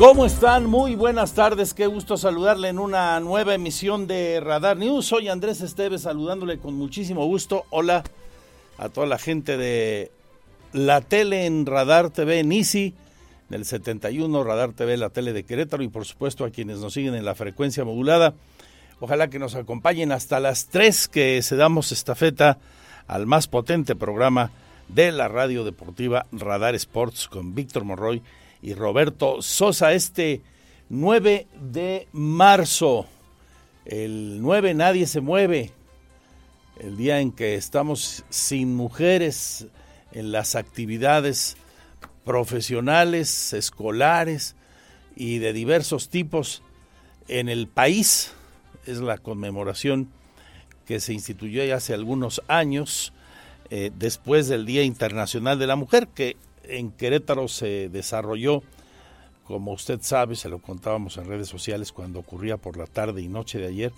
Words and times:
¿Cómo 0.00 0.24
están? 0.24 0.64
Muy 0.64 0.94
buenas 0.94 1.34
tardes, 1.34 1.74
qué 1.74 1.86
gusto 1.86 2.16
saludarle 2.16 2.68
en 2.68 2.78
una 2.78 3.20
nueva 3.20 3.54
emisión 3.54 4.06
de 4.06 4.40
Radar 4.40 4.78
News. 4.78 5.04
Soy 5.04 5.28
Andrés 5.28 5.60
Esteves 5.60 6.00
saludándole 6.00 6.58
con 6.58 6.72
muchísimo 6.72 7.26
gusto. 7.26 7.66
Hola 7.68 8.02
a 8.78 8.88
toda 8.88 9.06
la 9.06 9.18
gente 9.18 9.58
de 9.58 10.10
la 10.72 11.02
tele 11.02 11.44
en 11.44 11.66
Radar 11.66 12.08
TV 12.08 12.38
en 12.38 12.50
Easy, 12.50 12.94
del 13.50 13.66
71 13.66 14.42
Radar 14.42 14.72
TV, 14.72 14.96
la 14.96 15.10
tele 15.10 15.34
de 15.34 15.44
Querétaro 15.44 15.82
y 15.82 15.88
por 15.88 16.06
supuesto 16.06 16.46
a 16.46 16.50
quienes 16.50 16.78
nos 16.78 16.94
siguen 16.94 17.14
en 17.14 17.26
la 17.26 17.34
frecuencia 17.34 17.84
modulada. 17.84 18.32
Ojalá 19.00 19.28
que 19.28 19.38
nos 19.38 19.54
acompañen 19.54 20.12
hasta 20.12 20.40
las 20.40 20.68
3 20.68 21.08
que 21.08 21.42
se 21.42 21.56
damos 21.56 21.92
estafeta 21.92 22.56
al 23.06 23.26
más 23.26 23.48
potente 23.48 23.94
programa 23.94 24.50
de 24.88 25.12
la 25.12 25.28
radio 25.28 25.62
deportiva 25.62 26.24
Radar 26.32 26.74
Sports 26.74 27.28
con 27.28 27.54
Víctor 27.54 27.84
Morroy 27.84 28.22
y 28.62 28.74
Roberto 28.74 29.42
Sosa 29.42 29.92
este 29.92 30.42
9 30.88 31.46
de 31.60 32.08
marzo. 32.12 33.06
El 33.84 34.40
9 34.42 34.74
nadie 34.74 35.06
se 35.06 35.20
mueve. 35.20 35.72
El 36.78 36.96
día 36.96 37.20
en 37.20 37.32
que 37.32 37.54
estamos 37.54 38.24
sin 38.30 38.74
mujeres 38.74 39.66
en 40.12 40.32
las 40.32 40.54
actividades 40.54 41.56
profesionales, 42.24 43.52
escolares 43.52 44.56
y 45.16 45.38
de 45.38 45.52
diversos 45.52 46.08
tipos 46.08 46.62
en 47.28 47.48
el 47.48 47.68
país. 47.68 48.32
Es 48.86 48.98
la 48.98 49.18
conmemoración 49.18 50.10
que 50.86 51.00
se 51.00 51.12
instituyó 51.12 51.64
ya 51.64 51.76
hace 51.76 51.94
algunos 51.94 52.42
años 52.48 53.12
eh, 53.70 53.92
después 53.96 54.48
del 54.48 54.66
Día 54.66 54.82
Internacional 54.82 55.58
de 55.58 55.66
la 55.68 55.76
Mujer, 55.76 56.08
que 56.08 56.36
en 56.78 56.90
Querétaro 56.90 57.48
se 57.48 57.88
desarrolló, 57.88 58.62
como 59.44 59.72
usted 59.72 60.00
sabe, 60.02 60.36
se 60.36 60.48
lo 60.48 60.60
contábamos 60.60 61.16
en 61.16 61.26
redes 61.26 61.48
sociales 61.48 61.92
cuando 61.92 62.20
ocurría 62.20 62.56
por 62.56 62.76
la 62.76 62.86
tarde 62.86 63.22
y 63.22 63.28
noche 63.28 63.58
de 63.58 63.66
ayer, 63.66 63.92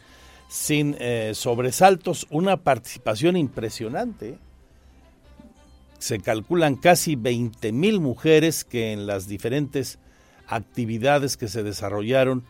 sin 0.48 0.97
eh, 0.98 1.33
sobresaltos, 1.34 2.27
una 2.31 2.59
participación 2.59 3.37
impresionante. 3.37 4.39
Se 5.98 6.20
calculan 6.20 6.77
casi 6.77 7.17
20 7.17 7.73
mil 7.73 8.01
mujeres 8.01 8.64
que 8.64 8.92
en 8.92 9.07
las 9.07 9.29
diferentes 9.29 9.98
actividades 10.47 11.36
que 11.36 11.48
se 11.48 11.62
desarrollaron 11.62 12.45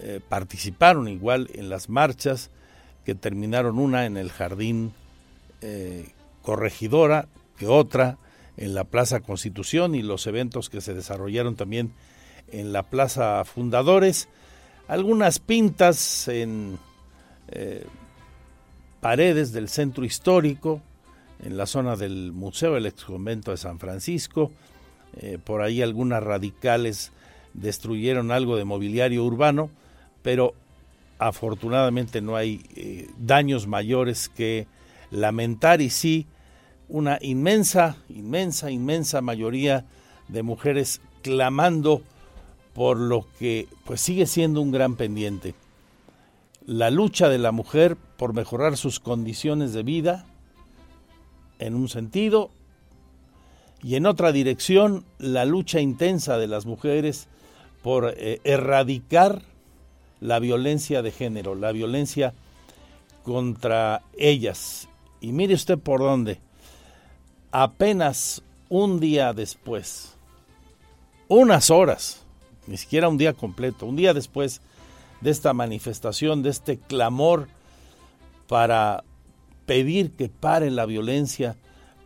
eh, 0.00 0.20
participaron 0.28 1.08
igual 1.08 1.50
en 1.54 1.68
las 1.68 1.88
marchas 1.88 2.50
que 3.04 3.14
terminaron 3.14 3.78
una 3.78 4.06
en 4.06 4.16
el 4.16 4.30
jardín 4.30 4.92
eh, 5.60 6.08
corregidora 6.42 7.28
que 7.58 7.66
otra 7.66 8.18
en 8.60 8.74
la 8.74 8.84
Plaza 8.84 9.20
Constitución 9.20 9.94
y 9.94 10.02
los 10.02 10.26
eventos 10.26 10.68
que 10.68 10.82
se 10.82 10.94
desarrollaron 10.94 11.56
también 11.56 11.92
en 12.52 12.72
la 12.72 12.84
Plaza 12.84 13.42
Fundadores, 13.44 14.28
algunas 14.86 15.38
pintas 15.38 16.28
en 16.28 16.78
eh, 17.48 17.86
paredes 19.00 19.52
del 19.52 19.68
centro 19.68 20.04
histórico, 20.04 20.82
en 21.42 21.56
la 21.56 21.64
zona 21.64 21.96
del 21.96 22.32
Museo 22.32 22.74
del 22.74 22.84
Exconvento 22.84 23.50
de 23.50 23.56
San 23.56 23.78
Francisco, 23.78 24.52
eh, 25.16 25.38
por 25.42 25.62
ahí 25.62 25.80
algunas 25.80 26.22
radicales 26.22 27.12
destruyeron 27.54 28.30
algo 28.30 28.56
de 28.56 28.66
mobiliario 28.66 29.24
urbano, 29.24 29.70
pero 30.22 30.54
afortunadamente 31.18 32.20
no 32.20 32.36
hay 32.36 32.62
eh, 32.76 33.08
daños 33.18 33.66
mayores 33.66 34.28
que 34.28 34.66
lamentar 35.10 35.80
y 35.80 35.88
sí 35.88 36.26
una 36.90 37.18
inmensa, 37.22 37.96
inmensa, 38.08 38.70
inmensa 38.70 39.20
mayoría 39.20 39.86
de 40.28 40.42
mujeres 40.42 41.00
clamando 41.22 42.02
por 42.74 42.98
lo 42.98 43.26
que 43.38 43.68
pues 43.84 44.00
sigue 44.00 44.26
siendo 44.26 44.60
un 44.60 44.72
gran 44.72 44.96
pendiente. 44.96 45.54
La 46.66 46.90
lucha 46.90 47.28
de 47.28 47.38
la 47.38 47.52
mujer 47.52 47.96
por 48.16 48.34
mejorar 48.34 48.76
sus 48.76 49.00
condiciones 49.00 49.72
de 49.72 49.82
vida 49.82 50.26
en 51.58 51.74
un 51.74 51.88
sentido 51.88 52.50
y 53.82 53.94
en 53.94 54.06
otra 54.06 54.32
dirección 54.32 55.04
la 55.18 55.44
lucha 55.44 55.80
intensa 55.80 56.38
de 56.38 56.48
las 56.48 56.66
mujeres 56.66 57.28
por 57.82 58.14
eh, 58.16 58.40
erradicar 58.44 59.42
la 60.20 60.38
violencia 60.38 61.02
de 61.02 61.12
género, 61.12 61.54
la 61.54 61.72
violencia 61.72 62.34
contra 63.22 64.02
ellas. 64.18 64.88
Y 65.20 65.32
mire 65.32 65.54
usted 65.54 65.78
por 65.78 66.00
dónde 66.00 66.40
apenas 67.50 68.42
un 68.68 69.00
día 69.00 69.32
después, 69.32 70.14
unas 71.28 71.70
horas, 71.70 72.24
ni 72.66 72.76
siquiera 72.76 73.08
un 73.08 73.18
día 73.18 73.32
completo, 73.32 73.86
un 73.86 73.96
día 73.96 74.14
después 74.14 74.60
de 75.20 75.30
esta 75.30 75.52
manifestación, 75.52 76.42
de 76.42 76.50
este 76.50 76.78
clamor 76.78 77.48
para 78.48 79.04
pedir 79.66 80.12
que 80.12 80.28
paren 80.28 80.76
la 80.76 80.86
violencia 80.86 81.56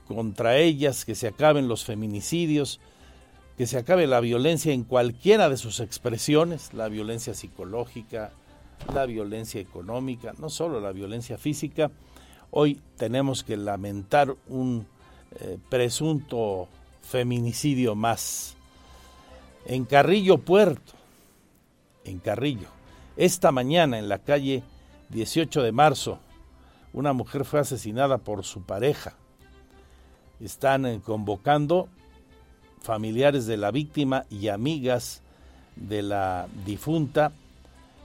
contra 0.06 0.56
ellas, 0.59 1.05
que 1.05 1.15
se 1.15 1.28
acaben 1.28 1.69
los 1.69 1.84
feminicidios, 1.84 2.81
que 3.56 3.66
se 3.66 3.78
acabe 3.78 4.06
la 4.06 4.21
violencia 4.21 4.72
en 4.72 4.84
cualquiera 4.84 5.49
de 5.49 5.56
sus 5.56 5.81
expresiones, 5.81 6.75
la 6.75 6.88
violencia 6.88 7.34
psicológica, 7.34 8.32
la 8.93 9.06
violencia 9.06 9.61
económica, 9.61 10.34
no 10.38 10.50
solo 10.50 10.81
la 10.81 10.93
violencia 10.93 11.38
física. 11.38 11.91
Hoy 12.50 12.81
tenemos 12.97 13.44
que 13.44 13.56
lamentar 13.56 14.34
un 14.49 14.87
eh, 15.41 15.59
presunto 15.69 16.69
feminicidio 17.03 17.95
más. 17.95 18.56
En 19.67 19.84
Carrillo 19.84 20.39
Puerto, 20.39 20.93
en 22.05 22.19
Carrillo, 22.19 22.69
esta 23.17 23.53
mañana 23.53 23.99
en 23.99 24.09
la 24.09 24.19
calle 24.19 24.62
18 25.11 25.62
de 25.62 25.73
marzo, 25.73 26.19
una 26.93 27.12
mujer 27.12 27.44
fue 27.44 27.61
asesinada 27.61 28.19
por 28.19 28.44
su 28.44 28.62
pareja. 28.62 29.15
Están 30.41 30.87
eh, 30.87 31.00
convocando 31.05 31.89
familiares 32.81 33.47
de 33.47 33.56
la 33.56 33.71
víctima 33.71 34.27
y 34.31 34.49
amigas 34.49 35.23
de 35.77 36.03
la 36.03 36.47
difunta. 36.67 37.33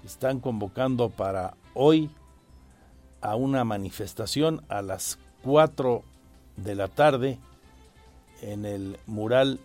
Están 0.05 0.39
convocando 0.39 1.09
para 1.09 1.55
hoy 1.73 2.09
a 3.21 3.35
una 3.35 3.63
manifestación 3.63 4.63
a 4.69 4.81
las 4.81 5.19
4 5.43 6.03
de 6.63 6.75
la 6.75 6.87
tarde 6.87 7.37
en 8.41 8.65
el 8.65 8.97
mural 9.07 9.59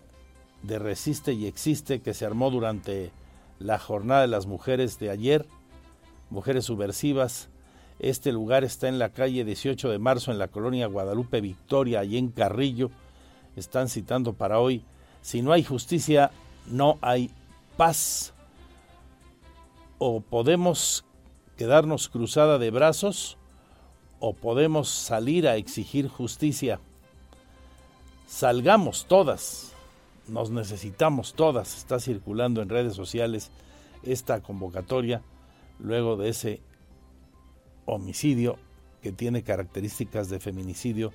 de 0.63 0.79
Resiste 0.79 1.33
y 1.33 1.45
Existe 1.45 2.01
que 2.01 2.13
se 2.13 2.25
armó 2.25 2.49
durante 2.49 3.11
la 3.59 3.79
jornada 3.79 4.21
de 4.21 4.27
las 4.27 4.47
mujeres 4.47 4.99
de 4.99 5.09
ayer, 5.09 5.45
mujeres 6.29 6.65
subversivas. 6.65 7.49
Este 7.99 8.31
lugar 8.31 8.63
está 8.63 8.87
en 8.87 8.99
la 8.99 9.09
calle 9.09 9.45
18 9.45 9.89
de 9.89 9.99
marzo 9.99 10.31
en 10.31 10.39
la 10.39 10.49
colonia 10.49 10.87
Guadalupe 10.87 11.39
Victoria, 11.39 12.03
y 12.03 12.17
en 12.17 12.29
Carrillo. 12.29 12.91
Están 13.55 13.87
citando 13.87 14.33
para 14.33 14.59
hoy, 14.59 14.83
si 15.21 15.41
no 15.41 15.53
hay 15.53 15.63
justicia, 15.63 16.31
no 16.67 16.97
hay 17.01 17.31
paz. 17.77 18.33
O 19.97 20.19
podemos 20.19 21.05
quedarnos 21.55 22.09
cruzada 22.09 22.57
de 22.57 22.69
brazos 22.69 23.37
o 24.19 24.33
podemos 24.33 24.89
salir 24.89 25.47
a 25.47 25.55
exigir 25.55 26.09
justicia. 26.09 26.79
Salgamos 28.27 29.05
todas, 29.05 29.71
nos 30.27 30.49
necesitamos 30.49 31.33
todas. 31.33 31.77
Está 31.77 31.99
circulando 31.99 32.61
en 32.61 32.69
redes 32.69 32.95
sociales 32.95 33.51
esta 34.03 34.41
convocatoria 34.41 35.21
luego 35.79 36.17
de 36.17 36.29
ese 36.29 36.61
homicidio 37.85 38.57
que 39.01 39.11
tiene 39.11 39.43
características 39.43 40.29
de 40.29 40.39
feminicidio 40.39 41.11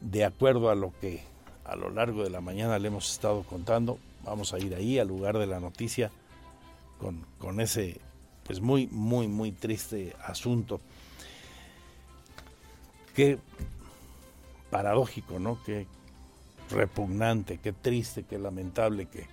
de 0.00 0.24
acuerdo 0.24 0.70
a 0.70 0.74
lo 0.74 0.92
que 1.00 1.22
a 1.64 1.74
lo 1.74 1.90
largo 1.90 2.22
de 2.22 2.30
la 2.30 2.40
mañana 2.40 2.78
le 2.78 2.88
hemos 2.88 3.10
estado 3.10 3.42
contando. 3.42 3.98
Vamos 4.24 4.54
a 4.54 4.58
ir 4.58 4.74
ahí 4.74 4.98
al 5.00 5.08
lugar 5.08 5.38
de 5.38 5.48
la 5.48 5.58
noticia 5.58 6.12
con, 6.98 7.26
con 7.38 7.60
ese 7.60 8.00
pues 8.44 8.60
muy, 8.60 8.86
muy, 8.86 9.26
muy 9.26 9.50
triste 9.50 10.14
asunto. 10.24 10.80
Qué 13.14 13.38
paradójico, 14.70 15.40
¿no? 15.40 15.58
Qué 15.64 15.86
repugnante, 16.70 17.58
qué 17.62 17.72
triste, 17.72 18.24
qué 18.24 18.38
lamentable 18.38 19.06
que 19.06 19.26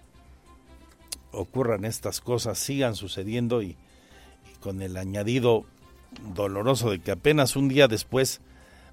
ocurran 1.31 1.85
estas 1.85 2.21
cosas, 2.21 2.59
sigan 2.59 2.95
sucediendo 2.95 3.61
y, 3.61 3.75
y 4.51 4.55
con 4.59 4.81
el 4.81 4.97
añadido 4.97 5.65
doloroso 6.35 6.91
de 6.91 6.99
que 6.99 7.11
apenas 7.11 7.55
un 7.55 7.69
día 7.69 7.87
después 7.87 8.41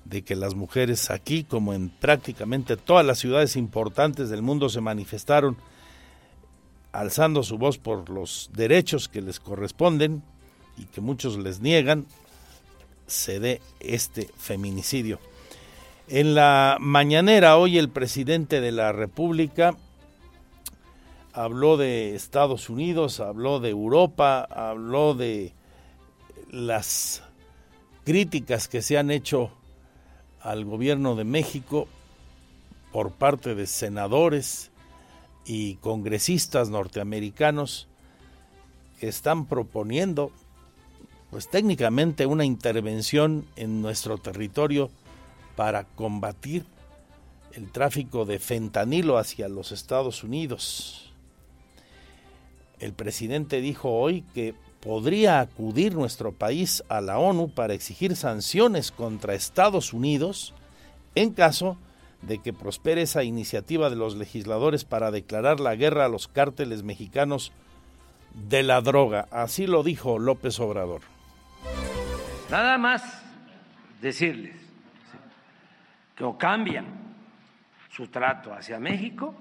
de 0.05 0.23
que 0.23 0.35
las 0.37 0.55
mujeres 0.55 1.11
aquí, 1.11 1.45
como 1.45 1.75
en 1.75 1.91
prácticamente 1.91 2.77
todas 2.77 3.05
las 3.05 3.19
ciudades 3.19 3.57
importantes 3.57 4.31
del 4.31 4.43
mundo, 4.43 4.69
se 4.69 4.81
manifestaron 4.81 5.57
alzando 6.93 7.43
su 7.43 7.59
voz 7.59 7.79
por 7.79 8.09
los 8.09 8.51
derechos 8.55 9.09
que 9.09 9.21
les 9.21 9.39
corresponden 9.39 10.23
y 10.77 10.87
que 10.87 11.01
muchos 11.01 11.37
les 11.37 11.61
niegan, 11.61 12.07
se 13.07 13.41
dé 13.41 13.61
este 13.81 14.31
feminicidio. 14.37 15.21
En 16.13 16.35
la 16.35 16.77
mañanera 16.81 17.57
hoy 17.57 17.79
el 17.79 17.89
presidente 17.89 18.61
de 18.61 18.73
la 18.73 18.91
República 18.91 19.77
habló 21.33 21.77
de 21.77 22.17
Estados 22.17 22.69
Unidos, 22.69 23.21
habló 23.21 23.61
de 23.61 23.71
Europa, 23.71 24.41
habló 24.43 25.15
de 25.15 25.53
las 26.51 27.23
críticas 28.03 28.67
que 28.67 28.83
se 28.83 28.99
han 28.99 29.13
hecho 29.13 29.53
al 30.41 30.65
gobierno 30.65 31.15
de 31.15 31.23
México 31.23 31.87
por 32.91 33.13
parte 33.13 33.55
de 33.55 33.69
senadores 33.69 34.73
y 35.47 35.77
congresistas 35.77 36.71
norteamericanos 36.71 37.87
que 38.99 39.07
están 39.07 39.47
proponiendo 39.47 40.33
pues 41.31 41.49
técnicamente 41.49 42.27
una 42.27 42.45
intervención 42.45 43.47
en 43.55 43.81
nuestro 43.81 44.19
territorio 44.19 44.91
para 45.57 45.85
combatir 45.85 46.65
el 47.53 47.71
tráfico 47.71 48.25
de 48.25 48.39
fentanilo 48.39 49.19
hacia 49.19 49.49
los 49.49 49.73
Estados 49.73 50.23
Unidos. 50.23 51.13
El 52.79 52.93
presidente 52.93 53.61
dijo 53.61 53.91
hoy 53.91 54.23
que 54.35 54.55
podría 54.81 55.41
acudir 55.41 55.95
nuestro 55.95 56.33
país 56.33 56.83
a 56.89 57.01
la 57.01 57.19
ONU 57.19 57.51
para 57.51 57.75
exigir 57.75 58.17
sanciones 58.17 58.91
contra 58.91 59.35
Estados 59.35 59.93
Unidos 59.93 60.55
en 61.15 61.33
caso 61.33 61.77
de 62.23 62.39
que 62.39 62.53
prospere 62.53 63.03
esa 63.03 63.25
iniciativa 63.25 63.91
de 63.91 63.97
los 63.97 64.17
legisladores 64.17 64.85
para 64.85 65.11
declarar 65.11 65.61
la 65.61 65.75
guerra 65.75 66.07
a 66.07 66.09
los 66.09 66.29
cárteles 66.29 66.83
mexicanos 66.83 67.53
de 68.49 68.63
la 68.63 68.81
droga. 68.81 69.27
Así 69.31 69.67
lo 69.67 69.83
dijo 69.83 70.19
López 70.19 70.61
Obrador. 70.61 71.03
Nada 72.51 72.79
más 72.79 73.03
decirles 74.01 74.60
o 76.21 76.37
cambian 76.37 76.87
su 77.91 78.07
trato 78.09 78.53
hacia 78.53 78.79
México 78.79 79.35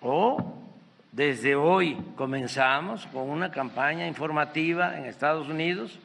o 0.00 0.54
desde 1.12 1.56
hoy 1.56 1.96
comenzamos 2.16 3.06
con 3.06 3.28
una 3.30 3.50
campaña 3.50 4.06
informativa 4.06 4.96
en 4.96 5.06
Estados 5.06 5.48
Unidos 5.48 5.98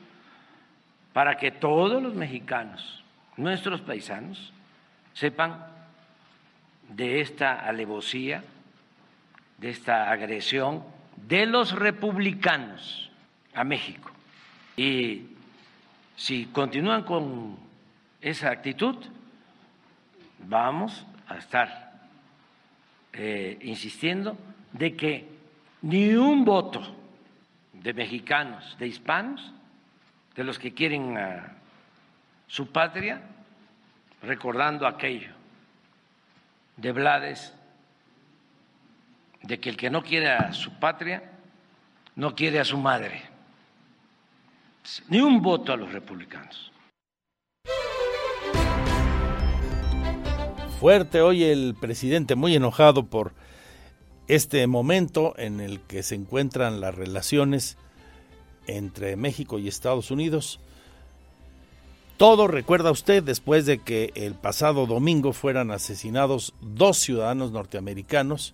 para 1.11 1.37
que 1.37 1.51
todos 1.51 2.01
los 2.01 2.15
mexicanos, 2.15 3.03
nuestros 3.37 3.81
paisanos, 3.81 4.51
sepan 5.13 5.67
de 6.89 7.21
esta 7.21 7.59
alevosía, 7.59 8.43
de 9.59 9.69
esta 9.69 10.09
agresión 10.09 10.83
de 11.27 11.45
los 11.45 11.73
republicanos 11.73 13.11
a 13.53 13.63
México. 13.63 14.09
Y 14.75 15.27
si 16.15 16.47
continúan 16.47 17.03
con 17.03 17.57
esa 18.21 18.49
actitud, 18.49 18.95
vamos 20.47 21.05
a 21.27 21.37
estar 21.37 21.93
eh, 23.13 23.57
insistiendo 23.61 24.37
de 24.71 24.95
que 24.95 25.29
ni 25.81 26.13
un 26.13 26.45
voto 26.45 26.81
de 27.73 27.93
mexicanos, 27.93 28.75
de 28.79 28.87
hispanos, 28.87 29.53
de 30.35 30.43
los 30.43 30.57
que 30.57 30.73
quieren 30.73 31.17
a 31.17 31.53
su 32.47 32.71
patria, 32.71 33.21
recordando 34.21 34.87
aquello 34.87 35.31
de 36.77 36.91
Blades, 36.91 37.53
de 39.41 39.59
que 39.59 39.69
el 39.69 39.77
que 39.77 39.89
no 39.89 40.01
quiere 40.01 40.31
a 40.31 40.53
su 40.53 40.79
patria, 40.79 41.31
no 42.15 42.33
quiere 42.33 42.59
a 42.59 42.65
su 42.65 42.77
madre. 42.77 43.21
Ni 45.09 45.19
un 45.19 45.41
voto 45.41 45.73
a 45.73 45.77
los 45.77 45.91
republicanos. 45.91 46.72
Fuerte 50.83 51.21
hoy 51.21 51.45
el 51.45 51.75
presidente, 51.79 52.35
muy 52.35 52.57
enojado 52.57 53.05
por 53.05 53.31
este 54.27 54.67
momento 54.67 55.33
en 55.37 55.61
el 55.61 55.79
que 55.79 56.03
se 56.03 56.13
encuentran 56.15 56.81
las 56.81 56.93
relaciones 56.93 57.77
entre 58.67 59.15
México 59.15 59.59
y 59.59 59.69
Estados 59.69 60.11
Unidos. 60.11 60.59
Todo 62.17 62.49
recuerda 62.49 62.91
usted 62.91 63.23
después 63.23 63.65
de 63.65 63.79
que 63.79 64.11
el 64.15 64.33
pasado 64.33 64.85
domingo 64.85 65.31
fueran 65.31 65.71
asesinados 65.71 66.53
dos 66.59 66.97
ciudadanos 66.97 67.53
norteamericanos, 67.53 68.53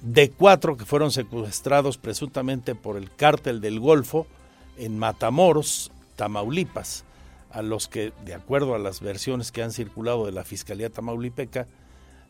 de 0.00 0.30
cuatro 0.30 0.76
que 0.76 0.84
fueron 0.84 1.10
secuestrados 1.10 1.98
presuntamente 1.98 2.76
por 2.76 2.96
el 2.96 3.12
cártel 3.12 3.60
del 3.60 3.80
Golfo 3.80 4.28
en 4.76 4.96
Matamoros, 4.96 5.90
Tamaulipas, 6.14 7.04
a 7.50 7.62
los 7.62 7.88
que, 7.88 8.12
de 8.24 8.34
acuerdo 8.34 8.74
a 8.74 8.78
las 8.78 9.00
versiones 9.00 9.52
que 9.52 9.62
han 9.62 9.72
circulado 9.72 10.26
de 10.26 10.32
la 10.32 10.44
Fiscalía 10.44 10.90
Tamaulipeca, 10.90 11.66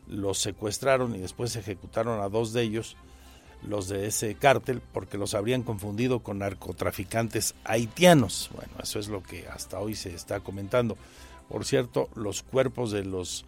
los 0.07 0.39
secuestraron 0.39 1.15
y 1.15 1.19
después 1.19 1.55
ejecutaron 1.55 2.21
a 2.21 2.29
dos 2.29 2.53
de 2.53 2.63
ellos, 2.63 2.97
los 3.61 3.89
de 3.89 4.07
ese 4.07 4.35
cártel, 4.35 4.81
porque 4.93 5.17
los 5.17 5.33
habrían 5.33 5.63
confundido 5.63 6.19
con 6.19 6.39
narcotraficantes 6.39 7.55
haitianos. 7.65 8.49
Bueno, 8.55 8.73
eso 8.81 8.99
es 8.99 9.09
lo 9.09 9.21
que 9.21 9.47
hasta 9.47 9.79
hoy 9.79 9.95
se 9.95 10.13
está 10.13 10.39
comentando. 10.39 10.97
Por 11.49 11.65
cierto, 11.65 12.09
los 12.15 12.41
cuerpos 12.41 12.91
de 12.91 13.03
los 13.03 13.45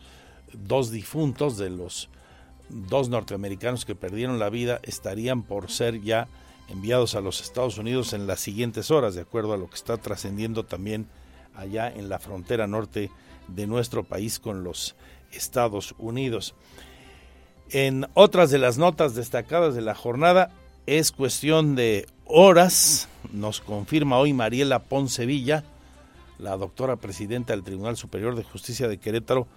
dos 0.53 0.91
difuntos, 0.91 1.57
de 1.57 1.69
los 1.69 2.09
dos 2.69 3.09
norteamericanos 3.09 3.85
que 3.85 3.95
perdieron 3.95 4.39
la 4.39 4.49
vida, 4.49 4.79
estarían 4.83 5.43
por 5.43 5.71
ser 5.71 6.01
ya 6.01 6.27
enviados 6.67 7.15
a 7.15 7.21
los 7.21 7.41
Estados 7.41 7.77
Unidos 7.77 8.13
en 8.13 8.27
las 8.27 8.39
siguientes 8.39 8.91
horas, 8.91 9.15
de 9.15 9.21
acuerdo 9.21 9.53
a 9.53 9.57
lo 9.57 9.69
que 9.69 9.75
está 9.75 9.97
trascendiendo 9.97 10.65
también 10.65 11.07
allá 11.55 11.89
en 11.89 12.09
la 12.09 12.19
frontera 12.19 12.67
norte 12.67 13.11
de 13.47 13.67
nuestro 13.67 14.03
país 14.03 14.39
con 14.39 14.63
los 14.63 14.95
Estados 15.31 15.95
Unidos. 15.97 16.55
En 17.69 18.07
otras 18.13 18.51
de 18.51 18.57
las 18.57 18.77
notas 18.77 19.15
destacadas 19.15 19.75
de 19.75 19.81
la 19.81 19.95
jornada, 19.95 20.51
es 20.85 21.11
cuestión 21.11 21.75
de 21.75 22.07
horas, 22.25 23.07
nos 23.31 23.61
confirma 23.61 24.17
hoy 24.17 24.33
Mariela 24.33 24.79
Poncevilla, 24.79 25.63
la 26.39 26.57
doctora 26.57 26.95
presidenta 26.95 27.53
del 27.53 27.63
Tribunal 27.63 27.97
Superior 27.97 28.35
de 28.35 28.43
Justicia 28.43 28.87
de 28.87 28.97
Querétaro, 28.97 29.47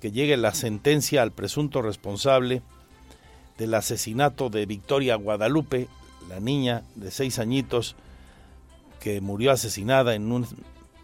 que 0.00 0.10
llegue 0.10 0.36
la 0.36 0.54
sentencia 0.54 1.22
al 1.22 1.30
presunto 1.30 1.82
responsable 1.82 2.62
del 3.58 3.74
asesinato 3.74 4.50
de 4.50 4.66
Victoria 4.66 5.14
Guadalupe, 5.16 5.88
la 6.28 6.40
niña 6.40 6.82
de 6.96 7.10
seis 7.10 7.38
añitos 7.38 7.94
que 8.98 9.20
murió 9.20 9.52
asesinada 9.52 10.14
en 10.14 10.32
un 10.32 10.46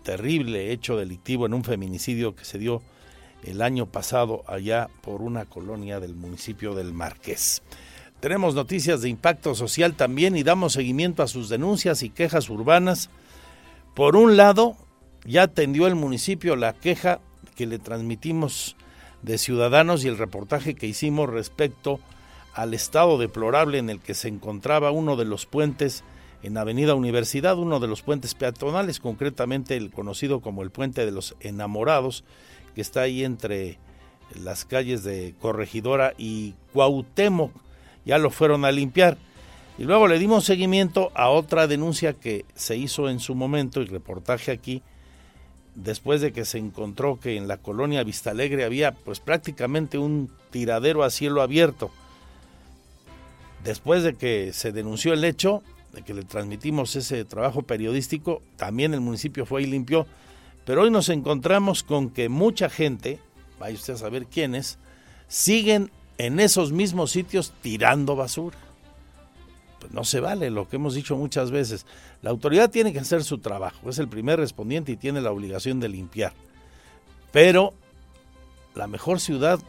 terrible 0.08 0.72
hecho 0.72 0.96
delictivo, 0.96 1.44
en 1.44 1.52
un 1.52 1.64
feminicidio 1.64 2.34
que 2.34 2.46
se 2.46 2.56
dio 2.56 2.80
el 3.44 3.60
año 3.60 3.84
pasado 3.84 4.42
allá 4.46 4.88
por 5.02 5.20
una 5.20 5.44
colonia 5.44 6.00
del 6.00 6.14
municipio 6.14 6.74
del 6.74 6.94
Marqués. 6.94 7.60
Tenemos 8.18 8.54
noticias 8.54 9.02
de 9.02 9.10
impacto 9.10 9.54
social 9.54 9.96
también 9.96 10.34
y 10.34 10.44
damos 10.44 10.72
seguimiento 10.72 11.22
a 11.22 11.28
sus 11.28 11.50
denuncias 11.50 12.02
y 12.02 12.08
quejas 12.08 12.48
urbanas. 12.48 13.10
Por 13.94 14.16
un 14.16 14.38
lado, 14.38 14.78
ya 15.26 15.42
atendió 15.42 15.86
el 15.86 15.94
municipio 15.94 16.56
la 16.56 16.72
queja 16.72 17.20
que 17.54 17.66
le 17.66 17.78
transmitimos 17.78 18.76
de 19.20 19.36
ciudadanos 19.36 20.06
y 20.06 20.08
el 20.08 20.16
reportaje 20.16 20.74
que 20.74 20.86
hicimos 20.86 21.28
respecto 21.28 22.00
al 22.54 22.72
estado 22.72 23.18
deplorable 23.18 23.76
en 23.76 23.90
el 23.90 24.00
que 24.00 24.14
se 24.14 24.28
encontraba 24.28 24.90
uno 24.90 25.16
de 25.16 25.26
los 25.26 25.44
puentes 25.44 26.02
en 26.42 26.56
Avenida 26.56 26.94
Universidad, 26.94 27.58
uno 27.58 27.80
de 27.80 27.88
los 27.88 28.02
puentes 28.02 28.34
peatonales, 28.34 29.00
concretamente 29.00 29.76
el 29.76 29.90
conocido 29.90 30.40
como 30.40 30.62
el 30.62 30.70
puente 30.70 31.04
de 31.04 31.12
los 31.12 31.34
enamorados, 31.40 32.24
que 32.74 32.80
está 32.80 33.02
ahí 33.02 33.24
entre 33.24 33.78
las 34.34 34.64
calles 34.64 35.02
de 35.02 35.34
Corregidora 35.40 36.14
y 36.16 36.54
Cuauhtémoc. 36.72 37.52
Ya 38.04 38.18
lo 38.18 38.30
fueron 38.30 38.64
a 38.64 38.70
limpiar. 38.72 39.18
Y 39.78 39.84
luego 39.84 40.08
le 40.08 40.18
dimos 40.18 40.44
seguimiento 40.44 41.10
a 41.14 41.28
otra 41.28 41.66
denuncia 41.66 42.12
que 42.12 42.44
se 42.54 42.76
hizo 42.76 43.08
en 43.08 43.20
su 43.20 43.34
momento 43.34 43.80
y 43.80 43.86
reportaje 43.86 44.50
aquí 44.50 44.82
después 45.78 46.20
de 46.20 46.32
que 46.32 46.44
se 46.44 46.58
encontró 46.58 47.20
que 47.20 47.36
en 47.36 47.46
la 47.46 47.58
colonia 47.58 48.02
Vistalegre 48.02 48.64
había 48.64 48.92
pues 48.92 49.20
prácticamente 49.20 49.96
un 49.96 50.30
tiradero 50.50 51.04
a 51.04 51.10
cielo 51.10 51.40
abierto. 51.40 51.90
Después 53.62 54.02
de 54.02 54.14
que 54.14 54.52
se 54.52 54.72
denunció 54.72 55.12
el 55.12 55.24
hecho, 55.24 55.62
que 56.04 56.14
le 56.14 56.22
transmitimos 56.22 56.94
ese 56.96 57.24
trabajo 57.24 57.62
periodístico, 57.62 58.42
también 58.56 58.94
el 58.94 59.00
municipio 59.00 59.46
fue 59.46 59.62
y 59.62 59.66
limpió. 59.66 60.06
Pero 60.64 60.82
hoy 60.82 60.90
nos 60.90 61.08
encontramos 61.08 61.82
con 61.82 62.10
que 62.10 62.28
mucha 62.28 62.68
gente, 62.68 63.18
vaya 63.58 63.74
usted 63.74 63.94
a 63.94 63.98
saber 63.98 64.26
quiénes, 64.26 64.78
siguen 65.26 65.90
en 66.18 66.40
esos 66.40 66.72
mismos 66.72 67.10
sitios 67.10 67.52
tirando 67.62 68.16
basura. 68.16 68.58
Pues 69.80 69.92
no 69.92 70.04
se 70.04 70.20
vale 70.20 70.50
lo 70.50 70.68
que 70.68 70.76
hemos 70.76 70.94
dicho 70.94 71.16
muchas 71.16 71.50
veces. 71.50 71.86
La 72.22 72.30
autoridad 72.30 72.70
tiene 72.70 72.92
que 72.92 72.98
hacer 72.98 73.24
su 73.24 73.38
trabajo, 73.38 73.88
es 73.88 73.98
el 73.98 74.08
primer 74.08 74.38
respondiente 74.38 74.92
y 74.92 74.96
tiene 74.96 75.20
la 75.20 75.30
obligación 75.30 75.80
de 75.80 75.88
limpiar. 75.88 76.32
Pero 77.32 77.74
la 78.74 78.86
mejor 78.86 79.20
ciudad 79.20 79.60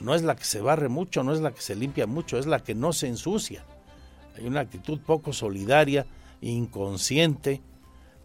no 0.00 0.14
es 0.14 0.22
la 0.22 0.36
que 0.36 0.44
se 0.44 0.60
barre 0.60 0.88
mucho, 0.88 1.22
no 1.22 1.32
es 1.32 1.40
la 1.40 1.52
que 1.52 1.60
se 1.60 1.74
limpia 1.74 2.06
mucho, 2.06 2.38
es 2.38 2.46
la 2.46 2.62
que 2.62 2.74
no 2.74 2.92
se 2.92 3.08
ensucia. 3.08 3.64
Hay 4.36 4.46
una 4.46 4.60
actitud 4.60 4.98
poco 5.00 5.32
solidaria, 5.32 6.06
inconsciente, 6.40 7.60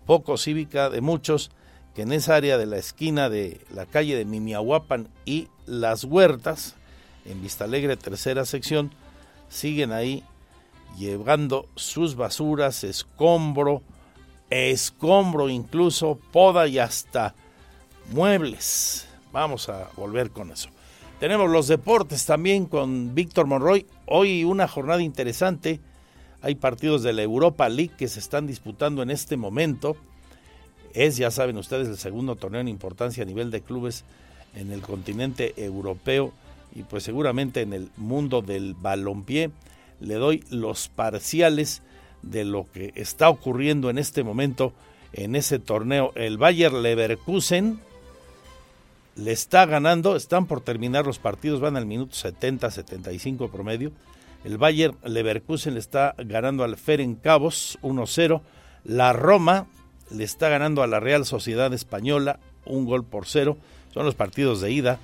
poco 0.06 0.38
cívica 0.38 0.90
de 0.90 1.02
muchos 1.02 1.52
que 1.94 2.02
en 2.04 2.12
esa 2.12 2.36
área 2.36 2.58
de 2.58 2.66
la 2.66 2.78
esquina 2.78 3.30
de 3.30 3.62
la 3.74 3.86
calle 3.86 4.16
de 4.16 4.26
Mimiahuapan 4.26 5.10
y 5.26 5.48
Las 5.66 6.04
Huertas, 6.04 6.76
en 7.26 7.42
Vista 7.42 7.66
Alegre, 7.66 7.98
tercera 7.98 8.46
sección, 8.46 8.92
siguen 9.50 9.92
ahí 9.92 10.24
llevando 10.98 11.68
sus 11.76 12.16
basuras, 12.16 12.84
escombro, 12.84 13.82
escombro 14.50 15.50
incluso, 15.50 16.20
poda 16.32 16.68
y 16.68 16.80
hasta 16.80 17.36
muebles. 18.12 19.08
Vamos 19.32 19.70
a 19.70 19.90
volver 19.96 20.32
con 20.32 20.52
eso. 20.52 20.70
Tenemos 21.20 21.50
los 21.50 21.68
deportes 21.68 22.26
también 22.26 22.66
con 22.66 23.14
Víctor 23.14 23.46
Monroy. 23.46 23.86
Hoy 24.06 24.44
una 24.44 24.68
jornada 24.68 25.02
interesante. 25.02 25.80
Hay 26.42 26.56
partidos 26.56 27.04
de 27.04 27.14
la 27.14 27.22
Europa 27.22 27.68
League 27.70 27.94
que 27.98 28.08
se 28.08 28.20
están 28.20 28.48
disputando 28.48 29.02
en 29.02 29.12
este 29.12 29.38
momento. 29.38 29.98
Es, 30.94 31.18
ya 31.18 31.32
saben 31.32 31.58
ustedes, 31.58 31.88
el 31.88 31.98
segundo 31.98 32.36
torneo 32.36 32.62
en 32.62 32.68
importancia 32.68 33.24
a 33.24 33.26
nivel 33.26 33.52
de 33.52 33.62
clubes 33.62 34.06
en 34.56 34.72
el 34.72 34.82
continente 34.82 35.54
europeo 35.58 36.34
y 36.74 36.84
pues 36.84 37.04
seguramente 37.04 37.62
en 37.62 37.74
el 37.74 37.90
mundo 37.98 38.42
del 38.42 38.74
balompié 38.74 39.52
le 40.00 40.16
doy 40.16 40.44
los 40.50 40.88
parciales 40.88 41.82
de 42.22 42.46
lo 42.46 42.68
que 42.72 42.94
está 42.96 43.30
ocurriendo 43.30 43.90
en 43.90 43.98
este 43.98 44.24
momento 44.24 44.74
en 45.14 45.36
ese 45.36 45.60
torneo. 45.60 46.12
El 46.16 46.38
Bayer 46.38 46.72
Leverkusen 46.72 47.80
le 49.16 49.32
está 49.32 49.66
ganando, 49.66 50.16
están 50.16 50.46
por 50.46 50.62
terminar 50.62 51.06
los 51.06 51.20
partidos, 51.20 51.60
van 51.60 51.76
al 51.76 51.86
minuto 51.86 52.16
70, 52.16 52.72
75 52.72 53.50
promedio. 53.50 53.92
El 54.44 54.58
Bayer 54.58 54.94
Leverkusen 55.04 55.74
le 55.74 55.80
está 55.80 56.16
ganando 56.18 56.64
al 56.64 56.78
Ferencabos 56.78 57.78
1-0. 57.82 58.42
La 58.86 59.12
Roma 59.12 59.68
le 60.12 60.24
está 60.24 60.50
ganando 60.50 60.82
a 60.82 60.88
la 60.88 61.00
Real 61.00 61.26
Sociedad 61.26 61.74
Española 61.74 62.40
un 62.66 62.86
gol 62.86 63.04
por 63.04 63.26
cero. 63.26 63.58
Son 63.94 64.06
los 64.06 64.16
partidos 64.16 64.62
de 64.62 64.72
ida. 64.72 65.00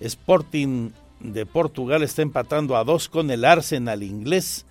Sporting 0.00 0.90
de 1.20 1.44
Portugal 1.46 2.02
está 2.02 2.22
empatando 2.22 2.76
a 2.76 2.84
dos 2.84 3.08
con 3.08 3.30
el 3.30 3.44
Arsenal 3.44 4.02
inglés. 4.02 4.64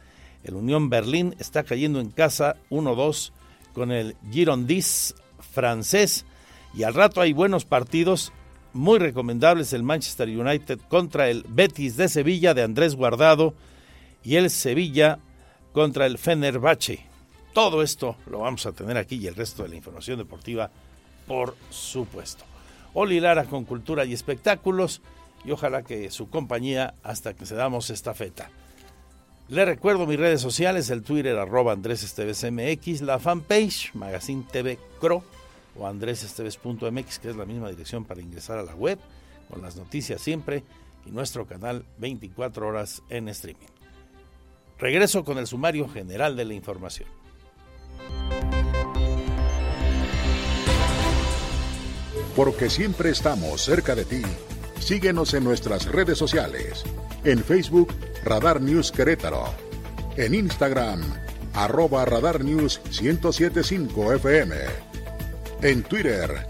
El 0.43 0.55
Unión 0.55 0.89
Berlín 0.89 1.35
está 1.39 1.63
cayendo 1.63 1.99
en 1.99 2.09
casa 2.09 2.55
1-2 2.71 3.31
con 3.73 3.91
el 3.91 4.15
Girondins 4.31 5.13
francés. 5.53 6.25
Y 6.73 6.83
al 6.83 6.95
rato 6.95 7.21
hay 7.21 7.33
buenos 7.33 7.65
partidos 7.65 8.33
muy 8.73 8.97
recomendables. 8.97 9.73
El 9.73 9.83
Manchester 9.83 10.27
United 10.27 10.79
contra 10.87 11.29
el 11.29 11.45
Betis 11.47 11.97
de 11.97 12.09
Sevilla 12.09 12.55
de 12.55 12.63
Andrés 12.63 12.95
Guardado 12.95 13.53
y 14.23 14.35
el 14.35 14.49
Sevilla 14.49 15.19
contra 15.73 16.05
el 16.05 16.17
Fenerbahce. 16.17 17.05
Todo 17.53 17.81
esto 17.81 18.15
lo 18.27 18.39
vamos 18.39 18.65
a 18.65 18.71
tener 18.71 18.97
aquí 18.97 19.15
y 19.15 19.27
el 19.27 19.35
resto 19.35 19.63
de 19.63 19.69
la 19.69 19.75
información 19.75 20.17
deportiva, 20.17 20.71
por 21.27 21.55
supuesto. 21.69 22.45
Oli 22.93 23.19
Lara 23.19 23.45
con 23.45 23.65
cultura 23.65 24.05
y 24.05 24.13
espectáculos 24.13 25.01
y 25.43 25.51
ojalá 25.51 25.83
que 25.83 26.11
su 26.11 26.29
compañía 26.29 26.93
hasta 27.03 27.33
que 27.33 27.45
se 27.45 27.55
damos 27.55 27.89
esta 27.89 28.13
feta. 28.13 28.49
Le 29.49 29.65
recuerdo 29.65 30.05
mis 30.05 30.19
redes 30.19 30.39
sociales, 30.39 30.89
el 30.89 31.03
Twitter 31.03 31.37
arroba 31.37 31.73
Andrés 31.73 32.03
Esteves 32.03 32.45
MX, 32.49 33.01
la 33.01 33.19
fanpage 33.19 33.93
Magazine 33.95 34.45
TV 34.49 34.79
Cro 34.99 35.23
o 35.77 35.87
andresesteves.mx, 35.87 37.19
que 37.19 37.29
es 37.29 37.35
la 37.35 37.45
misma 37.45 37.69
dirección 37.69 38.05
para 38.05 38.21
ingresar 38.21 38.59
a 38.59 38.63
la 38.63 38.75
web, 38.75 38.99
con 39.49 39.61
las 39.61 39.75
noticias 39.75 40.21
siempre 40.21 40.63
y 41.05 41.11
nuestro 41.11 41.45
canal 41.45 41.85
24 41.97 42.65
horas 42.65 43.01
en 43.09 43.27
streaming. 43.27 43.80
Regreso 44.81 45.23
con 45.23 45.37
el 45.37 45.47
sumario 45.47 45.87
general 45.87 46.35
de 46.35 46.43
la 46.43 46.53
información. 46.53 47.07
Porque 52.35 52.69
siempre 52.69 53.11
estamos 53.11 53.61
cerca 53.61 53.95
de 53.95 54.03
ti 54.03 54.23
Síguenos 54.81 55.35
en 55.35 55.43
nuestras 55.43 55.85
redes 55.85 56.17
sociales. 56.17 56.83
En 57.23 57.43
Facebook, 57.43 57.93
Radar 58.25 58.59
News 58.59 58.91
Querétaro. 58.91 59.45
En 60.17 60.33
Instagram, 60.33 61.01
arroba 61.53 62.03
Radar 62.03 62.43
News 62.43 62.81
1075 62.99 64.13
FM. 64.13 64.55
En 65.61 65.83
Twitter, 65.83 66.47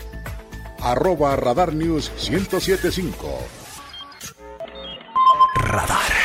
arroba 0.79 1.35
Radar 1.35 1.73
News 1.73 2.09
1075. 2.29 3.37
Radar. 5.55 6.20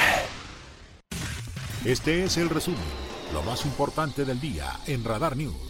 Este 1.87 2.25
es 2.25 2.37
el 2.37 2.49
resumen, 2.49 2.81
lo 3.33 3.45
más 3.45 3.65
importante 3.65 4.25
del 4.25 4.41
día 4.41 4.73
en 4.89 5.05
Radar 5.05 5.37
News 5.37 5.67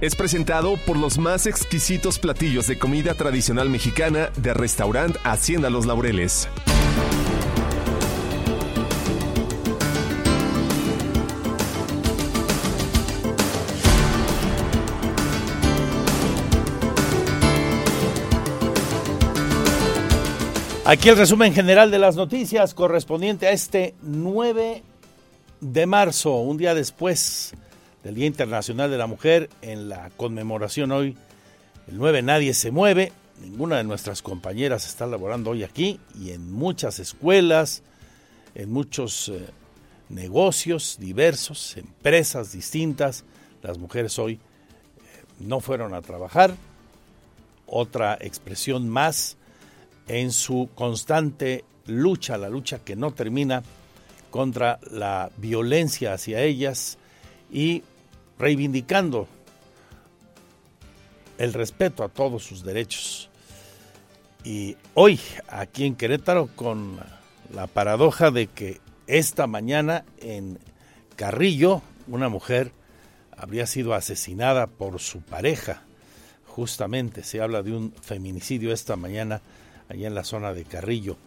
es 0.00 0.16
presentado 0.16 0.76
por 0.86 0.96
los 0.96 1.18
más 1.18 1.46
exquisitos 1.46 2.18
platillos 2.18 2.66
de 2.66 2.78
comida 2.78 3.14
tradicional 3.14 3.68
mexicana 3.68 4.30
de 4.36 4.54
restaurante 4.54 5.18
Hacienda 5.22 5.68
Los 5.70 5.84
Laureles. 5.84 6.48
Aquí 20.86 21.08
el 21.08 21.16
resumen 21.16 21.54
general 21.54 21.90
de 21.90 21.98
las 21.98 22.16
noticias 22.16 22.74
correspondiente 22.74 23.46
a 23.46 23.52
este 23.52 23.94
9 24.02 24.82
de 25.64 25.86
marzo, 25.86 26.36
un 26.40 26.58
día 26.58 26.74
después 26.74 27.54
del 28.02 28.14
Día 28.14 28.26
Internacional 28.26 28.90
de 28.90 28.98
la 28.98 29.06
Mujer, 29.06 29.48
en 29.62 29.88
la 29.88 30.10
conmemoración 30.10 30.92
hoy, 30.92 31.16
el 31.88 31.96
9 31.96 32.20
Nadie 32.20 32.52
se 32.52 32.70
mueve, 32.70 33.12
ninguna 33.40 33.78
de 33.78 33.84
nuestras 33.84 34.20
compañeras 34.20 34.86
está 34.86 35.06
laborando 35.06 35.50
hoy 35.50 35.64
aquí 35.64 36.00
y 36.20 36.32
en 36.32 36.52
muchas 36.52 36.98
escuelas, 36.98 37.82
en 38.54 38.70
muchos 38.70 39.30
eh, 39.30 39.46
negocios 40.10 40.98
diversos, 41.00 41.78
empresas 41.78 42.52
distintas, 42.52 43.24
las 43.62 43.78
mujeres 43.78 44.18
hoy 44.18 44.34
eh, 44.34 44.38
no 45.40 45.60
fueron 45.60 45.94
a 45.94 46.02
trabajar, 46.02 46.54
otra 47.66 48.18
expresión 48.20 48.86
más 48.86 49.38
en 50.08 50.30
su 50.30 50.68
constante 50.74 51.64
lucha, 51.86 52.36
la 52.36 52.50
lucha 52.50 52.80
que 52.80 52.96
no 52.96 53.12
termina 53.12 53.62
contra 54.34 54.80
la 54.90 55.30
violencia 55.36 56.12
hacia 56.12 56.42
ellas 56.42 56.98
y 57.52 57.84
reivindicando 58.36 59.28
el 61.38 61.52
respeto 61.52 62.02
a 62.02 62.08
todos 62.08 62.42
sus 62.42 62.64
derechos. 62.64 63.30
Y 64.42 64.76
hoy, 64.94 65.20
aquí 65.46 65.84
en 65.84 65.94
Querétaro, 65.94 66.48
con 66.56 66.98
la 67.54 67.68
paradoja 67.68 68.32
de 68.32 68.48
que 68.48 68.80
esta 69.06 69.46
mañana 69.46 70.04
en 70.18 70.58
Carrillo, 71.14 71.82
una 72.08 72.28
mujer 72.28 72.72
habría 73.36 73.68
sido 73.68 73.94
asesinada 73.94 74.66
por 74.66 74.98
su 74.98 75.20
pareja. 75.20 75.84
Justamente 76.44 77.22
se 77.22 77.40
habla 77.40 77.62
de 77.62 77.70
un 77.70 77.92
feminicidio 78.02 78.72
esta 78.72 78.96
mañana 78.96 79.42
allá 79.88 80.08
en 80.08 80.14
la 80.16 80.24
zona 80.24 80.52
de 80.52 80.64
Carrillo. 80.64 81.18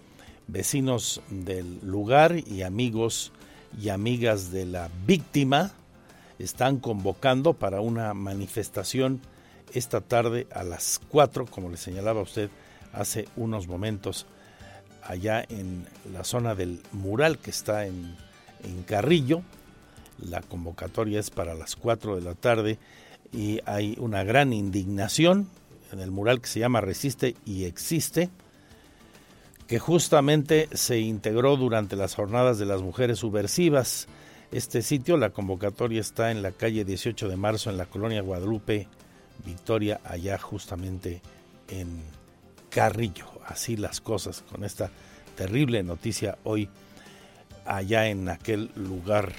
Vecinos 0.47 1.21
del 1.29 1.79
lugar 1.81 2.35
y 2.37 2.61
amigos 2.61 3.33
y 3.77 3.89
amigas 3.89 4.49
de 4.49 4.65
la 4.65 4.89
víctima 5.05 5.73
están 6.39 6.77
convocando 6.77 7.53
para 7.53 7.81
una 7.81 8.13
manifestación 8.13 9.19
esta 9.73 9.99
tarde 9.99 10.47
a 10.53 10.63
las 10.63 11.01
4, 11.09 11.47
como 11.47 11.69
le 11.69 11.75
señalaba 11.75 12.21
usted 12.21 12.49
hace 12.93 13.27
unos 13.35 13.67
momentos, 13.67 14.25
allá 15.03 15.43
en 15.49 15.85
la 16.13 16.23
zona 16.23 16.55
del 16.55 16.81
mural 16.93 17.39
que 17.39 17.49
está 17.49 17.85
en, 17.85 18.15
en 18.63 18.83
Carrillo. 18.83 19.41
La 20.17 20.41
convocatoria 20.41 21.19
es 21.19 21.29
para 21.29 21.55
las 21.55 21.75
4 21.75 22.15
de 22.15 22.21
la 22.21 22.35
tarde 22.35 22.79
y 23.33 23.59
hay 23.65 23.97
una 23.99 24.23
gran 24.23 24.53
indignación 24.53 25.49
en 25.91 25.99
el 25.99 26.11
mural 26.11 26.39
que 26.39 26.47
se 26.47 26.59
llama 26.59 26.81
Resiste 26.81 27.35
y 27.45 27.65
Existe, 27.65 28.29
que 29.67 29.79
justamente 29.79 30.69
se 30.73 30.99
integró 30.99 31.57
durante 31.57 31.95
las 31.95 32.15
jornadas 32.15 32.57
de 32.57 32.65
las 32.65 32.81
mujeres 32.81 33.19
subversivas. 33.19 34.07
Este 34.51 34.81
sitio, 34.81 35.17
la 35.17 35.31
convocatoria 35.31 35.99
está 35.99 36.31
en 36.31 36.41
la 36.41 36.51
calle 36.51 36.85
18 36.85 37.27
de 37.27 37.35
marzo 37.35 37.69
en 37.69 37.77
la 37.77 37.85
colonia 37.85 38.21
Guadalupe, 38.21 38.87
Victoria, 39.45 39.99
allá 40.05 40.37
justamente 40.37 41.21
en 41.67 42.01
Carrillo. 42.69 43.25
Así 43.45 43.75
las 43.75 43.99
cosas 43.99 44.43
con 44.49 44.63
esta 44.63 44.89
terrible 45.35 45.83
noticia 45.83 46.37
hoy 46.43 46.69
allá 47.65 48.07
en 48.07 48.29
aquel 48.29 48.71
lugar 48.75 49.33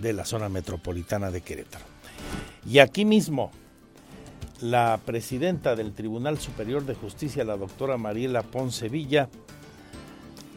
de 0.00 0.12
la 0.12 0.24
zona 0.24 0.48
metropolitana 0.48 1.30
de 1.30 1.40
Querétaro. 1.40 1.84
Y 2.64 2.78
aquí 2.78 3.04
mismo, 3.04 3.50
la 4.62 5.00
presidenta 5.04 5.74
del 5.74 5.92
Tribunal 5.92 6.38
Superior 6.38 6.86
de 6.86 6.94
Justicia, 6.94 7.44
la 7.44 7.56
doctora 7.56 7.96
Mariela 7.96 8.42
Ponce 8.42 8.88
Villa, 8.88 9.28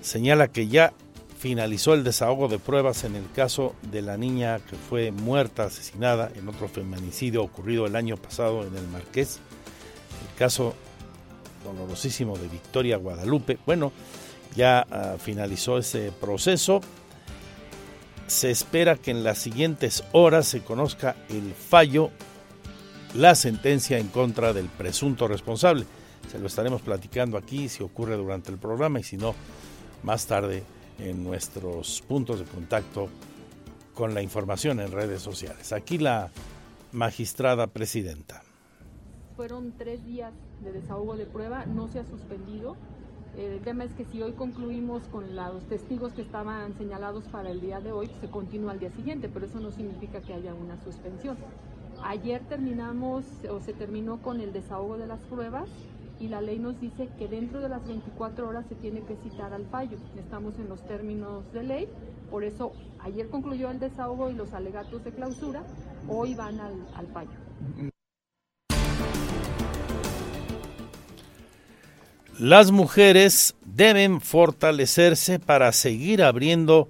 señala 0.01 0.47
que 0.47 0.67
ya 0.67 0.93
finalizó 1.39 1.93
el 1.93 2.03
desahogo 2.03 2.47
de 2.47 2.59
pruebas 2.59 3.03
en 3.03 3.15
el 3.15 3.29
caso 3.31 3.75
de 3.91 4.01
la 4.01 4.17
niña 4.17 4.59
que 4.59 4.75
fue 4.75 5.12
muerta, 5.12 5.65
asesinada 5.65 6.31
en 6.35 6.47
otro 6.47 6.67
feminicidio 6.67 7.43
ocurrido 7.43 7.88
el 7.88 7.95
año 7.95 8.15
pasado 8.15 8.65
en 8.65 8.75
el 8.75 8.88
Marqués, 8.88 9.39
el 10.29 10.38
caso 10.38 10.75
dolorosísimo 11.63 12.38
de 12.38 12.47
Victoria 12.47 12.97
Guadalupe. 12.97 13.57
Bueno, 13.65 13.91
ya 14.55 14.85
uh, 14.89 15.17
finalizó 15.17 15.79
ese 15.79 16.12
proceso. 16.12 16.79
Se 18.27 18.51
espera 18.51 18.95
que 18.95 19.12
en 19.12 19.24
las 19.24 19.39
siguientes 19.39 20.03
horas 20.12 20.47
se 20.47 20.62
conozca 20.62 21.15
el 21.29 21.53
fallo 21.53 22.12
la 23.15 23.34
sentencia 23.34 23.98
en 23.98 24.10
contra 24.10 24.51
del 24.51 24.67
presunto 24.67 25.27
responsable. 25.27 25.86
Se 26.29 26.38
lo 26.38 26.48
estaremos 26.48 26.81
platicando 26.81 27.38
aquí 27.38 27.69
si 27.69 27.81
ocurre 27.81 28.17
durante 28.17 28.51
el 28.51 28.57
programa 28.57 29.00
y 29.00 29.03
si 29.03 29.15
no, 29.15 29.34
más 30.03 30.25
tarde 30.27 30.63
en 31.00 31.24
nuestros 31.24 32.01
puntos 32.07 32.39
de 32.39 32.45
contacto 32.45 33.10
con 33.93 34.13
la 34.13 34.22
información 34.22 34.81
en 34.81 34.91
redes 34.91 35.22
sociales. 35.22 35.72
Aquí 35.72 35.98
la 35.98 36.29
magistrada 36.91 37.67
presidenta. 37.67 38.43
Fueron 39.38 39.74
tres 39.77 40.05
días 40.05 40.34
de 40.62 40.74
desahogo 40.74 41.15
de 41.15 41.25
prueba, 41.25 41.65
no 41.65 41.88
se 41.88 42.00
ha 42.00 42.05
suspendido. 42.05 42.75
El 43.38 43.60
tema 43.62 43.84
es 43.84 43.91
que 43.93 44.05
si 44.05 44.22
hoy 44.22 44.31
concluimos 44.34 45.03
con 45.03 45.36
los 45.36 45.63
testigos 45.67 46.13
que 46.13 46.22
estaban 46.22 46.77
señalados 46.77 47.25
para 47.25 47.50
el 47.50 47.60
día 47.62 47.81
de 47.81 47.91
hoy, 47.91 48.10
se 48.22 48.29
continúa 48.29 48.72
al 48.72 48.79
día 48.79 48.91
siguiente, 48.91 49.29
pero 49.29 49.45
eso 49.45 49.60
no 49.60 49.72
significa 49.72 50.22
que 50.22 50.34
haya 50.34 50.53
una 50.53 50.81
suspensión. 50.84 51.38
Ayer 52.03 52.41
terminamos 52.47 53.25
o 53.49 53.59
se 53.59 53.73
terminó 53.73 54.21
con 54.21 54.39
el 54.41 54.53
desahogo 54.53 54.97
de 54.97 55.07
las 55.07 55.19
pruebas 55.21 55.67
y 56.19 56.27
la 56.27 56.41
ley 56.41 56.59
nos 56.59 56.79
dice 56.79 57.09
que 57.17 57.27
dentro 57.27 57.59
de 57.59 57.69
las 57.69 57.85
24 57.85 58.47
horas 58.47 58.65
se 58.69 58.75
tiene 58.75 59.01
que 59.01 59.15
citar 59.17 59.53
al 59.53 59.65
fallo. 59.65 59.97
Estamos 60.17 60.57
en 60.59 60.69
los 60.69 60.85
términos 60.87 61.51
de 61.53 61.63
ley, 61.63 61.89
por 62.29 62.43
eso 62.43 62.73
ayer 62.99 63.29
concluyó 63.29 63.69
el 63.69 63.79
desahogo 63.79 64.29
y 64.29 64.33
los 64.33 64.53
alegatos 64.53 65.03
de 65.03 65.11
clausura, 65.11 65.63
hoy 66.07 66.35
van 66.35 66.59
al, 66.59 66.73
al 66.95 67.07
fallo. 67.07 67.31
Las 72.37 72.71
mujeres 72.71 73.55
deben 73.63 74.19
fortalecerse 74.19 75.39
para 75.39 75.71
seguir 75.71 76.21
abriendo 76.21 76.89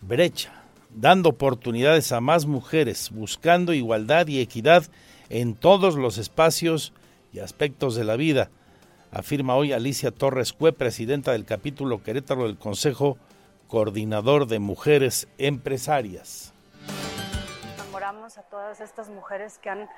brecha 0.00 0.61
dando 0.94 1.30
oportunidades 1.30 2.12
a 2.12 2.20
más 2.20 2.46
mujeres, 2.46 3.10
buscando 3.10 3.72
igualdad 3.72 4.26
y 4.26 4.40
equidad 4.40 4.84
en 5.28 5.54
todos 5.54 5.96
los 5.96 6.18
espacios 6.18 6.92
y 7.32 7.40
aspectos 7.40 7.94
de 7.94 8.04
la 8.04 8.16
vida, 8.16 8.50
afirma 9.10 9.56
hoy 9.56 9.72
Alicia 9.72 10.10
Torres 10.10 10.52
Cue, 10.52 10.72
presidenta 10.72 11.32
del 11.32 11.44
capítulo 11.44 12.02
Querétaro 12.02 12.44
del 12.44 12.58
Consejo 12.58 13.16
Coordinador 13.68 14.46
de 14.46 14.58
Mujeres 14.58 15.28
Empresarias. 15.38 16.52
Enamoramos 17.74 18.36
a 18.36 18.42
todas 18.42 18.80
estas 18.80 19.08
mujeres 19.08 19.58
que 19.58 19.70
han 19.70 19.88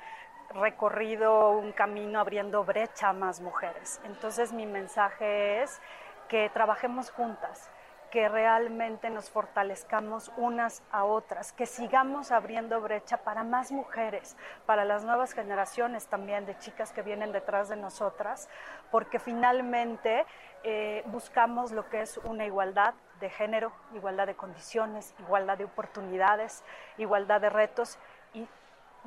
recorrido 0.53 1.51
un 1.51 1.71
camino 1.73 2.19
abriendo 2.19 2.63
brecha 2.63 3.09
a 3.09 3.13
más 3.13 3.41
mujeres. 3.41 3.99
Entonces 4.05 4.53
mi 4.53 4.65
mensaje 4.65 5.63
es 5.63 5.81
que 6.29 6.49
trabajemos 6.53 7.11
juntas, 7.11 7.69
que 8.11 8.29
realmente 8.29 9.09
nos 9.09 9.29
fortalezcamos 9.29 10.31
unas 10.37 10.83
a 10.91 11.03
otras, 11.03 11.51
que 11.51 11.65
sigamos 11.65 12.31
abriendo 12.31 12.81
brecha 12.81 13.17
para 13.17 13.43
más 13.43 13.71
mujeres, 13.71 14.35
para 14.65 14.85
las 14.85 15.03
nuevas 15.03 15.33
generaciones 15.33 16.07
también 16.07 16.45
de 16.45 16.57
chicas 16.57 16.91
que 16.91 17.01
vienen 17.01 17.31
detrás 17.31 17.69
de 17.69 17.75
nosotras, 17.75 18.49
porque 18.91 19.19
finalmente 19.19 20.25
eh, 20.63 21.03
buscamos 21.07 21.71
lo 21.71 21.89
que 21.89 22.01
es 22.01 22.17
una 22.23 22.45
igualdad 22.45 22.93
de 23.19 23.29
género, 23.29 23.71
igualdad 23.93 24.27
de 24.27 24.35
condiciones, 24.35 25.13
igualdad 25.19 25.57
de 25.57 25.65
oportunidades, 25.65 26.63
igualdad 26.97 27.41
de 27.41 27.49
retos 27.49 27.97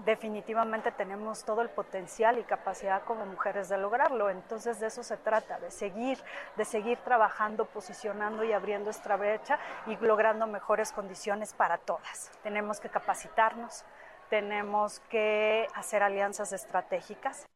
definitivamente 0.05 0.93
tenemos 0.93 1.45
todo 1.45 1.63
el 1.63 1.69
potencial 1.69 2.39
y 2.39 2.43
capacidad 2.43 3.03
como 3.05 3.27
mujeres 3.27 3.69
de 3.69 3.79
lograrlo. 3.79 4.31
Entonces 4.31 4.81
de 4.81 4.87
eso 4.87 5.03
se 5.03 5.17
trata, 5.17 5.59
de 5.59 5.71
seguir, 5.71 6.19
de 6.57 6.65
seguir 6.65 6.99
trabajando, 6.99 7.65
posicionando 7.65 8.45
y 8.45 8.53
abriendo 8.53 8.91
esta 8.91 9.17
brecha 9.17 9.59
y 9.87 9.97
logrando 9.97 10.47
mejores 10.47 10.93
condiciones 10.93 11.53
para 11.53 11.79
todas. 11.79 12.31
Tenemos 12.43 12.81
que 12.81 12.89
capacitarnos, 12.89 13.85
tenemos 14.31 15.01
que 15.11 15.67
hacer 15.75 16.03
alianzas 16.03 16.53
estratégicas. 16.53 17.47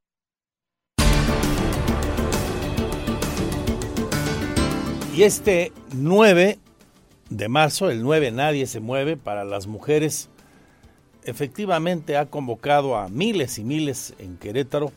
Y 5.15 5.25
este 5.25 5.73
9 5.95 6.59
de 7.29 7.49
marzo, 7.49 7.91
el 7.91 8.03
9 8.03 8.31
Nadie 8.31 8.67
se 8.67 8.81
mueve 8.81 9.19
para 9.19 9.45
las 9.45 9.67
mujeres 9.67 10.31
efectivamente 11.25 12.17
ha 12.17 12.27
convocado 12.27 12.97
a 12.97 13.09
miles 13.09 13.59
y 13.59 13.65
miles 13.65 14.15
en 14.19 14.37
Querétaro 14.37 14.93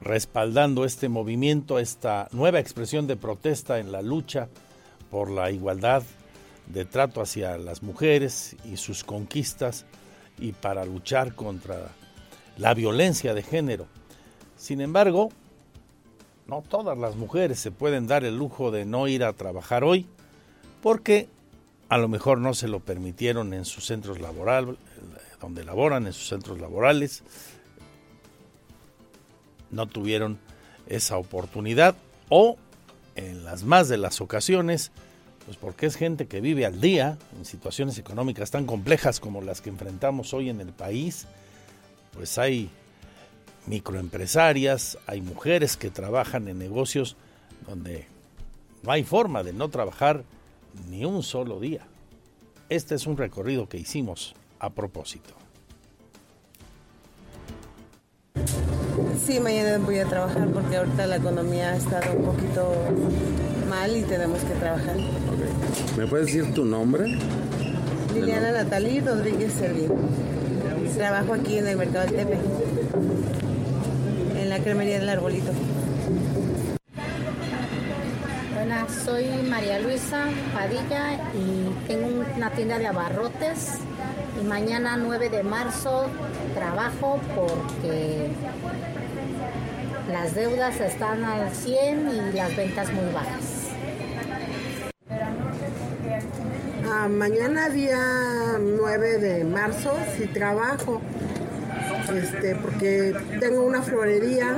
respaldando 0.00 0.84
este 0.84 1.08
movimiento, 1.08 1.78
esta 1.78 2.28
nueva 2.32 2.60
expresión 2.60 3.06
de 3.06 3.16
protesta 3.16 3.78
en 3.78 3.90
la 3.90 4.02
lucha 4.02 4.48
por 5.10 5.30
la 5.30 5.50
igualdad 5.50 6.02
de 6.66 6.84
trato 6.84 7.20
hacia 7.20 7.56
las 7.58 7.82
mujeres 7.82 8.56
y 8.64 8.76
sus 8.76 9.04
conquistas 9.04 9.86
y 10.38 10.52
para 10.52 10.84
luchar 10.84 11.34
contra 11.34 11.88
la 12.58 12.74
violencia 12.74 13.34
de 13.34 13.42
género. 13.42 13.86
Sin 14.56 14.80
embargo, 14.80 15.30
no 16.46 16.62
todas 16.62 16.98
las 16.98 17.16
mujeres 17.16 17.58
se 17.58 17.70
pueden 17.70 18.06
dar 18.06 18.24
el 18.24 18.36
lujo 18.36 18.70
de 18.70 18.84
no 18.84 19.08
ir 19.08 19.24
a 19.24 19.32
trabajar 19.32 19.84
hoy 19.84 20.06
porque 20.82 21.28
a 21.88 21.98
lo 21.98 22.08
mejor 22.08 22.38
no 22.38 22.54
se 22.54 22.68
lo 22.68 22.80
permitieron 22.80 23.54
en 23.54 23.64
sus 23.64 23.86
centros 23.86 24.20
laborales, 24.20 24.76
donde 25.40 25.64
laboran, 25.64 26.06
en 26.06 26.12
sus 26.12 26.28
centros 26.28 26.58
laborales, 26.60 27.22
no 29.70 29.86
tuvieron 29.86 30.38
esa 30.86 31.18
oportunidad 31.18 31.96
o 32.28 32.56
en 33.16 33.44
las 33.44 33.64
más 33.64 33.88
de 33.88 33.98
las 33.98 34.20
ocasiones, 34.20 34.90
pues 35.44 35.56
porque 35.56 35.86
es 35.86 35.96
gente 35.96 36.26
que 36.26 36.40
vive 36.40 36.64
al 36.64 36.80
día 36.80 37.18
en 37.36 37.44
situaciones 37.44 37.98
económicas 37.98 38.50
tan 38.50 38.66
complejas 38.66 39.20
como 39.20 39.42
las 39.42 39.60
que 39.60 39.70
enfrentamos 39.70 40.32
hoy 40.32 40.48
en 40.48 40.60
el 40.60 40.72
país, 40.72 41.26
pues 42.14 42.38
hay 42.38 42.70
microempresarias, 43.66 44.98
hay 45.06 45.20
mujeres 45.20 45.76
que 45.76 45.90
trabajan 45.90 46.48
en 46.48 46.58
negocios 46.58 47.16
donde 47.66 48.06
no 48.82 48.92
hay 48.92 49.04
forma 49.04 49.42
de 49.42 49.52
no 49.52 49.68
trabajar 49.68 50.24
ni 50.88 51.04
un 51.04 51.22
solo 51.22 51.60
día. 51.60 51.86
Este 52.68 52.94
es 52.94 53.06
un 53.06 53.16
recorrido 53.16 53.68
que 53.68 53.78
hicimos 53.78 54.34
a 54.58 54.70
propósito. 54.70 55.34
Sí, 59.24 59.40
mañana 59.40 59.78
voy 59.78 59.98
a 59.98 60.06
trabajar 60.06 60.48
porque 60.48 60.76
ahorita 60.76 61.06
la 61.06 61.16
economía 61.16 61.70
ha 61.70 61.76
estado 61.76 62.16
un 62.16 62.24
poquito 62.24 62.72
mal 63.68 63.96
y 63.96 64.02
tenemos 64.02 64.42
que 64.42 64.54
trabajar. 64.54 64.96
¿Me 65.96 66.06
puedes 66.06 66.26
decir 66.26 66.52
tu 66.54 66.64
nombre? 66.64 67.16
Liliana 68.14 68.52
Natalí 68.52 69.00
Rodríguez 69.00 69.52
Servín. 69.52 69.90
Trabajo 70.96 71.34
aquí 71.34 71.58
en 71.58 71.66
el 71.66 71.76
Mercado 71.76 72.06
del 72.06 72.14
Tepe, 72.14 72.38
en 74.40 74.48
la 74.48 74.58
cremería 74.60 74.98
del 75.00 75.08
Arbolito. 75.08 75.50
Soy 79.04 79.26
María 79.48 79.78
Luisa 79.78 80.24
Padilla 80.52 81.14
y 81.34 81.86
tengo 81.86 82.24
una 82.36 82.50
tienda 82.50 82.78
de 82.78 82.86
abarrotes 82.86 83.78
y 84.40 84.44
mañana 84.44 84.96
9 84.96 85.30
de 85.30 85.42
marzo 85.42 86.06
trabajo 86.54 87.20
porque 87.34 88.30
las 90.10 90.34
deudas 90.34 90.80
están 90.80 91.24
al 91.24 91.52
100 91.52 92.10
y 92.32 92.36
las 92.36 92.56
ventas 92.56 92.92
muy 92.92 93.12
bajas. 93.12 93.64
Ah, 96.90 97.08
mañana 97.08 97.68
día 97.68 98.58
9 98.58 99.18
de 99.18 99.44
marzo 99.44 99.96
sí 100.16 100.26
trabajo. 100.26 101.00
Este, 102.16 102.54
porque 102.56 103.14
tengo 103.40 103.64
una 103.64 103.82
florería 103.82 104.56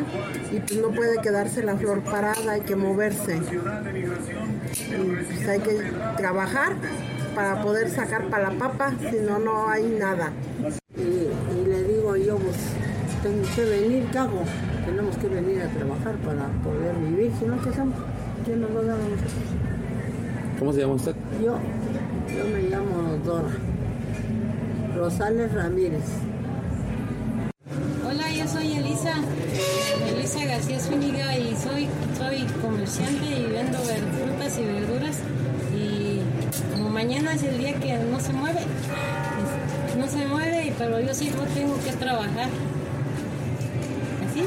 y 0.53 0.61
pues 0.61 0.81
no 0.81 0.91
puede 0.91 1.21
quedarse 1.21 1.63
la 1.63 1.77
flor 1.77 2.03
parada, 2.03 2.53
hay 2.53 2.61
que 2.61 2.77
moverse. 2.77 3.37
Y 3.37 5.25
pues 5.25 5.49
hay 5.49 5.61
que 5.61 5.81
trabajar 6.17 6.75
para 7.35 7.63
poder 7.63 7.91
sacar 7.91 8.29
para 8.29 8.51
la 8.51 8.59
papa, 8.59 8.95
si 9.11 9.19
no, 9.19 9.39
no 9.39 9.69
hay 9.69 9.85
nada. 9.99 10.33
Y, 10.97 11.69
le 11.69 11.83
digo 11.85 12.17
yo, 12.17 12.37
pues 12.37 12.57
tengo 13.23 13.43
que 13.55 13.65
venir, 13.65 14.07
¿qué 14.11 14.19
hago? 14.19 14.43
Tenemos 14.85 15.17
que 15.19 15.29
venir 15.29 15.63
a 15.63 15.69
trabajar 15.69 16.15
para 16.17 16.47
poder 16.63 16.95
vivir, 16.97 17.33
si 17.39 17.45
no, 17.45 17.61
¿qué 17.61 17.69
hacemos? 17.69 17.97
¿Quién 18.45 18.61
nos 18.61 18.75
va 18.75 18.81
a 18.81 18.85
dar 18.85 18.95
a 18.95 19.03
nosotros? 19.03 19.33
¿Cómo 20.59 20.73
se 20.73 20.81
llama 20.81 20.95
usted? 20.95 21.15
Yo, 21.43 21.59
yo 22.35 22.45
me 22.47 22.63
llamo 22.71 23.19
Dora. 23.25 23.51
Rosales 24.97 25.53
Ramírez. 25.53 26.05
García 30.57 30.81
Zúñiga 30.81 31.37
y 31.37 31.55
soy, 31.55 31.87
soy 32.17 32.47
comerciante 32.63 33.27
y 33.27 33.45
vendo 33.45 33.77
frutas 33.77 34.59
y 34.59 34.65
verduras 34.65 35.21
y 35.77 36.21
como 36.73 36.89
mañana 36.89 37.35
es 37.35 37.43
el 37.43 37.59
día 37.59 37.79
que 37.79 37.99
no 37.99 38.19
se 38.19 38.33
mueve, 38.33 38.61
no 39.99 40.09
se 40.09 40.27
mueve, 40.27 40.73
pero 40.79 40.99
yo 40.99 41.13
sí 41.13 41.31
no 41.37 41.45
tengo 41.53 41.79
que 41.85 41.93
trabajar. 41.93 42.49
¿Así? 44.25 44.45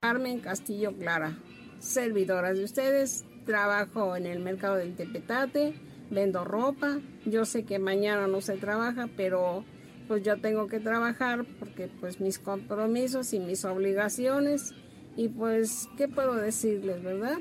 Carmen 0.00 0.40
Castillo 0.40 0.96
Clara, 0.96 1.36
servidoras 1.80 2.56
de 2.56 2.64
ustedes, 2.64 3.26
trabajo 3.44 4.16
en 4.16 4.24
el 4.24 4.38
mercado 4.38 4.76
del 4.76 4.96
Tepetate, 4.96 5.74
vendo 6.10 6.46
ropa, 6.46 6.98
yo 7.26 7.44
sé 7.44 7.64
que 7.64 7.78
mañana 7.78 8.26
no 8.26 8.40
se 8.40 8.56
trabaja, 8.56 9.06
pero 9.18 9.66
pues 10.08 10.22
yo 10.22 10.40
tengo 10.40 10.66
que 10.66 10.80
trabajar 10.80 11.44
porque 11.58 11.90
pues 12.00 12.20
mis 12.20 12.38
compromisos 12.38 13.34
y 13.34 13.38
mis 13.38 13.66
obligaciones 13.66 14.74
y 15.16 15.28
pues 15.28 15.88
qué 15.96 16.08
puedo 16.08 16.34
decirles, 16.34 17.02
¿verdad? 17.02 17.38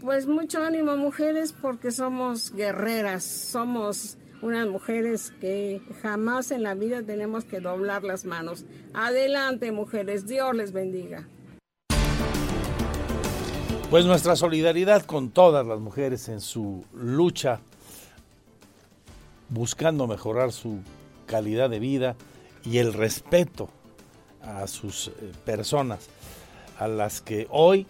Pues 0.00 0.26
mucho 0.26 0.62
ánimo 0.62 0.96
mujeres 0.96 1.52
porque 1.52 1.90
somos 1.90 2.52
guerreras, 2.52 3.24
somos 3.24 4.16
unas 4.42 4.68
mujeres 4.68 5.32
que 5.40 5.82
jamás 6.02 6.50
en 6.52 6.62
la 6.62 6.74
vida 6.74 7.02
tenemos 7.02 7.44
que 7.44 7.60
doblar 7.60 8.04
las 8.04 8.24
manos. 8.24 8.64
Adelante 8.94 9.72
mujeres, 9.72 10.26
Dios 10.26 10.54
les 10.54 10.72
bendiga. 10.72 11.26
Pues 13.90 14.04
nuestra 14.04 14.36
solidaridad 14.36 15.04
con 15.04 15.30
todas 15.30 15.66
las 15.66 15.80
mujeres 15.80 16.28
en 16.28 16.40
su 16.40 16.84
lucha 16.92 17.60
buscando 19.48 20.06
mejorar 20.06 20.52
su 20.52 20.80
calidad 21.26 21.70
de 21.70 21.78
vida 21.78 22.16
y 22.64 22.78
el 22.78 22.92
respeto 22.92 23.68
a 24.42 24.66
sus 24.66 25.08
eh, 25.08 25.12
personas, 25.44 26.08
a 26.78 26.88
las 26.88 27.20
que 27.20 27.46
hoy 27.50 27.86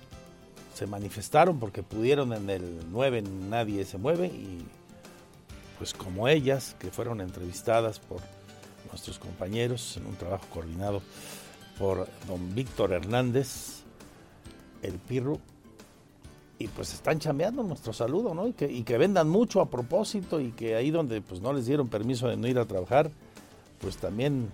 se 0.74 0.86
manifestaron 0.86 1.58
porque 1.58 1.82
pudieron 1.82 2.32
en 2.32 2.48
el 2.50 2.80
9 2.90 3.22
Nadie 3.22 3.84
se 3.84 3.98
mueve 3.98 4.26
y 4.28 4.64
pues 5.78 5.92
como 5.92 6.28
ellas 6.28 6.74
que 6.78 6.90
fueron 6.90 7.20
entrevistadas 7.20 8.00
por 8.00 8.20
nuestros 8.90 9.18
compañeros 9.18 9.96
en 9.96 10.06
un 10.06 10.16
trabajo 10.16 10.46
coordinado 10.52 11.02
por 11.78 12.08
don 12.26 12.54
Víctor 12.54 12.92
Hernández, 12.92 13.82
el 14.82 14.94
Pirro, 14.94 15.38
y 16.58 16.66
pues 16.66 16.92
están 16.92 17.20
chambeando 17.20 17.62
nuestro 17.62 17.92
saludo, 17.92 18.34
¿no? 18.34 18.48
Y 18.48 18.52
que, 18.52 18.70
y 18.70 18.82
que 18.82 18.98
vendan 18.98 19.28
mucho 19.28 19.60
a 19.60 19.70
propósito 19.70 20.40
y 20.40 20.50
que 20.50 20.74
ahí 20.74 20.90
donde 20.90 21.20
pues 21.20 21.40
no 21.40 21.52
les 21.52 21.66
dieron 21.66 21.86
permiso 21.88 22.26
de 22.26 22.36
no 22.36 22.48
ir 22.48 22.58
a 22.58 22.64
trabajar, 22.64 23.12
pues 23.80 23.96
también 23.96 24.50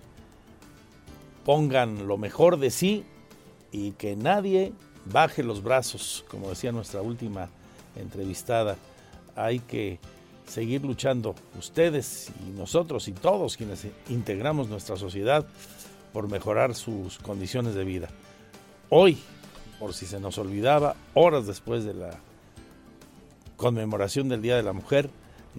pongan 1.43 2.07
lo 2.07 2.17
mejor 2.17 2.57
de 2.57 2.69
sí 2.69 3.05
y 3.75 3.91
que 3.91 4.15
nadie 4.15 4.71
baje 5.03 5.43
los 5.43 5.61
brazos, 5.61 6.23
como 6.29 6.47
decía 6.47 6.71
nuestra 6.71 7.01
última 7.01 7.49
entrevistada. 7.97 8.77
Hay 9.35 9.59
que 9.59 9.99
seguir 10.47 10.81
luchando, 10.85 11.35
ustedes 11.59 12.31
y 12.47 12.51
nosotros 12.51 13.09
y 13.09 13.11
todos 13.11 13.57
quienes 13.57 13.85
integramos 14.07 14.69
nuestra 14.69 14.95
sociedad, 14.95 15.45
por 16.13 16.29
mejorar 16.29 16.73
sus 16.73 17.17
condiciones 17.17 17.75
de 17.75 17.83
vida. 17.83 18.07
Hoy, 18.89 19.17
por 19.77 19.93
si 19.93 20.05
se 20.05 20.21
nos 20.21 20.37
olvidaba, 20.37 20.95
horas 21.13 21.45
después 21.45 21.83
de 21.83 21.95
la 21.95 22.17
conmemoración 23.57 24.29
del 24.29 24.41
Día 24.41 24.55
de 24.55 24.63
la 24.63 24.71
Mujer, 24.71 25.09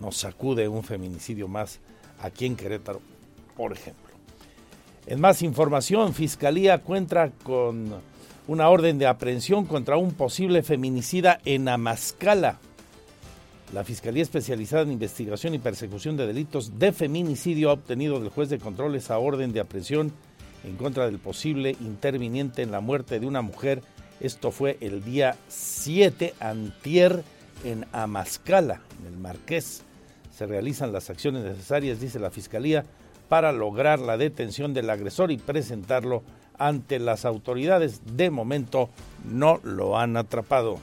nos 0.01 0.17
sacude 0.17 0.69
un 0.69 0.83
feminicidio 0.83 1.49
más 1.49 1.81
aquí 2.23 2.47
en 2.47 2.57
Querétaro 2.57 3.03
por 3.55 3.73
ejemplo. 3.73 4.06
En 5.07 5.21
más 5.21 5.43
información, 5.43 6.15
Fiscalía 6.15 6.79
cuenta 6.79 7.31
con 7.45 7.95
una 8.49 8.69
orden 8.69 8.99
de 8.99 9.07
aprehensión 9.07 9.65
contra 9.65 9.97
un 9.97 10.13
posible 10.13 10.65
feminicida 10.65 11.41
en 11.45 11.69
Amascala. 11.69 12.59
La 13.73 13.85
Fiscalía 13.85 14.25
Especializada 14.25 14.83
en 14.83 14.91
Investigación 14.91 15.55
y 15.55 15.61
Persecución 15.61 16.17
de 16.17 16.27
Delitos 16.27 16.81
de 16.81 16.91
Feminicidio 16.91 17.71
ha 17.71 17.75
obtenido 17.75 18.19
del 18.19 18.31
juez 18.31 18.49
de 18.49 18.59
control 18.59 18.97
esa 18.97 19.19
orden 19.19 19.53
de 19.53 19.61
aprehensión 19.61 20.13
en 20.65 20.77
contra 20.77 21.07
del 21.07 21.21
posible 21.21 21.77
interviniente 21.81 22.63
en 22.63 22.73
la 22.73 22.81
muerte 22.81 23.21
de 23.21 23.27
una 23.27 23.43
mujer. 23.43 23.83
Esto 24.19 24.51
fue 24.51 24.77
el 24.81 25.05
día 25.05 25.37
7 25.47 26.35
antier 26.41 27.23
en 27.63 27.87
Amascala, 27.93 28.81
en 29.01 29.07
el 29.07 29.21
Marqués. 29.21 29.83
Se 30.37 30.47
realizan 30.47 30.93
las 30.93 31.11
acciones 31.11 31.45
necesarias, 31.45 32.01
dice 32.01 32.19
la 32.19 32.31
Fiscalía, 32.31 32.85
para 33.29 33.53
lograr 33.53 33.99
la 33.99 34.17
detención 34.17 34.75
del 34.75 34.91
agresor 34.91 35.31
y 35.31 35.39
presentarlo 35.39 36.23
ante 36.59 36.99
las 36.99 37.25
autoridades. 37.25 38.01
De 38.17 38.31
momento 38.31 38.89
no 39.25 39.61
lo 39.63 39.99
han 39.99 40.17
atrapado. 40.17 40.79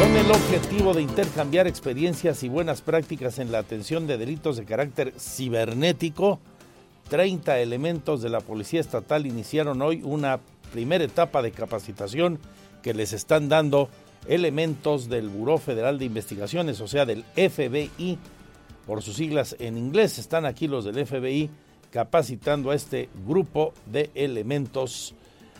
Con 0.00 0.16
el 0.16 0.30
objetivo 0.30 0.94
de 0.94 1.02
intercambiar 1.02 1.66
experiencias 1.66 2.42
y 2.42 2.48
buenas 2.48 2.80
prácticas 2.80 3.38
en 3.38 3.52
la 3.52 3.58
atención 3.58 4.06
de 4.06 4.16
delitos 4.16 4.56
de 4.56 4.64
carácter 4.64 5.12
cibernético, 5.18 6.40
30 7.10 7.58
elementos 7.58 8.22
de 8.22 8.30
la 8.30 8.40
Policía 8.40 8.80
Estatal 8.80 9.26
iniciaron 9.26 9.82
hoy 9.82 10.00
una 10.02 10.40
primera 10.72 11.04
etapa 11.04 11.42
de 11.42 11.50
capacitación 11.50 12.38
que 12.82 12.94
les 12.94 13.12
están 13.12 13.48
dando 13.48 13.90
elementos 14.26 15.08
del 15.08 15.28
Buró 15.28 15.58
Federal 15.58 15.98
de 15.98 16.06
Investigaciones, 16.06 16.80
o 16.80 16.88
sea, 16.88 17.04
del 17.04 17.24
FBI, 17.34 18.18
por 18.90 19.02
sus 19.02 19.14
siglas 19.14 19.54
en 19.60 19.78
inglés. 19.78 20.18
Están 20.18 20.44
aquí 20.44 20.66
los 20.66 20.84
del 20.84 21.06
FBI 21.06 21.48
capacitando 21.92 22.72
a 22.72 22.74
este 22.74 23.08
grupo 23.24 23.72
de 23.86 24.10
elementos 24.16 25.14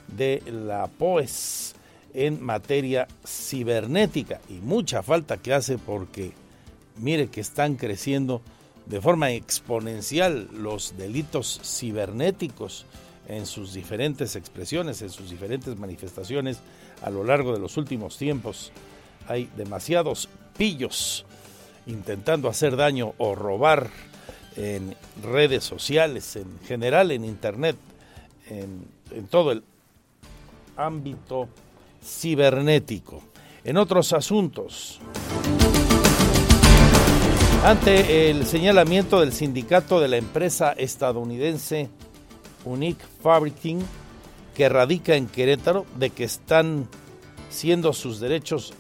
de 0.08 0.42
la 0.50 0.88
POES 0.88 1.76
en 2.12 2.42
materia 2.42 3.06
cibernética. 3.24 4.40
Y 4.48 4.54
mucha 4.54 5.04
falta 5.04 5.36
que 5.36 5.54
hace 5.54 5.78
porque 5.78 6.32
mire 6.96 7.28
que 7.28 7.40
están 7.40 7.76
creciendo 7.76 8.42
de 8.86 9.00
forma 9.00 9.30
exponencial 9.30 10.48
los 10.52 10.96
delitos 10.98 11.60
cibernéticos 11.62 12.84
en 13.28 13.46
sus 13.46 13.72
diferentes 13.74 14.34
expresiones, 14.34 15.02
en 15.02 15.10
sus 15.10 15.30
diferentes 15.30 15.78
manifestaciones 15.78 16.58
a 17.00 17.10
lo 17.10 17.22
largo 17.22 17.52
de 17.52 17.60
los 17.60 17.76
últimos 17.76 18.18
tiempos. 18.18 18.72
Hay 19.28 19.48
demasiados 19.56 20.28
pillos 20.58 21.26
intentando 21.86 22.48
hacer 22.48 22.76
daño 22.76 23.14
o 23.18 23.34
robar 23.34 23.90
en 24.56 24.94
redes 25.22 25.64
sociales, 25.64 26.36
en 26.36 26.60
general 26.66 27.10
en 27.10 27.24
Internet, 27.24 27.76
en, 28.48 28.86
todo 29.28 29.52
el 29.52 29.62
ámbito 30.76 31.48
cibernético. 32.02 33.22
En 33.64 33.76
otros 33.76 34.12
asuntos, 34.12 35.00
ante 37.64 38.30
el 38.30 38.46
señalamiento 38.46 39.20
del 39.20 39.32
sindicato 39.32 40.00
de 40.00 40.08
la 40.08 40.16
empresa 40.16 40.72
estadounidense 40.72 41.90
Unique 42.64 43.04
Fabricating, 43.22 43.80
que 44.54 44.68
radica 44.68 45.14
en 45.14 45.26
Querétaro, 45.26 45.86
de 45.96 46.10
que 46.10 46.24
están 46.24 46.88
siendo 47.50 47.92
sus 47.92 48.20
derechos 48.20 48.72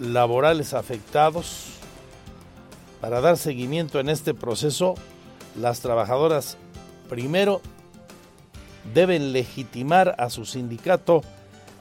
laborales 0.00 0.74
afectados, 0.74 1.71
para 3.02 3.20
dar 3.20 3.36
seguimiento 3.36 3.98
en 3.98 4.08
este 4.08 4.32
proceso, 4.32 4.94
las 5.60 5.80
trabajadoras 5.80 6.56
primero 7.08 7.60
deben 8.94 9.32
legitimar 9.32 10.14
a 10.18 10.30
su 10.30 10.46
sindicato 10.46 11.22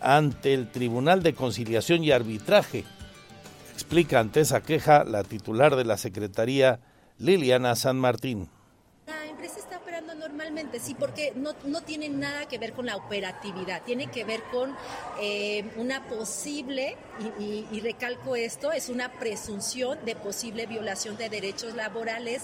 ante 0.01 0.55
el 0.55 0.71
Tribunal 0.71 1.21
de 1.21 1.35
Conciliación 1.35 2.03
y 2.03 2.09
Arbitraje. 2.09 2.85
Explica 3.71 4.19
ante 4.19 4.39
esa 4.39 4.61
queja 4.61 5.03
la 5.03 5.23
titular 5.23 5.75
de 5.75 5.85
la 5.85 5.97
Secretaría, 5.97 6.79
Liliana 7.19 7.75
San 7.75 7.99
Martín 7.99 8.49
sí, 10.79 10.95
porque 10.95 11.33
no, 11.35 11.53
no, 11.65 11.81
tiene 11.81 12.09
nada 12.09 12.47
que 12.47 12.57
ver 12.57 12.73
con 12.73 12.85
la 12.85 12.95
operatividad, 12.95 13.81
tiene 13.83 14.07
que 14.07 14.23
ver 14.23 14.41
con 14.51 14.75
eh, 15.19 15.69
una 15.75 16.07
posible, 16.07 16.97
y, 17.39 17.79
recalco 17.81 18.35
esto, 18.35 18.71
es 18.71 18.89
una 18.89 19.11
presunción 19.13 19.97
de 20.05 20.15
posible 20.15 20.65
violación 20.65 21.17
de 21.17 21.29
derechos 21.29 21.75
laborales 21.75 22.43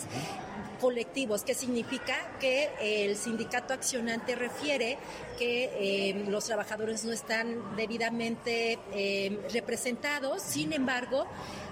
colectivos. 0.78 1.44
¿Qué 1.44 1.54
significa? 1.54 2.16
Que 2.40 2.70
el 2.80 3.16
sindicato 3.16 3.74
accionante 3.74 4.36
refiere 4.36 4.98
que 5.38 6.10
eh, 6.10 6.26
los 6.28 6.46
trabajadores 6.46 7.06
no 7.06 7.12
están 7.12 7.76
debidamente 7.76 8.80
eh, 8.94 9.40
representados. 9.54 10.42
Sin 10.42 10.74
embargo, 10.74 11.28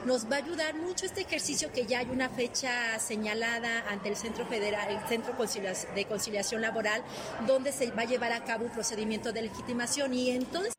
nos 0.05 0.29
va 0.29 0.35
a 0.35 0.39
ayudar 0.39 0.75
mucho 0.75 1.05
este 1.05 1.21
ejercicio 1.21 1.71
que 1.71 1.85
ya 1.85 1.99
hay 1.99 2.09
una 2.09 2.29
fecha 2.29 2.99
señalada 2.99 3.89
ante 3.89 4.09
el 4.09 4.15
Centro 4.15 4.45
Federal, 4.45 4.89
el 4.89 5.07
Centro 5.07 5.33
de 5.95 6.05
Conciliación 6.05 6.61
Laboral, 6.61 7.03
donde 7.47 7.71
se 7.71 7.91
va 7.91 8.03
a 8.03 8.05
llevar 8.05 8.31
a 8.31 8.43
cabo 8.43 8.65
un 8.65 8.71
procedimiento 8.71 9.31
de 9.31 9.43
legitimación 9.43 10.13
y 10.13 10.31
entonces 10.31 10.75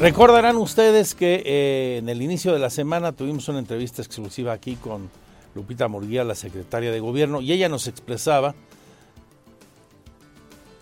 Recordarán 0.00 0.56
ustedes 0.56 1.14
que 1.14 1.42
eh, 1.46 1.98
en 1.98 2.08
el 2.08 2.20
inicio 2.20 2.52
de 2.52 2.58
la 2.58 2.68
semana 2.68 3.12
tuvimos 3.12 3.48
una 3.48 3.60
entrevista 3.60 4.02
exclusiva 4.02 4.52
aquí 4.52 4.74
con 4.74 5.08
Lupita 5.54 5.88
Murguía, 5.88 6.24
la 6.24 6.34
secretaria 6.34 6.90
de 6.90 7.00
gobierno, 7.00 7.40
y 7.40 7.52
ella 7.52 7.68
nos 7.68 7.86
expresaba 7.86 8.54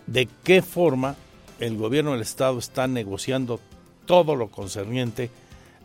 de 0.07 0.29
qué 0.43 0.63
forma 0.63 1.15
el 1.61 1.77
gobierno 1.77 2.13
del 2.13 2.23
Estado 2.23 2.59
está 2.59 2.87
negociando 2.89 3.61
todo 4.07 4.35
lo 4.35 4.51
concerniente 4.51 5.31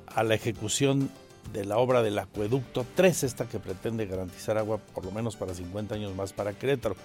a 0.08 0.24
la 0.24 0.36
ejecución 0.36 1.12
de 1.54 1.66
la 1.66 1.78
obra 1.78 2.02
del 2.02 2.18
acueducto 2.18 2.86
3, 2.96 3.24
esta 3.24 3.48
que 3.48 3.60
pretende 3.60 4.06
garantizar 4.06 4.58
agua 4.58 4.78
por 4.78 5.06
lo 5.06 5.12
menos 5.12 5.36
para 5.36 5.54
50 5.54 5.96
años 5.96 6.16
más 6.16 6.34
para 6.34 6.54
Querétaro. 6.54 6.96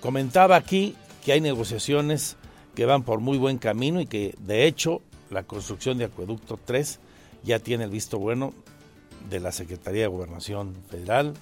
Comentaba 0.00 0.56
aquí 0.56 0.96
que 1.24 1.32
hay 1.32 1.40
negociaciones 1.40 2.36
que 2.74 2.84
van 2.84 3.04
por 3.04 3.20
muy 3.20 3.38
buen 3.38 3.58
camino 3.58 4.00
y 4.00 4.06
que 4.06 4.34
de 4.38 4.66
hecho 4.66 5.02
la 5.30 5.44
construcción 5.44 5.98
de 5.98 6.04
acueducto 6.04 6.58
3 6.64 6.98
ya 7.42 7.58
tiene 7.58 7.84
el 7.84 7.90
visto 7.90 8.18
bueno 8.18 8.52
de 9.28 9.40
la 9.40 9.52
Secretaría 9.52 10.02
de 10.02 10.08
Gobernación 10.08 10.74
Federal, 10.90 11.34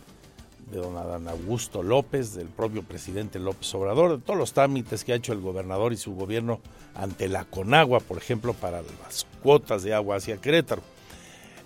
de 0.71 0.79
don 0.79 0.97
Adán 0.97 1.29
Augusto 1.29 1.83
López, 1.83 2.35
del 2.35 2.49
propio 2.49 2.83
presidente 2.83 3.39
López 3.39 3.75
Obrador, 3.75 4.19
de 4.19 4.23
todos 4.23 4.39
los 4.39 4.53
trámites 4.53 5.05
que 5.05 5.13
ha 5.13 5.17
hecho 5.17 5.33
el 5.33 5.41
gobernador 5.41 5.93
y 5.93 5.97
su 5.97 6.15
gobierno 6.15 6.61
ante 6.95 7.29
la 7.29 7.45
Conagua, 7.45 8.01
por 8.01 8.19
ejemplo, 8.19 8.53
para 8.53 8.83
las 8.83 9.27
cuotas 9.43 9.83
de 9.83 9.95
agua 9.95 10.17
hacia 10.17 10.37
Querétaro. 10.37 10.83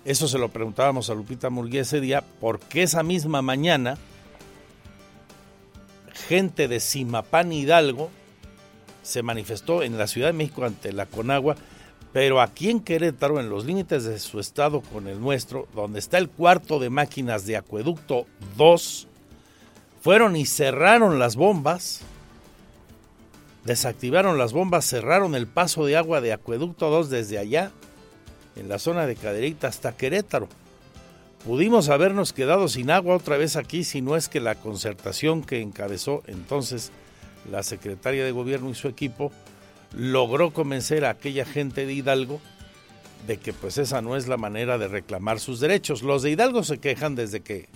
Eso 0.05 0.27
se 0.27 0.37
lo 0.37 0.49
preguntábamos 0.49 1.09
a 1.09 1.15
Lupita 1.15 1.49
Murguía 1.49 1.81
ese 1.81 1.99
día, 1.99 2.23
porque 2.39 2.83
esa 2.83 3.03
misma 3.03 3.41
mañana 3.41 3.97
gente 6.27 6.67
de 6.67 6.79
Simapán 6.79 7.51
Hidalgo 7.51 8.09
se 9.01 9.23
manifestó 9.23 9.83
en 9.83 9.97
la 9.97 10.07
Ciudad 10.07 10.27
de 10.27 10.33
México 10.33 10.63
ante 10.63 10.93
la 10.93 11.05
Conagua 11.05 11.55
pero 12.13 12.39
aquí 12.39 12.69
en 12.69 12.79
Querétaro, 12.79 13.39
en 13.39 13.49
los 13.49 13.65
límites 13.65 14.03
de 14.03 14.19
su 14.19 14.39
estado 14.39 14.81
con 14.81 15.07
el 15.07 15.19
nuestro, 15.19 15.67
donde 15.73 15.97
está 15.97 16.19
el 16.19 16.29
cuarto 16.29 16.77
de 16.77 16.91
máquinas 16.91 17.47
de 17.47 17.57
acueducto 17.57 18.27
2, 18.55 19.07
fueron 19.99 20.35
y 20.35 20.45
cerraron 20.45 21.17
las 21.17 21.35
bombas, 21.35 22.01
desactivaron 23.65 24.37
las 24.37 24.53
bombas, 24.53 24.85
cerraron 24.85 25.33
el 25.33 25.47
paso 25.47 25.85
de 25.85 25.97
agua 25.97 26.21
de 26.21 26.33
acueducto 26.33 26.91
2 26.91 27.09
desde 27.09 27.39
allá, 27.39 27.71
en 28.55 28.69
la 28.69 28.77
zona 28.77 29.07
de 29.07 29.15
Cadereyta 29.15 29.67
hasta 29.67 29.97
Querétaro. 29.97 30.47
Pudimos 31.43 31.89
habernos 31.89 32.31
quedado 32.31 32.67
sin 32.67 32.91
agua 32.91 33.15
otra 33.15 33.37
vez 33.37 33.55
aquí 33.55 33.83
si 33.83 34.01
no 34.01 34.15
es 34.15 34.29
que 34.29 34.39
la 34.39 34.53
concertación 34.53 35.41
que 35.41 35.61
encabezó 35.61 36.21
entonces 36.27 36.91
la 37.51 37.63
secretaria 37.63 38.23
de 38.23 38.31
gobierno 38.31 38.69
y 38.69 38.75
su 38.75 38.87
equipo 38.87 39.31
logró 39.95 40.51
convencer 40.51 41.05
a 41.05 41.11
aquella 41.11 41.45
gente 41.45 41.85
de 41.85 41.93
Hidalgo 41.93 42.41
de 43.27 43.37
que 43.37 43.53
pues 43.53 43.77
esa 43.77 44.01
no 44.01 44.15
es 44.15 44.27
la 44.27 44.37
manera 44.37 44.77
de 44.77 44.87
reclamar 44.87 45.39
sus 45.39 45.59
derechos. 45.59 46.01
Los 46.01 46.23
de 46.23 46.31
Hidalgo 46.31 46.63
se 46.63 46.79
quejan 46.79 47.15
desde 47.15 47.41
que, 47.41 47.69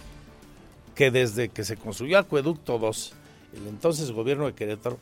que 0.95 1.11
desde 1.11 1.49
que 1.49 1.63
se 1.63 1.77
construyó 1.77 2.19
Acueducto 2.19 2.79
2, 2.79 3.13
el 3.55 3.67
entonces 3.67 4.11
gobierno 4.11 4.45
de 4.45 4.53
Querétaro 4.53 4.99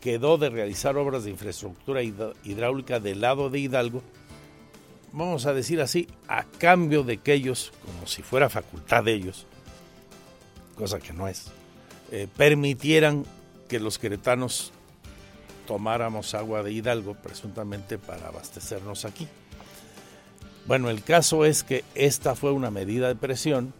quedó 0.00 0.36
de 0.36 0.50
realizar 0.50 0.96
obras 0.96 1.24
de 1.24 1.30
infraestructura 1.30 2.02
hidráulica 2.02 3.00
del 3.00 3.22
lado 3.22 3.48
de 3.48 3.58
Hidalgo, 3.58 4.02
vamos 5.12 5.46
a 5.46 5.54
decir 5.54 5.80
así, 5.80 6.08
a 6.28 6.44
cambio 6.44 7.04
de 7.04 7.18
que 7.18 7.32
ellos, 7.32 7.72
como 7.84 8.06
si 8.06 8.22
fuera 8.22 8.50
facultad 8.50 9.04
de 9.04 9.14
ellos, 9.14 9.46
cosa 10.76 10.98
que 10.98 11.14
no 11.14 11.26
es, 11.26 11.46
eh, 12.10 12.28
permitieran 12.36 13.24
que 13.66 13.80
los 13.80 13.98
queretanos 13.98 14.72
tomáramos 15.66 16.34
agua 16.34 16.62
de 16.62 16.72
Hidalgo 16.72 17.14
presuntamente 17.14 17.98
para 17.98 18.28
abastecernos 18.28 19.04
aquí. 19.04 19.28
Bueno, 20.66 20.90
el 20.90 21.02
caso 21.02 21.44
es 21.44 21.62
que 21.62 21.84
esta 21.94 22.34
fue 22.34 22.52
una 22.52 22.70
medida 22.70 23.08
de 23.08 23.16
presión, 23.16 23.74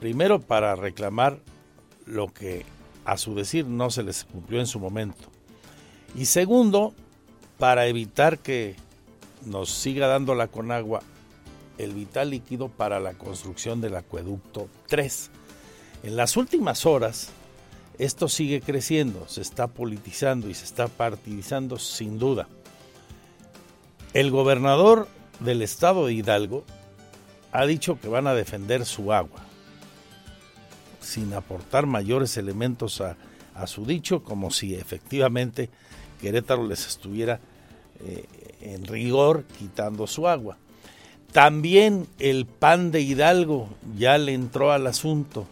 primero 0.00 0.40
para 0.40 0.74
reclamar 0.76 1.38
lo 2.06 2.32
que 2.32 2.64
a 3.04 3.18
su 3.18 3.34
decir 3.34 3.66
no 3.66 3.90
se 3.90 4.02
les 4.02 4.24
cumplió 4.24 4.60
en 4.60 4.66
su 4.66 4.80
momento. 4.80 5.28
Y 6.14 6.26
segundo, 6.26 6.94
para 7.58 7.86
evitar 7.86 8.38
que 8.38 8.76
nos 9.44 9.70
siga 9.70 10.06
dando 10.06 10.34
la 10.34 10.48
Conagua 10.48 11.02
el 11.78 11.92
vital 11.92 12.30
líquido 12.30 12.68
para 12.68 13.00
la 13.00 13.14
construcción 13.14 13.80
del 13.80 13.96
acueducto 13.96 14.68
3. 14.88 15.30
En 16.04 16.16
las 16.16 16.36
últimas 16.36 16.86
horas, 16.86 17.30
esto 18.04 18.28
sigue 18.28 18.60
creciendo, 18.60 19.28
se 19.28 19.40
está 19.40 19.68
politizando 19.68 20.50
y 20.50 20.54
se 20.54 20.64
está 20.64 20.88
partidizando 20.88 21.78
sin 21.78 22.18
duda. 22.18 22.48
El 24.12 24.32
gobernador 24.32 25.06
del 25.38 25.62
estado 25.62 26.06
de 26.06 26.14
Hidalgo 26.14 26.64
ha 27.52 27.64
dicho 27.64 28.00
que 28.00 28.08
van 28.08 28.26
a 28.26 28.34
defender 28.34 28.86
su 28.86 29.12
agua, 29.12 29.38
sin 31.00 31.32
aportar 31.32 31.86
mayores 31.86 32.36
elementos 32.36 33.00
a, 33.00 33.16
su 33.66 33.86
dicho, 33.86 34.24
como 34.24 34.50
si 34.50 34.74
efectivamente 34.74 35.70
Querétaro 36.20 36.66
les 36.66 36.88
estuviera 36.88 37.38
eh, 38.04 38.24
en 38.62 38.84
rigor 38.84 39.44
quitando 39.60 40.08
su 40.08 40.26
agua. 40.26 40.56
También 41.30 42.08
el 42.18 42.46
PAN 42.46 42.90
de 42.90 43.00
Hidalgo 43.02 43.68
ya 43.96 44.18
le 44.18 44.34
entró 44.34 44.72
al 44.72 44.88
asunto 44.88 45.46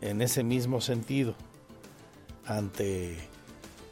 en 0.00 0.20
ese 0.20 0.42
mismo 0.42 0.80
sentido 0.80 1.36
ante 2.46 3.16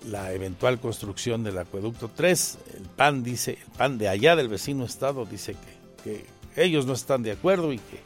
la 0.08 0.32
eventual 0.32 0.78
construcción 0.80 1.42
del 1.44 1.58
acueducto 1.58 2.10
3. 2.14 2.58
El 2.76 2.82
PAN 2.88 3.22
dice, 3.22 3.52
el 3.52 3.70
PAN 3.76 3.98
de 3.98 4.08
allá 4.08 4.36
del 4.36 4.48
vecino 4.48 4.84
estado 4.84 5.24
dice 5.24 5.56
que, 6.02 6.26
ellos 6.56 6.86
no 6.86 6.92
están 6.92 7.24
de 7.24 7.32
acuerdo 7.32 7.72
y 7.72 7.78
que 7.78 7.98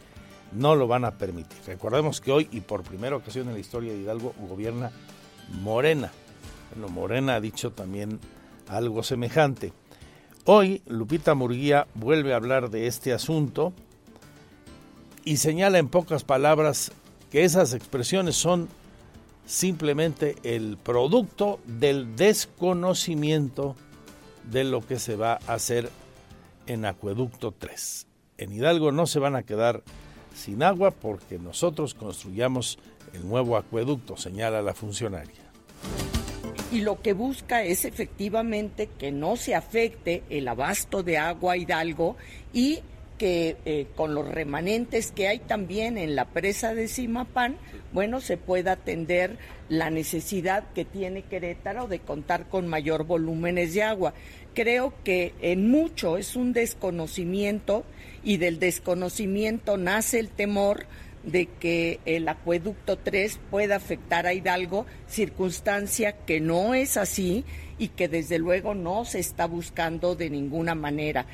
no 0.52 0.74
lo 0.74 0.86
van 0.86 1.04
a 1.04 1.18
permitir. 1.18 1.58
Recordemos 1.66 2.22
que 2.22 2.32
hoy 2.32 2.48
y 2.50 2.60
por 2.60 2.82
primera 2.82 3.16
ocasión 3.16 3.48
en 3.48 3.54
la 3.54 3.60
historia 3.60 3.92
de 3.92 3.98
Hidalgo 3.98 4.34
gobierna 4.48 4.90
Morena. 5.60 6.10
Bueno, 6.72 6.88
Morena 6.88 7.34
ha 7.34 7.40
dicho 7.42 7.72
también 7.72 8.18
algo 8.66 9.02
semejante. 9.02 9.74
Hoy 10.46 10.80
Lupita 10.86 11.34
Murguía 11.34 11.88
vuelve 11.94 12.32
a 12.32 12.36
hablar 12.36 12.70
de 12.70 12.86
este 12.86 13.12
asunto 13.12 13.74
y 15.24 15.36
señala 15.36 15.76
en 15.76 15.88
pocas 15.88 16.24
palabras 16.24 16.90
que 17.30 17.44
esas 17.44 17.74
expresiones 17.74 18.36
son 18.36 18.68
simplemente 19.48 20.36
el 20.42 20.76
producto 20.76 21.58
del 21.64 22.14
desconocimiento 22.16 23.74
de 24.44 24.62
lo 24.62 24.86
que 24.86 24.98
se 24.98 25.16
va 25.16 25.40
a 25.46 25.54
hacer 25.54 25.90
en 26.66 26.84
Acueducto 26.84 27.52
3. 27.58 28.06
En 28.36 28.52
Hidalgo 28.52 28.92
no 28.92 29.06
se 29.06 29.18
van 29.18 29.34
a 29.34 29.42
quedar 29.42 29.82
sin 30.36 30.62
agua 30.62 30.90
porque 30.90 31.38
nosotros 31.38 31.94
construyamos 31.94 32.78
el 33.14 33.26
nuevo 33.26 33.56
acueducto, 33.56 34.18
señala 34.18 34.60
la 34.60 34.74
funcionaria. 34.74 35.50
Y 36.70 36.82
lo 36.82 37.00
que 37.00 37.14
busca 37.14 37.62
es 37.62 37.86
efectivamente 37.86 38.90
que 38.98 39.10
no 39.10 39.36
se 39.36 39.54
afecte 39.54 40.22
el 40.28 40.46
abasto 40.46 41.02
de 41.02 41.16
agua 41.16 41.56
Hidalgo 41.56 42.16
y 42.52 42.80
que 43.18 43.56
eh, 43.64 43.88
con 43.96 44.14
los 44.14 44.26
remanentes 44.26 45.10
que 45.10 45.28
hay 45.28 45.40
también 45.40 45.98
en 45.98 46.16
la 46.16 46.26
presa 46.26 46.74
de 46.74 46.88
Simapán, 46.88 47.56
bueno, 47.92 48.20
se 48.20 48.36
pueda 48.36 48.72
atender 48.72 49.36
la 49.68 49.90
necesidad 49.90 50.64
que 50.74 50.84
tiene 50.84 51.22
Querétaro 51.22 51.88
de 51.88 51.98
contar 51.98 52.48
con 52.48 52.66
mayor 52.68 53.04
volúmenes 53.04 53.74
de 53.74 53.82
agua. 53.82 54.14
Creo 54.54 54.94
que 55.04 55.34
en 55.40 55.68
mucho 55.68 56.16
es 56.16 56.36
un 56.36 56.52
desconocimiento 56.52 57.84
y 58.22 58.38
del 58.38 58.58
desconocimiento 58.58 59.76
nace 59.76 60.18
el 60.18 60.28
temor 60.28 60.86
de 61.22 61.46
que 61.46 62.00
el 62.06 62.28
acueducto 62.28 62.96
3 62.96 63.40
pueda 63.50 63.76
afectar 63.76 64.26
a 64.26 64.32
Hidalgo, 64.32 64.86
circunstancia 65.06 66.12
que 66.12 66.40
no 66.40 66.74
es 66.74 66.96
así 66.96 67.44
y 67.78 67.88
que 67.88 68.08
desde 68.08 68.38
luego 68.38 68.74
no 68.74 69.04
se 69.04 69.18
está 69.18 69.46
buscando 69.46 70.14
de 70.14 70.30
ninguna 70.30 70.74
manera. 70.74 71.26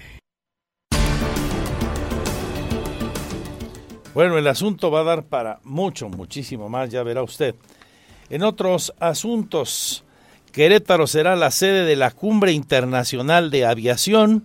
Bueno, 4.14 4.38
el 4.38 4.46
asunto 4.46 4.92
va 4.92 5.00
a 5.00 5.04
dar 5.04 5.24
para 5.24 5.58
mucho, 5.64 6.08
muchísimo 6.08 6.68
más, 6.68 6.88
ya 6.88 7.02
verá 7.02 7.24
usted. 7.24 7.56
En 8.30 8.44
otros 8.44 8.94
asuntos, 9.00 10.04
Querétaro 10.52 11.08
será 11.08 11.34
la 11.34 11.50
sede 11.50 11.84
de 11.84 11.96
la 11.96 12.12
Cumbre 12.12 12.52
Internacional 12.52 13.50
de 13.50 13.66
Aviación. 13.66 14.44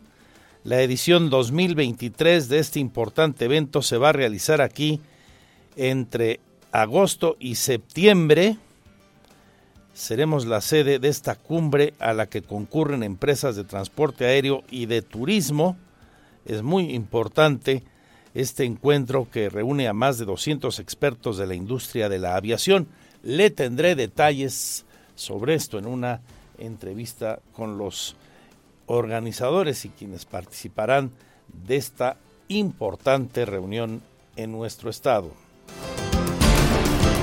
La 0.64 0.82
edición 0.82 1.30
2023 1.30 2.50
de 2.50 2.58
este 2.58 2.80
importante 2.80 3.46
evento 3.46 3.84
se 3.84 3.98
va 3.98 4.10
a 4.10 4.14
realizar 4.14 4.60
aquí 4.60 5.02
entre 5.76 6.40
agosto 6.72 7.38
y 7.40 7.54
septiembre. 7.54 8.58
Seremos 9.94 10.48
la 10.48 10.62
sede 10.62 10.98
de 10.98 11.10
esta 11.10 11.36
cumbre 11.36 11.94
a 12.00 12.14
la 12.14 12.26
que 12.26 12.42
concurren 12.42 13.04
empresas 13.04 13.56
de 13.56 13.66
transporte 13.66 14.26
aéreo 14.26 14.64
y 14.72 14.88
de 14.88 15.04
turismo. 15.04 15.78
Es 16.44 16.64
muy 16.64 16.96
importante 16.96 17.84
este 18.40 18.64
encuentro 18.64 19.28
que 19.30 19.50
reúne 19.50 19.88
a 19.88 19.94
más 19.94 20.18
de 20.18 20.26
200 20.26 20.80
expertos 20.80 21.38
de 21.38 21.46
la 21.46 21.56
industria 21.56 22.08
de 22.08 22.20
la 22.20 22.36
aviación. 22.36 22.88
Le 23.22 23.50
tendré 23.50 23.96
detalles 23.96 24.86
sobre 25.16 25.56
esto 25.56 25.78
en 25.78 25.86
una 25.86 26.22
entrevista 26.58 27.40
con 27.54 27.78
los 27.78 28.16
organizadores 28.86 29.84
y 29.84 29.90
quienes 29.90 30.26
participarán 30.26 31.12
de 31.66 31.76
esta 31.76 32.16
importante 32.48 33.46
reunión 33.46 34.02
en 34.38 34.52
nuestro 34.54 34.90
estado. 34.90 35.32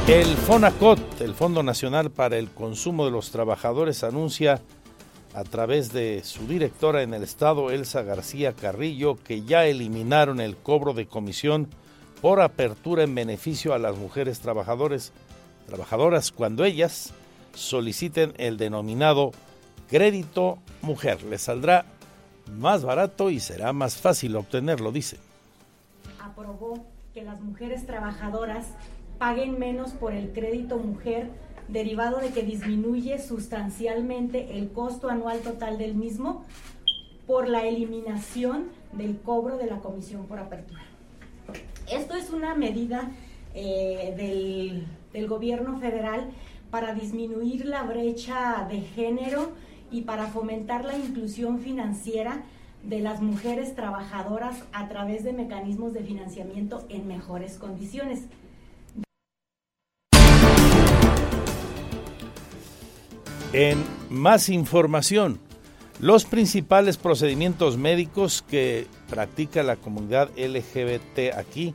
El 0.07 0.27
FONACOT, 0.37 1.23
el 1.23 1.35
Fondo 1.35 1.63
Nacional 1.63 2.11
para 2.11 2.37
el 2.37 2.51
Consumo 2.51 3.07
de 3.07 3.11
los 3.11 3.31
Trabajadores, 3.31 4.05
anuncia 4.05 4.61
a 5.37 5.45
través 5.45 5.93
de 5.93 6.23
su 6.25 6.47
directora 6.47 7.03
en 7.03 7.13
el 7.13 7.23
estado, 7.23 7.71
Elsa 7.71 8.03
García 8.03 8.55
Carrillo, 8.55 9.17
que 9.23 9.43
ya 9.43 9.67
eliminaron 9.67 10.41
el 10.41 10.57
cobro 10.57 10.95
de 10.95 11.07
comisión 11.07 11.69
por 12.23 12.41
apertura 12.41 13.03
en 13.03 13.15
beneficio 13.15 13.75
a 13.75 13.79
las 13.79 13.99
mujeres 13.99 14.41
trabajadores, 14.41 15.13
trabajadoras 15.67 16.33
cuando 16.33 16.65
ellas 16.65 17.13
soliciten 17.53 18.33
el 18.39 18.57
denominado 18.57 19.33
crédito 19.91 20.57
mujer. 20.81 21.23
Les 21.25 21.43
saldrá 21.43 21.85
más 22.57 22.83
barato 22.83 23.29
y 23.29 23.39
será 23.39 23.75
más 23.75 23.99
fácil 23.99 24.37
obtenerlo, 24.37 24.91
dice. 24.91 25.19
Aprobó 26.19 26.87
que 27.13 27.23
las 27.23 27.43
mujeres 27.43 27.85
trabajadoras 27.85 28.69
paguen 29.19 29.59
menos 29.59 29.91
por 29.91 30.15
el 30.15 30.33
crédito 30.33 30.79
mujer 30.79 31.29
derivado 31.69 32.19
de 32.19 32.31
que 32.31 32.43
disminuye 32.43 33.19
sustancialmente 33.19 34.59
el 34.59 34.71
costo 34.71 35.09
anual 35.09 35.41
total 35.41 35.79
del 35.79 35.95
mismo 35.95 36.45
por 37.27 37.49
la 37.49 37.67
eliminación 37.67 38.69
del 38.93 39.19
cobro 39.19 39.59
de 39.59 39.67
la 39.67 39.79
comisión 39.79 40.27
por 40.27 40.39
apertura. 40.39 40.83
Esto 41.91 42.15
es 42.15 42.31
una 42.31 42.55
medida 42.55 43.11
eh, 43.55 44.15
del, 44.17 44.87
del 45.13 45.29
gobierno 45.29 45.79
federal 45.79 46.31
para 46.71 46.95
disminuir 46.95 47.67
la 47.67 47.83
brecha 47.83 48.67
de 48.69 48.81
género 48.81 49.53
y 49.91 50.03
para 50.03 50.27
fomentar 50.27 50.85
la 50.85 50.97
inclusión 50.97 51.61
financiera 51.61 52.43
de 52.83 53.01
las 53.01 53.21
mujeres 53.21 53.75
trabajadoras 53.75 54.63
a 54.73 54.89
través 54.89 55.25
de 55.25 55.33
mecanismos 55.33 55.93
de 55.93 56.05
financiamiento 56.05 56.85
en 56.89 57.09
mejores 57.09 57.59
condiciones. 57.59 58.25
En 63.53 63.85
más 64.11 64.49
información, 64.49 65.39
los 66.01 66.25
principales 66.25 66.97
procedimientos 66.97 67.77
médicos 67.77 68.43
que 68.43 68.87
practica 69.09 69.63
la 69.63 69.77
comunidad 69.77 70.31
LGBT 70.37 71.35
aquí 71.37 71.75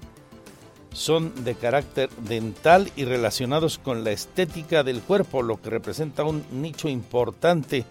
son 0.93 1.43
de 1.43 1.55
carácter 1.55 2.09
dental 2.27 2.91
y 2.95 3.05
relacionados 3.05 3.77
con 3.77 4.03
la 4.03 4.11
estética 4.11 4.83
del 4.83 5.01
cuerpo, 5.01 5.41
lo 5.41 5.61
que 5.61 5.69
representa 5.69 6.23
un 6.23 6.43
nicho 6.51 6.89
importante 6.89 7.85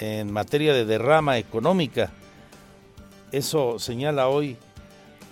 en 0.00 0.32
materia 0.32 0.72
de 0.72 0.84
derrama 0.84 1.38
económica. 1.38 2.12
Eso 3.32 3.78
señala 3.78 4.28
hoy 4.28 4.56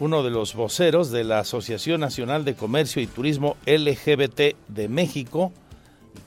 uno 0.01 0.23
de 0.23 0.31
los 0.31 0.55
voceros 0.55 1.11
de 1.11 1.25
la 1.25 1.41
Asociación 1.41 2.01
Nacional 2.01 2.45
de 2.45 2.55
Comercio 2.55 3.01
y 3.03 3.07
Turismo 3.07 3.57
LGBT 3.67 4.57
de 4.69 4.89
México, 4.89 5.53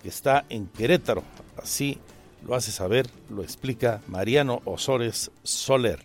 que 0.02 0.10
está 0.10 0.46
en 0.50 0.68
Querétaro. 0.68 1.24
Así 1.62 2.00
lo 2.46 2.56
hace 2.56 2.72
saber, 2.72 3.08
lo 3.30 3.42
explica 3.42 4.02
Mariano 4.08 4.62
Osores 4.66 5.32
Soler. 5.44 6.00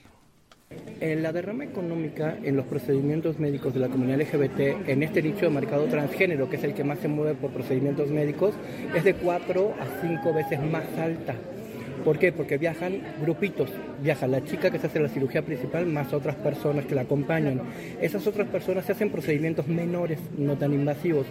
En 1.01 1.23
la 1.23 1.33
derrama 1.33 1.64
económica 1.64 2.37
en 2.43 2.57
los 2.57 2.67
procedimientos 2.67 3.38
médicos 3.38 3.73
de 3.73 3.81
la 3.81 3.88
comunidad 3.88 4.21
LGBT, 4.21 4.88
en 4.88 5.03
este 5.03 5.23
nicho 5.23 5.47
de 5.47 5.51
mercado 5.51 5.85
transgénero, 5.87 6.51
que 6.51 6.57
es 6.57 6.64
el 6.64 6.75
que 6.75 6.85
más 6.85 6.99
se 6.99 7.09
mueve 7.09 7.35
por 7.35 7.51
procedimientos 7.51 8.11
médicos, 8.11 8.55
es 8.95 9.05
de 9.05 9.14
cuatro 9.14 9.75
a 9.81 10.03
cinco 10.03 10.35
veces 10.35 10.61
más 10.62 10.87
alta. 10.99 11.35
¿Por 12.05 12.19
qué? 12.19 12.33
Porque 12.33 12.59
viajan 12.59 13.01
grupitos. 13.21 13.71
Viaja 14.03 14.27
la 14.27 14.45
chica 14.45 14.71
que 14.71 14.79
se 14.79 14.87
hace 14.87 15.01
la 15.01 15.09
cirugía 15.09 15.43
principal 15.43 15.87
más 15.87 16.12
otras 16.12 16.37
personas 16.37 16.87
que 16.87 16.95
la 16.95 17.03
acompañan. 17.03 17.61
Esas 18.01 18.27
otras 18.27 18.49
personas 18.49 18.85
se 18.85 18.93
hacen 18.93 19.11
procedimientos 19.11 19.67
menores, 19.67 20.19
no 20.37 20.57
tan 20.57 20.73
invasivos. 20.73 21.27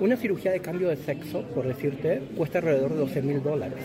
Una 0.00 0.16
cirugía 0.16 0.52
de 0.52 0.60
cambio 0.60 0.90
de 0.90 0.96
sexo, 0.96 1.42
por 1.42 1.66
decirte, 1.66 2.22
cuesta 2.36 2.58
alrededor 2.58 2.92
de 2.92 2.98
12 2.98 3.22
mil 3.22 3.42
dólares, 3.42 3.82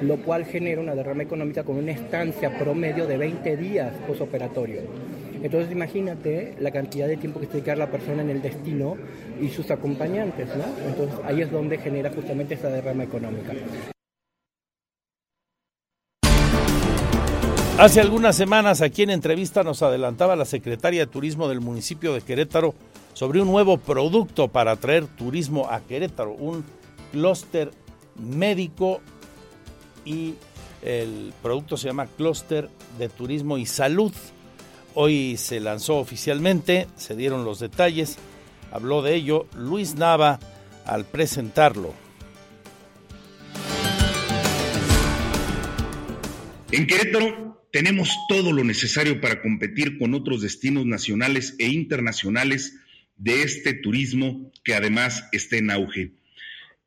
lo 0.00 0.18
cual 0.18 0.44
genera 0.44 0.80
una 0.80 0.94
derrama 0.94 1.24
económica 1.24 1.64
con 1.64 1.76
una 1.76 1.90
estancia 1.90 2.56
promedio 2.56 3.04
de 3.08 3.16
20 3.16 3.56
días 3.56 3.92
posoperatorio. 4.06 4.82
Entonces 5.42 5.72
imagínate 5.72 6.54
la 6.60 6.70
cantidad 6.70 7.08
de 7.08 7.16
tiempo 7.16 7.40
que 7.40 7.46
se 7.46 7.54
dedica 7.54 7.74
la 7.74 7.90
persona 7.90 8.22
en 8.22 8.30
el 8.30 8.42
destino 8.42 8.96
y 9.40 9.48
sus 9.48 9.72
acompañantes, 9.72 10.48
¿no? 10.56 10.66
Entonces 10.86 11.18
ahí 11.24 11.42
es 11.42 11.50
donde 11.50 11.78
genera 11.78 12.10
justamente 12.10 12.54
esa 12.54 12.68
derrama 12.68 13.02
económica. 13.02 13.54
Hace 17.76 18.00
algunas 18.00 18.36
semanas 18.36 18.82
aquí 18.82 19.02
en 19.02 19.10
entrevista 19.10 19.64
nos 19.64 19.82
adelantaba 19.82 20.36
la 20.36 20.44
secretaria 20.44 21.00
de 21.00 21.06
Turismo 21.10 21.48
del 21.48 21.60
municipio 21.60 22.14
de 22.14 22.20
Querétaro 22.20 22.72
sobre 23.14 23.40
un 23.40 23.48
nuevo 23.48 23.78
producto 23.78 24.48
para 24.48 24.72
atraer 24.72 25.06
turismo 25.06 25.70
a 25.70 25.80
Querétaro, 25.80 26.32
un 26.32 26.64
clúster 27.12 27.70
médico 28.16 29.00
y 30.04 30.34
el 30.82 31.32
producto 31.42 31.76
se 31.76 31.88
llama 31.88 32.06
Clúster 32.06 32.68
de 32.98 33.08
Turismo 33.08 33.56
y 33.56 33.66
Salud. 33.66 34.12
Hoy 34.94 35.36
se 35.38 35.60
lanzó 35.60 35.96
oficialmente, 35.96 36.86
se 36.96 37.16
dieron 37.16 37.44
los 37.44 37.60
detalles, 37.60 38.18
habló 38.70 39.00
de 39.00 39.14
ello 39.14 39.46
Luis 39.56 39.94
Nava 39.94 40.38
al 40.84 41.04
presentarlo. 41.04 41.94
En 46.70 46.86
Querétaro 46.86 47.64
tenemos 47.70 48.10
todo 48.28 48.52
lo 48.52 48.64
necesario 48.64 49.20
para 49.20 49.40
competir 49.40 49.98
con 49.98 50.14
otros 50.14 50.42
destinos 50.42 50.86
nacionales 50.86 51.54
e 51.58 51.68
internacionales 51.68 52.74
de 53.16 53.42
este 53.42 53.74
turismo 53.74 54.52
que 54.64 54.74
además 54.74 55.28
está 55.32 55.56
en 55.56 55.70
auge. 55.70 56.12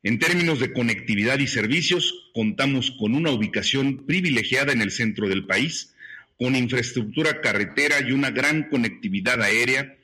En 0.02 0.18
términos 0.18 0.60
de 0.60 0.72
conectividad 0.72 1.38
y 1.38 1.46
servicios, 1.46 2.30
contamos 2.32 2.92
con 2.92 3.14
una 3.14 3.30
ubicación 3.30 4.06
privilegiada 4.06 4.72
en 4.72 4.80
el 4.80 4.90
centro 4.90 5.28
del 5.28 5.46
país, 5.46 5.94
con 6.38 6.54
infraestructura 6.54 7.40
carretera 7.40 8.00
y 8.00 8.12
una 8.12 8.30
gran 8.30 8.68
conectividad 8.68 9.42
aérea. 9.42 9.96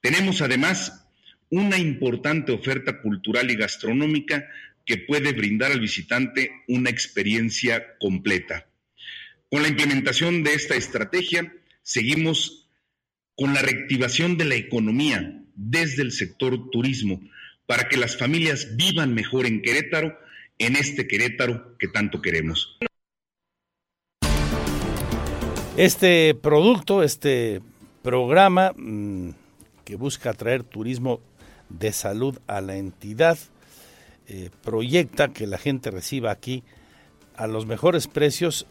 Tenemos 0.00 0.42
además 0.42 1.06
una 1.48 1.78
importante 1.78 2.50
oferta 2.50 3.00
cultural 3.00 3.50
y 3.50 3.54
gastronómica 3.56 4.48
que 4.84 4.98
puede 4.98 5.32
brindar 5.32 5.70
al 5.70 5.80
visitante 5.80 6.50
una 6.66 6.90
experiencia 6.90 7.96
completa. 7.98 8.66
Con 9.48 9.62
la 9.62 9.68
implementación 9.68 10.42
de 10.42 10.54
esta 10.54 10.74
estrategia, 10.74 11.52
seguimos 11.82 12.68
con 13.36 13.54
la 13.54 13.62
reactivación 13.62 14.36
de 14.36 14.44
la 14.44 14.54
economía 14.56 15.45
desde 15.56 16.02
el 16.02 16.12
sector 16.12 16.70
turismo 16.70 17.20
para 17.66 17.88
que 17.88 17.96
las 17.96 18.16
familias 18.16 18.76
vivan 18.76 19.14
mejor 19.14 19.46
en 19.46 19.60
Querétaro, 19.60 20.16
en 20.58 20.76
este 20.76 21.08
Querétaro 21.08 21.76
que 21.78 21.88
tanto 21.88 22.22
queremos. 22.22 22.78
Este 25.76 26.34
producto, 26.34 27.02
este 27.02 27.60
programa 28.02 28.72
mmm, 28.76 29.30
que 29.84 29.96
busca 29.96 30.30
atraer 30.30 30.62
turismo 30.62 31.20
de 31.68 31.92
salud 31.92 32.38
a 32.46 32.60
la 32.60 32.76
entidad, 32.76 33.36
eh, 34.28 34.50
proyecta 34.62 35.32
que 35.32 35.46
la 35.46 35.58
gente 35.58 35.90
reciba 35.90 36.30
aquí 36.30 36.62
a 37.36 37.46
los 37.46 37.66
mejores 37.66 38.06
precios 38.06 38.66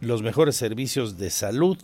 los 0.00 0.22
mejores 0.22 0.56
servicios 0.56 1.18
de 1.18 1.30
salud, 1.30 1.78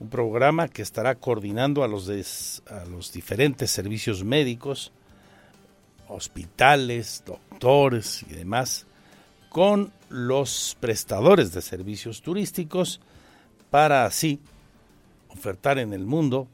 un 0.00 0.08
programa 0.08 0.68
que 0.68 0.82
estará 0.82 1.14
coordinando 1.14 1.84
a 1.84 1.88
los, 1.88 2.62
a 2.68 2.84
los 2.84 3.12
diferentes 3.12 3.70
servicios 3.70 4.24
médicos, 4.24 4.92
hospitales, 6.08 7.22
doctores 7.24 8.24
y 8.28 8.34
demás, 8.34 8.86
con 9.48 9.92
los 10.08 10.76
prestadores 10.80 11.52
de 11.52 11.62
servicios 11.62 12.22
turísticos 12.22 13.00
para 13.70 14.04
así 14.04 14.40
ofertar 15.28 15.78
en 15.78 15.92
el 15.92 16.06
mundo 16.06 16.48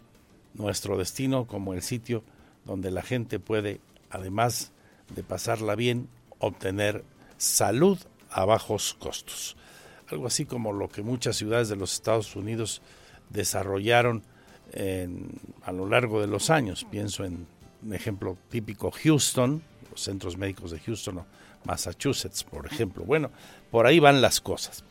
nuestro 0.55 0.99
destino 0.99 1.47
como 1.47 1.75
el 1.75 1.83
sitio 1.83 2.23
donde 2.65 2.91
la 2.91 3.03
gente 3.03 3.39
puede, 3.39 3.81
además 4.11 4.73
de 5.15 5.23
pasarla 5.23 5.75
bien, 5.75 6.09
obtener 6.39 7.05
salud 7.39 7.99
a 8.31 8.45
bajos 8.45 8.95
costos. 8.95 9.57
algo 10.11 10.27
así 10.27 10.45
como 10.45 10.73
lo 10.73 10.89
que 10.89 11.03
muchas 11.03 11.37
ciudades 11.37 11.69
de 11.69 11.77
los 11.77 11.93
Estados 11.95 12.37
Unidos 12.37 12.83
desarrollaron 13.31 14.23
a 15.65 15.73
lo 15.73 15.89
largo 15.89 16.21
de 16.21 16.27
los 16.27 16.51
años. 16.51 16.87
Pienso 16.91 17.25
en 17.25 17.47
un 17.83 17.95
ejemplo 17.95 18.37
típico, 18.49 18.91
Houston, 18.91 19.63
los 19.91 20.01
centros 20.01 20.37
médicos 20.37 20.71
de 20.71 20.81
Houston 20.81 21.19
o 21.19 21.27
Massachusetts, 21.65 22.45
por 22.45 22.67
ejemplo. 22.67 23.05
Bueno, 23.05 23.31
por 23.71 23.87
ahí 23.87 23.99
van 23.99 24.21
las 24.21 24.41
cosas. 24.41 24.85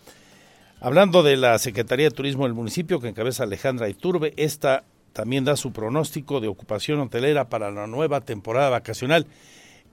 Hablando 0.81 1.23
de 1.23 1.37
la 1.37 1.57
Secretaría 1.59 2.09
de 2.09 2.15
Turismo 2.15 2.45
del 2.45 2.53
municipio 2.53 2.99
que 2.99 3.09
encabeza 3.09 3.43
Alejandra 3.43 3.89
Iturbe, 3.89 4.33
esta 4.37 4.83
también 5.13 5.43
da 5.43 5.57
su 5.57 5.73
pronóstico 5.73 6.39
de 6.39 6.47
ocupación 6.47 6.99
hotelera 6.99 7.49
para 7.49 7.71
la 7.71 7.87
nueva 7.87 8.21
temporada 8.21 8.69
vacacional, 8.69 9.27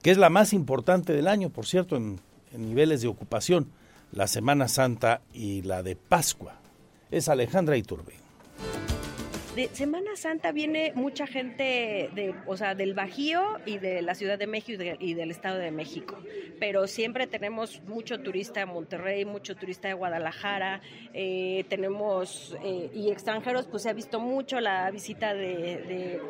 que 0.01 0.11
es 0.11 0.17
la 0.17 0.29
más 0.29 0.53
importante 0.53 1.13
del 1.13 1.27
año, 1.27 1.49
por 1.49 1.65
cierto, 1.65 1.97
en, 1.97 2.21
en 2.53 2.69
niveles 2.69 3.01
de 3.01 3.07
ocupación, 3.07 3.69
la 4.11 4.27
Semana 4.27 4.67
Santa 4.69 5.21
y 5.33 5.63
la 5.63 5.83
de 5.83 5.95
Pascua. 5.95 6.53
Es 7.11 7.27
Alejandra 7.27 7.75
Iturbe 7.75 8.26
de 9.57 9.69
Semana 9.73 10.15
Santa 10.15 10.51
viene 10.51 10.91
mucha 10.93 11.25
gente 11.25 12.11
de, 12.13 12.35
o 12.45 12.55
sea, 12.55 12.75
del 12.75 12.93
Bajío 12.93 13.41
y 13.65 13.79
de 13.79 14.03
la 14.03 14.13
Ciudad 14.13 14.37
de 14.37 14.45
México 14.45 14.83
y, 14.99 15.15
del 15.15 15.31
Estado 15.31 15.57
de 15.57 15.71
México. 15.71 16.15
Pero 16.59 16.85
siempre 16.85 17.25
tenemos 17.25 17.81
mucho 17.87 18.19
turista 18.19 18.59
de 18.59 18.67
Monterrey, 18.67 19.25
mucho 19.25 19.55
turista 19.55 19.87
de 19.87 19.95
Guadalajara, 19.95 20.81
eh, 21.11 21.65
tenemos 21.69 22.55
eh, 22.63 22.91
y 22.93 23.09
extranjeros, 23.09 23.65
pues 23.65 23.81
se 23.81 23.89
ha 23.89 23.93
visto 23.93 24.19
mucho 24.19 24.59
la 24.59 24.91
visita 24.91 25.33
de, 25.33 26.21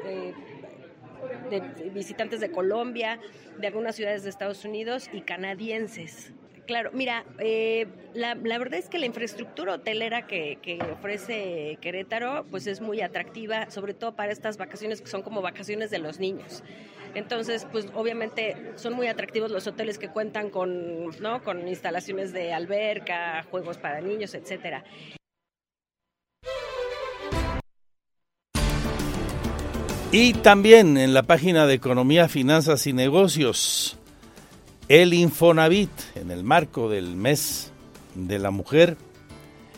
de 1.50 1.90
visitantes 1.90 2.40
de 2.40 2.50
Colombia, 2.50 3.20
de 3.60 3.68
algunas 3.68 3.98
ciudades 3.98 4.24
de 4.24 4.30
Estados 4.30 4.64
Unidos 4.64 5.10
y 5.12 5.20
canadienses. 5.20 6.32
Claro, 6.68 6.90
mira, 6.94 7.24
eh, 7.40 7.88
la, 8.14 8.36
verdad 8.36 8.74
es 8.78 8.90
que 8.90 9.00
la 9.00 9.06
infraestructura 9.06 9.76
hotelera 9.76 10.28
que, 10.28 10.80
ofrece 10.92 11.78
Querétaro 11.80 12.46
pues 12.52 12.68
es 12.68 12.82
muy 12.82 13.00
atractiva, 13.00 13.72
sobre 13.72 13.94
todo 13.94 14.18
para 14.18 14.34
estas 14.34 14.58
vacaciones 14.58 15.02
que 15.02 15.08
son 15.08 15.22
como 15.22 15.42
vacaciones 15.42 15.92
de 15.92 16.00
los 16.00 16.20
niños. 16.20 16.64
Entonces, 17.16 17.66
pues 17.72 17.88
obviamente 17.96 18.74
son 18.76 18.94
muy 18.96 19.08
atractivos 19.08 19.50
los 19.50 19.66
hoteles 19.66 19.98
que 19.98 20.10
cuentan 20.10 20.50
con, 20.50 21.08
¿no? 21.22 21.42
con 21.42 21.66
instalaciones 21.70 22.34
de 22.34 22.52
alberca, 22.52 23.44
juegos 23.50 23.78
para 23.78 24.02
niños, 24.02 24.36
etcétera. 24.36 24.84
Y 30.12 30.34
también 30.34 30.98
en 30.98 31.14
la 31.14 31.24
página 31.24 31.66
de 31.66 31.76
Economía, 31.76 32.28
Finanzas 32.28 32.88
y 32.88 32.94
Negocios 32.94 33.98
el 34.90 35.14
Infonavit, 35.14 35.92
en 36.16 36.32
el 36.32 36.44
marco 36.44 36.90
del 36.90 37.16
mes 37.16 37.72
de 38.16 38.40
la 38.40 38.52
mujer, 38.52 38.98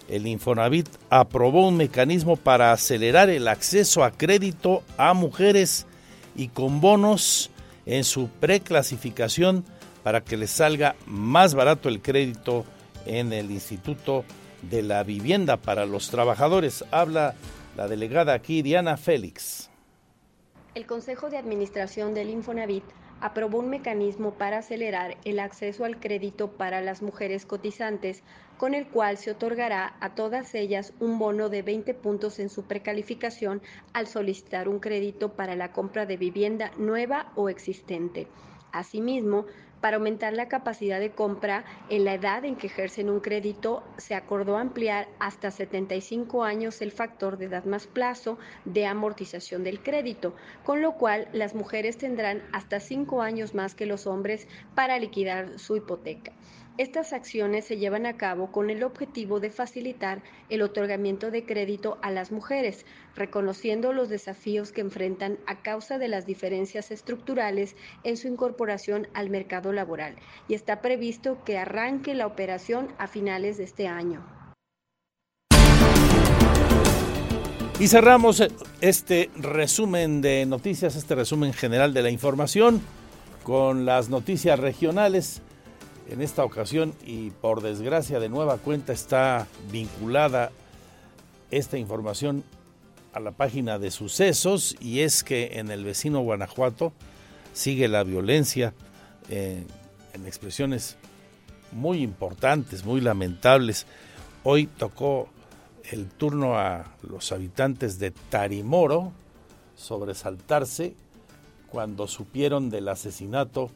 el 0.08 0.28
Infonavit 0.28 0.88
aprobó 1.10 1.68
un 1.68 1.78
mecanismo 1.78 2.36
para 2.36 2.72
acelerar 2.72 3.30
el 3.30 3.48
acceso 3.48 4.04
a 4.04 4.12
crédito 4.12 4.84
a 4.98 5.14
mujeres 5.14 5.88
y 6.36 6.50
con 6.50 6.80
bonos 6.82 7.50
en 7.86 8.04
su 8.04 8.28
preclasificación 8.28 9.66
para 10.04 10.22
que 10.22 10.38
les 10.38 10.52
salga 10.52 10.96
más 11.06 11.54
barato 11.56 11.90
el 11.90 12.02
crédito 12.02 12.66
en 13.06 13.34
el 13.34 13.52
Instituto 13.52 14.26
de 14.62 14.84
la 14.84 15.04
Vivienda 15.04 15.58
para 15.58 15.86
los 15.86 16.10
Trabajadores. 16.10 16.86
Habla 16.92 17.36
la 17.76 17.88
delegada 17.88 18.34
aquí, 18.34 18.62
Diana 18.62 18.98
Félix. 18.98 19.70
El 20.76 20.86
Consejo 20.86 21.30
de 21.30 21.38
Administración 21.38 22.14
del 22.14 22.30
Infonavit 22.30 22.84
aprobó 23.22 23.60
un 23.60 23.70
mecanismo 23.70 24.34
para 24.34 24.60
acelerar 24.60 25.18
el 25.26 25.40
acceso 25.40 25.86
al 25.86 26.00
crédito 26.00 26.52
para 26.52 26.82
las 26.82 27.02
mujeres 27.02 27.46
cotizantes, 27.46 28.24
con 28.58 28.74
el 28.74 28.88
cual 28.88 29.18
se 29.18 29.32
otorgará 29.32 29.96
a 30.00 30.16
todas 30.16 30.54
ellas 30.56 30.94
un 31.00 31.20
bono 31.20 31.50
de 31.50 31.62
20 31.62 31.94
puntos 31.94 32.40
en 32.40 32.50
su 32.50 32.64
precalificación 32.64 33.62
al 33.94 34.08
solicitar 34.08 34.68
un 34.68 34.80
crédito 34.80 35.34
para 35.34 35.56
la 35.56 35.72
compra 35.72 36.06
de 36.06 36.18
vivienda 36.18 36.72
nueva 36.78 37.32
o 37.36 37.50
existente. 37.50 38.28
Asimismo, 38.72 39.46
para 39.82 39.98
aumentar 39.98 40.34
la 40.34 40.48
capacidad 40.48 41.00
de 41.00 41.12
compra 41.12 41.66
en 41.90 42.06
la 42.06 42.14
edad 42.14 42.46
en 42.46 42.56
que 42.56 42.68
ejercen 42.68 43.10
un 43.10 43.20
crédito, 43.20 43.84
se 43.98 44.16
acordó 44.16 44.58
ampliar 44.58 45.08
hasta 45.20 45.52
75 45.52 46.44
años 46.44 46.82
el 46.82 46.92
factor 46.92 47.38
de 47.38 47.46
edad 47.46 47.66
más 47.66 47.88
plazo 47.88 48.38
de 48.66 48.86
amortización 48.86 49.64
del 49.64 49.82
crédito, 49.82 50.36
con 50.64 50.82
lo 50.82 50.94
cual 50.94 51.28
las 51.34 51.56
mujeres 51.56 51.98
tendrán 51.98 52.44
hasta 52.52 52.80
5 52.80 53.22
años 53.22 53.56
más 53.56 53.76
que 53.76 53.86
los 53.86 54.08
hombres 54.08 54.48
para 54.76 55.00
liquidar 55.00 55.60
su 55.60 55.76
hipoteca. 55.76 56.34
Estas 56.80 57.12
acciones 57.12 57.66
se 57.66 57.76
llevan 57.76 58.06
a 58.06 58.16
cabo 58.16 58.54
con 58.54 58.70
el 58.70 58.84
objetivo 58.84 59.42
de 59.42 59.50
facilitar 59.50 60.24
el 60.48 60.62
otorgamiento 60.62 61.30
de 61.30 61.46
crédito 61.46 61.98
a 62.02 62.10
las 62.10 62.32
mujeres, 62.32 62.86
reconociendo 63.18 63.92
los 63.92 64.08
desafíos 64.08 64.72
que 64.72 64.80
enfrentan 64.80 65.40
a 65.46 65.62
causa 65.62 65.98
de 65.98 66.08
las 66.08 66.26
diferencias 66.26 66.90
estructurales 66.92 67.76
en 68.06 68.16
su 68.16 68.30
incorporación 68.30 69.10
al 69.14 69.30
mercado 69.30 69.74
laboral, 69.74 70.16
y 70.48 70.54
está 70.54 70.80
previsto 70.80 71.44
que 71.44 71.58
arranque 71.58 72.14
la 72.14 72.26
operación 72.26 72.88
a 72.98 73.08
finales 73.08 73.58
de 73.58 73.66
este 73.66 73.90
año. 73.90 74.26
Y 77.78 77.90
cerramos 77.90 78.42
este 78.80 79.30
resumen 79.36 80.22
de 80.22 80.46
noticias, 80.46 80.96
este 80.96 81.16
resumen 81.16 81.52
general 81.52 81.94
de 81.94 82.04
la 82.04 82.10
información 82.10 82.82
con 83.44 83.86
las 83.86 84.08
noticias 84.08 84.58
regionales 84.58 85.42
en 86.10 86.22
esta 86.22 86.44
ocasión 86.44 86.94
y 87.06 87.30
por 87.30 87.62
desgracia 87.62 88.20
de 88.20 88.30
nueva 88.30 88.58
cuenta 88.58 88.94
está 88.94 89.48
vinculada 89.72 90.52
esta 91.52 91.78
información 91.78 92.44
a 93.14 93.20
la 93.20 93.32
página 93.32 93.80
de 93.80 93.92
sucesos 93.92 94.76
y 94.80 95.02
es 95.02 95.24
que 95.24 95.60
en 95.60 95.72
el 95.72 95.84
vecino 95.84 96.22
Guanajuato 96.22 96.94
sigue 97.54 97.88
la 97.88 98.04
violencia 98.04 98.74
eh, 99.30 99.64
en 100.14 100.26
expresiones 100.26 100.98
muy 101.72 102.02
importantes, 102.02 102.84
muy 102.84 103.02
lamentables. 103.02 103.86
Hoy 104.44 104.66
tocó 104.66 105.30
el 105.92 106.08
turno 106.08 106.58
a 106.58 106.86
los 107.02 107.32
habitantes 107.32 108.00
de 108.00 108.12
Tarimoro 108.12 109.12
sobresaltarse 109.76 110.96
cuando 111.72 112.08
supieron 112.08 112.70
del 112.70 112.90
asesinato 112.90 113.72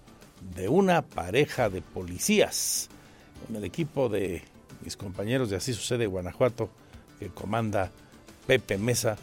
de 0.56 0.70
una 0.70 1.02
pareja 1.02 1.70
de 1.70 1.82
policías. 1.82 2.90
Con 3.46 3.56
el 3.56 3.64
equipo 3.64 4.10
de 4.10 4.44
mis 4.84 4.96
compañeros 4.98 5.50
de 5.50 5.58
Así 5.58 5.74
Sucede 5.74 6.06
Guanajuato, 6.06 6.70
que 7.20 7.30
comanda 7.30 7.92
Pepe 8.48 8.78
Mesa, 8.78 9.18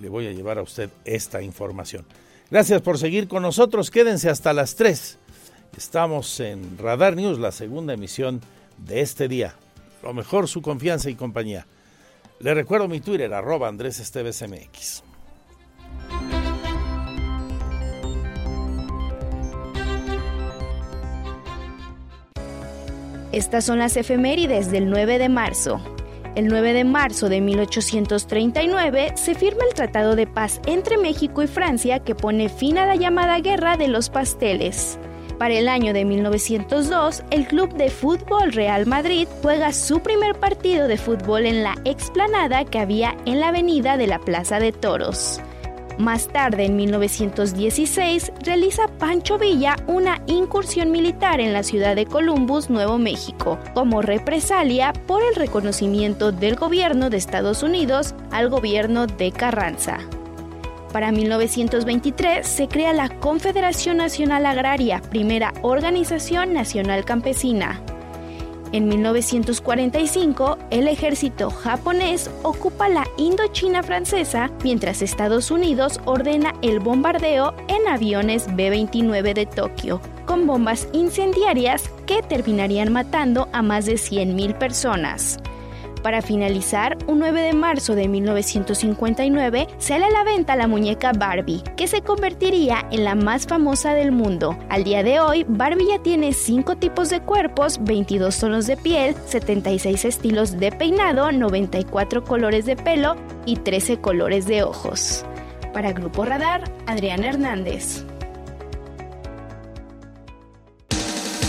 le 0.00 0.08
voy 0.08 0.26
a 0.26 0.32
llevar 0.32 0.58
a 0.58 0.62
usted 0.62 0.90
esta 1.04 1.42
información. 1.42 2.04
Gracias 2.50 2.82
por 2.82 2.98
seguir 2.98 3.28
con 3.28 3.42
nosotros. 3.42 3.90
Quédense 3.90 4.28
hasta 4.28 4.52
las 4.52 4.74
3. 4.76 5.18
Estamos 5.76 6.38
en 6.40 6.76
Radar 6.78 7.16
News, 7.16 7.38
la 7.38 7.52
segunda 7.52 7.94
emisión 7.94 8.40
de 8.78 9.00
este 9.00 9.28
día. 9.28 9.54
Lo 10.02 10.12
mejor, 10.12 10.48
su 10.48 10.60
confianza 10.60 11.08
y 11.08 11.14
compañía. 11.14 11.66
Le 12.40 12.54
recuerdo 12.54 12.88
mi 12.88 13.00
Twitter, 13.00 13.32
arroba 13.32 13.68
Andrés 13.68 14.00
Esteves 14.00 14.42
MX. 14.42 15.11
Estas 23.32 23.64
son 23.64 23.78
las 23.78 23.96
efemérides 23.96 24.70
del 24.70 24.90
9 24.90 25.18
de 25.18 25.30
marzo. 25.30 25.80
El 26.34 26.48
9 26.48 26.74
de 26.74 26.84
marzo 26.84 27.30
de 27.30 27.40
1839 27.40 29.12
se 29.16 29.34
firma 29.34 29.64
el 29.66 29.74
Tratado 29.74 30.16
de 30.16 30.26
Paz 30.26 30.60
entre 30.66 30.98
México 30.98 31.42
y 31.42 31.46
Francia 31.46 32.00
que 32.00 32.14
pone 32.14 32.50
fin 32.50 32.76
a 32.76 32.84
la 32.84 32.94
llamada 32.94 33.38
Guerra 33.40 33.78
de 33.78 33.88
los 33.88 34.10
Pasteles. 34.10 34.98
Para 35.38 35.54
el 35.54 35.68
año 35.68 35.94
de 35.94 36.04
1902, 36.04 37.24
el 37.30 37.46
Club 37.46 37.74
de 37.74 37.90
Fútbol 37.90 38.52
Real 38.52 38.86
Madrid 38.86 39.26
juega 39.40 39.72
su 39.72 40.00
primer 40.00 40.34
partido 40.34 40.86
de 40.86 40.98
fútbol 40.98 41.46
en 41.46 41.62
la 41.62 41.74
explanada 41.84 42.64
que 42.64 42.78
había 42.78 43.16
en 43.24 43.40
la 43.40 43.48
avenida 43.48 43.96
de 43.96 44.06
la 44.06 44.18
Plaza 44.18 44.60
de 44.60 44.72
Toros. 44.72 45.40
Más 45.98 46.28
tarde, 46.28 46.64
en 46.64 46.76
1916, 46.76 48.32
realiza 48.40 48.88
Pancho 48.98 49.38
Villa 49.38 49.76
una 49.86 50.22
incursión 50.26 50.90
militar 50.90 51.40
en 51.40 51.52
la 51.52 51.62
ciudad 51.62 51.94
de 51.94 52.06
Columbus, 52.06 52.70
Nuevo 52.70 52.98
México, 52.98 53.58
como 53.74 54.02
represalia 54.02 54.92
por 55.06 55.22
el 55.22 55.34
reconocimiento 55.34 56.32
del 56.32 56.56
gobierno 56.56 57.10
de 57.10 57.18
Estados 57.18 57.62
Unidos 57.62 58.14
al 58.30 58.48
gobierno 58.48 59.06
de 59.06 59.32
Carranza. 59.32 59.98
Para 60.92 61.10
1923 61.10 62.46
se 62.46 62.68
crea 62.68 62.92
la 62.92 63.08
Confederación 63.08 63.96
Nacional 63.96 64.44
Agraria, 64.44 65.00
primera 65.00 65.54
organización 65.62 66.52
nacional 66.52 67.04
campesina. 67.04 67.82
En 68.72 68.88
1945, 68.88 70.56
el 70.70 70.88
ejército 70.88 71.50
japonés 71.50 72.30
ocupa 72.42 72.88
la 72.88 73.06
Indochina 73.18 73.82
francesa 73.82 74.50
mientras 74.64 75.02
Estados 75.02 75.50
Unidos 75.50 76.00
ordena 76.06 76.54
el 76.62 76.80
bombardeo 76.80 77.54
en 77.68 77.86
aviones 77.86 78.46
B-29 78.56 79.34
de 79.34 79.44
Tokio, 79.44 80.00
con 80.24 80.46
bombas 80.46 80.88
incendiarias 80.94 81.90
que 82.06 82.22
terminarían 82.22 82.90
matando 82.90 83.48
a 83.52 83.60
más 83.60 83.84
de 83.84 83.94
100.000 83.94 84.56
personas. 84.56 85.38
Para 86.02 86.20
finalizar, 86.20 86.98
un 87.06 87.20
9 87.20 87.42
de 87.42 87.52
marzo 87.52 87.94
de 87.94 88.08
1959 88.08 89.68
sale 89.78 90.04
a 90.04 90.10
la 90.10 90.24
venta 90.24 90.56
la 90.56 90.66
muñeca 90.66 91.12
Barbie, 91.12 91.62
que 91.76 91.86
se 91.86 92.02
convertiría 92.02 92.86
en 92.90 93.04
la 93.04 93.14
más 93.14 93.46
famosa 93.46 93.94
del 93.94 94.10
mundo. 94.10 94.58
Al 94.68 94.82
día 94.82 95.04
de 95.04 95.20
hoy, 95.20 95.46
Barbie 95.48 95.86
ya 95.90 96.02
tiene 96.02 96.32
5 96.32 96.76
tipos 96.76 97.08
de 97.08 97.20
cuerpos, 97.20 97.78
22 97.82 98.36
tonos 98.36 98.66
de 98.66 98.76
piel, 98.76 99.14
76 99.26 100.04
estilos 100.04 100.58
de 100.58 100.72
peinado, 100.72 101.30
94 101.30 102.24
colores 102.24 102.66
de 102.66 102.74
pelo 102.74 103.14
y 103.46 103.56
13 103.56 103.98
colores 103.98 104.46
de 104.46 104.64
ojos. 104.64 105.24
Para 105.72 105.92
Grupo 105.92 106.24
Radar, 106.24 106.64
Adrián 106.86 107.22
Hernández. 107.22 108.04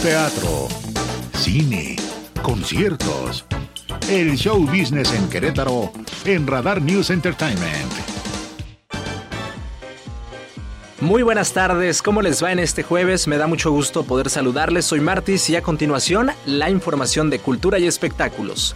Teatro, 0.03 0.67
cine, 1.33 1.95
conciertos. 2.43 3.45
El 4.09 4.35
show 4.35 4.59
business 4.65 5.13
en 5.13 5.29
Querétaro 5.29 5.91
en 6.25 6.45
Radar 6.47 6.81
News 6.81 7.09
Entertainment. 7.09 7.91
Muy 10.99 11.21
buenas 11.21 11.51
tardes, 11.51 12.01
¿cómo 12.01 12.21
les 12.21 12.41
va 12.41 12.53
en 12.53 12.59
este 12.59 12.81
jueves? 12.81 13.27
Me 13.27 13.37
da 13.37 13.45
mucho 13.45 13.71
gusto 13.71 14.03
poder 14.03 14.29
saludarles, 14.29 14.85
soy 14.85 15.01
Martis 15.01 15.49
y 15.49 15.57
a 15.57 15.61
continuación 15.61 16.31
la 16.45 16.69
información 16.69 17.29
de 17.29 17.39
cultura 17.39 17.77
y 17.77 17.87
espectáculos. 17.87 18.75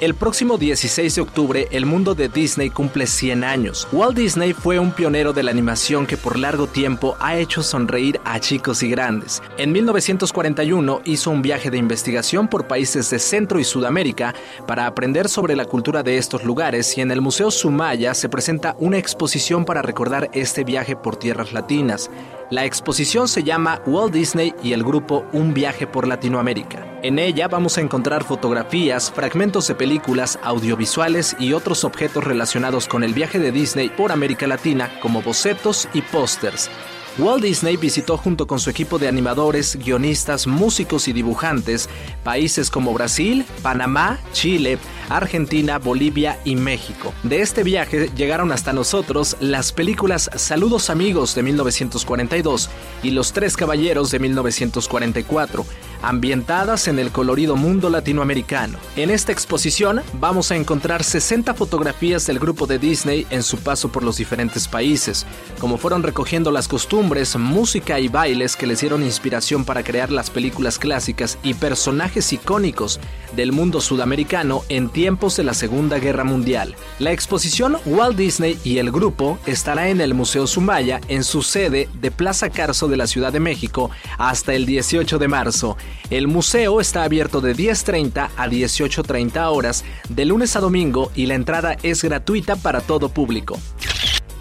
El 0.00 0.14
próximo 0.14 0.58
16 0.58 1.14
de 1.14 1.20
octubre, 1.20 1.68
el 1.70 1.86
mundo 1.86 2.16
de 2.16 2.28
Disney 2.28 2.68
cumple 2.68 3.06
100 3.06 3.44
años. 3.44 3.86
Walt 3.92 4.16
Disney 4.16 4.52
fue 4.52 4.80
un 4.80 4.90
pionero 4.90 5.32
de 5.32 5.44
la 5.44 5.52
animación 5.52 6.04
que 6.04 6.16
por 6.16 6.36
largo 6.36 6.66
tiempo 6.66 7.16
ha 7.20 7.36
hecho 7.36 7.62
sonreír 7.62 8.20
a 8.24 8.40
chicos 8.40 8.82
y 8.82 8.90
grandes. 8.90 9.40
En 9.56 9.70
1941 9.70 11.02
hizo 11.04 11.30
un 11.30 11.42
viaje 11.42 11.70
de 11.70 11.78
investigación 11.78 12.48
por 12.48 12.66
países 12.66 13.08
de 13.10 13.20
Centro 13.20 13.60
y 13.60 13.64
Sudamérica 13.64 14.34
para 14.66 14.86
aprender 14.86 15.28
sobre 15.28 15.54
la 15.54 15.64
cultura 15.64 16.02
de 16.02 16.18
estos 16.18 16.42
lugares 16.42 16.98
y 16.98 17.00
en 17.00 17.12
el 17.12 17.20
Museo 17.20 17.52
Sumaya 17.52 18.14
se 18.14 18.28
presenta 18.28 18.74
una 18.80 18.98
exposición 18.98 19.64
para 19.64 19.80
recordar 19.80 20.28
este 20.32 20.64
viaje 20.64 20.96
por 20.96 21.16
tierras 21.16 21.52
latinas. 21.52 22.10
La 22.50 22.64
exposición 22.64 23.28
se 23.28 23.44
llama 23.44 23.80
Walt 23.86 24.12
Disney 24.12 24.54
y 24.60 24.72
el 24.72 24.82
grupo 24.82 25.24
Un 25.32 25.54
viaje 25.54 25.86
por 25.86 26.08
Latinoamérica. 26.08 26.93
En 27.04 27.18
ella 27.18 27.48
vamos 27.48 27.76
a 27.76 27.82
encontrar 27.82 28.24
fotografías, 28.24 29.10
fragmentos 29.10 29.68
de 29.68 29.74
películas, 29.74 30.38
audiovisuales 30.42 31.36
y 31.38 31.52
otros 31.52 31.84
objetos 31.84 32.24
relacionados 32.24 32.88
con 32.88 33.04
el 33.04 33.12
viaje 33.12 33.38
de 33.38 33.52
Disney 33.52 33.90
por 33.90 34.10
América 34.10 34.46
Latina, 34.46 34.90
como 35.02 35.20
bocetos 35.20 35.86
y 35.92 36.00
pósters. 36.00 36.70
Walt 37.16 37.44
Disney 37.44 37.76
visitó 37.76 38.16
junto 38.16 38.48
con 38.48 38.58
su 38.58 38.70
equipo 38.70 38.98
de 38.98 39.06
animadores, 39.06 39.76
guionistas, 39.76 40.48
músicos 40.48 41.06
y 41.06 41.12
dibujantes 41.12 41.88
países 42.24 42.70
como 42.70 42.92
Brasil, 42.92 43.44
Panamá, 43.62 44.18
Chile, 44.32 44.78
Argentina, 45.08 45.78
Bolivia 45.78 46.40
y 46.44 46.56
México. 46.56 47.14
De 47.22 47.40
este 47.40 47.62
viaje 47.62 48.10
llegaron 48.16 48.50
hasta 48.50 48.72
nosotros 48.72 49.36
las 49.38 49.70
películas 49.70 50.28
Saludos 50.34 50.90
Amigos 50.90 51.36
de 51.36 51.44
1942 51.44 52.68
y 53.04 53.10
Los 53.10 53.32
Tres 53.32 53.56
Caballeros 53.56 54.10
de 54.10 54.18
1944 54.18 55.64
ambientadas 56.02 56.86
en 56.88 56.98
el 56.98 57.10
colorido 57.10 57.56
mundo 57.56 57.88
latinoamericano. 57.88 58.78
En 58.96 59.10
esta 59.10 59.32
exposición 59.32 60.02
vamos 60.20 60.50
a 60.50 60.56
encontrar 60.56 61.02
60 61.02 61.54
fotografías 61.54 62.26
del 62.26 62.38
grupo 62.38 62.66
de 62.66 62.78
Disney 62.78 63.26
en 63.30 63.42
su 63.42 63.58
paso 63.58 63.90
por 63.90 64.02
los 64.02 64.18
diferentes 64.18 64.68
países, 64.68 65.26
como 65.58 65.78
fueron 65.78 66.02
recogiendo 66.02 66.50
las 66.50 66.68
costumbres, 66.68 67.03
música 67.38 68.00
y 68.00 68.08
bailes 68.08 68.56
que 68.56 68.66
les 68.66 68.80
dieron 68.80 69.02
inspiración 69.02 69.64
para 69.64 69.82
crear 69.82 70.10
las 70.10 70.30
películas 70.30 70.78
clásicas 70.78 71.38
y 71.42 71.54
personajes 71.54 72.32
icónicos 72.32 72.98
del 73.36 73.52
mundo 73.52 73.80
sudamericano 73.80 74.62
en 74.68 74.88
tiempos 74.88 75.36
de 75.36 75.44
la 75.44 75.54
Segunda 75.54 75.98
Guerra 75.98 76.24
Mundial. 76.24 76.74
La 76.98 77.12
exposición 77.12 77.76
Walt 77.84 78.16
Disney 78.16 78.58
y 78.64 78.78
el 78.78 78.90
grupo 78.90 79.38
estará 79.46 79.88
en 79.88 80.00
el 80.00 80.14
Museo 80.14 80.46
Sumaya 80.46 81.00
en 81.08 81.24
su 81.24 81.42
sede 81.42 81.88
de 81.94 82.10
Plaza 82.10 82.50
Carso 82.50 82.88
de 82.88 82.96
la 82.96 83.06
Ciudad 83.06 83.32
de 83.32 83.40
México 83.40 83.90
hasta 84.18 84.54
el 84.54 84.66
18 84.66 85.18
de 85.18 85.28
marzo. 85.28 85.76
El 86.10 86.28
museo 86.28 86.80
está 86.80 87.04
abierto 87.04 87.40
de 87.40 87.54
10.30 87.54 88.30
a 88.36 88.48
18.30 88.48 89.52
horas 89.52 89.84
de 90.08 90.24
lunes 90.24 90.56
a 90.56 90.60
domingo 90.60 91.10
y 91.14 91.26
la 91.26 91.34
entrada 91.34 91.76
es 91.82 92.02
gratuita 92.02 92.56
para 92.56 92.80
todo 92.80 93.08
público. 93.08 93.58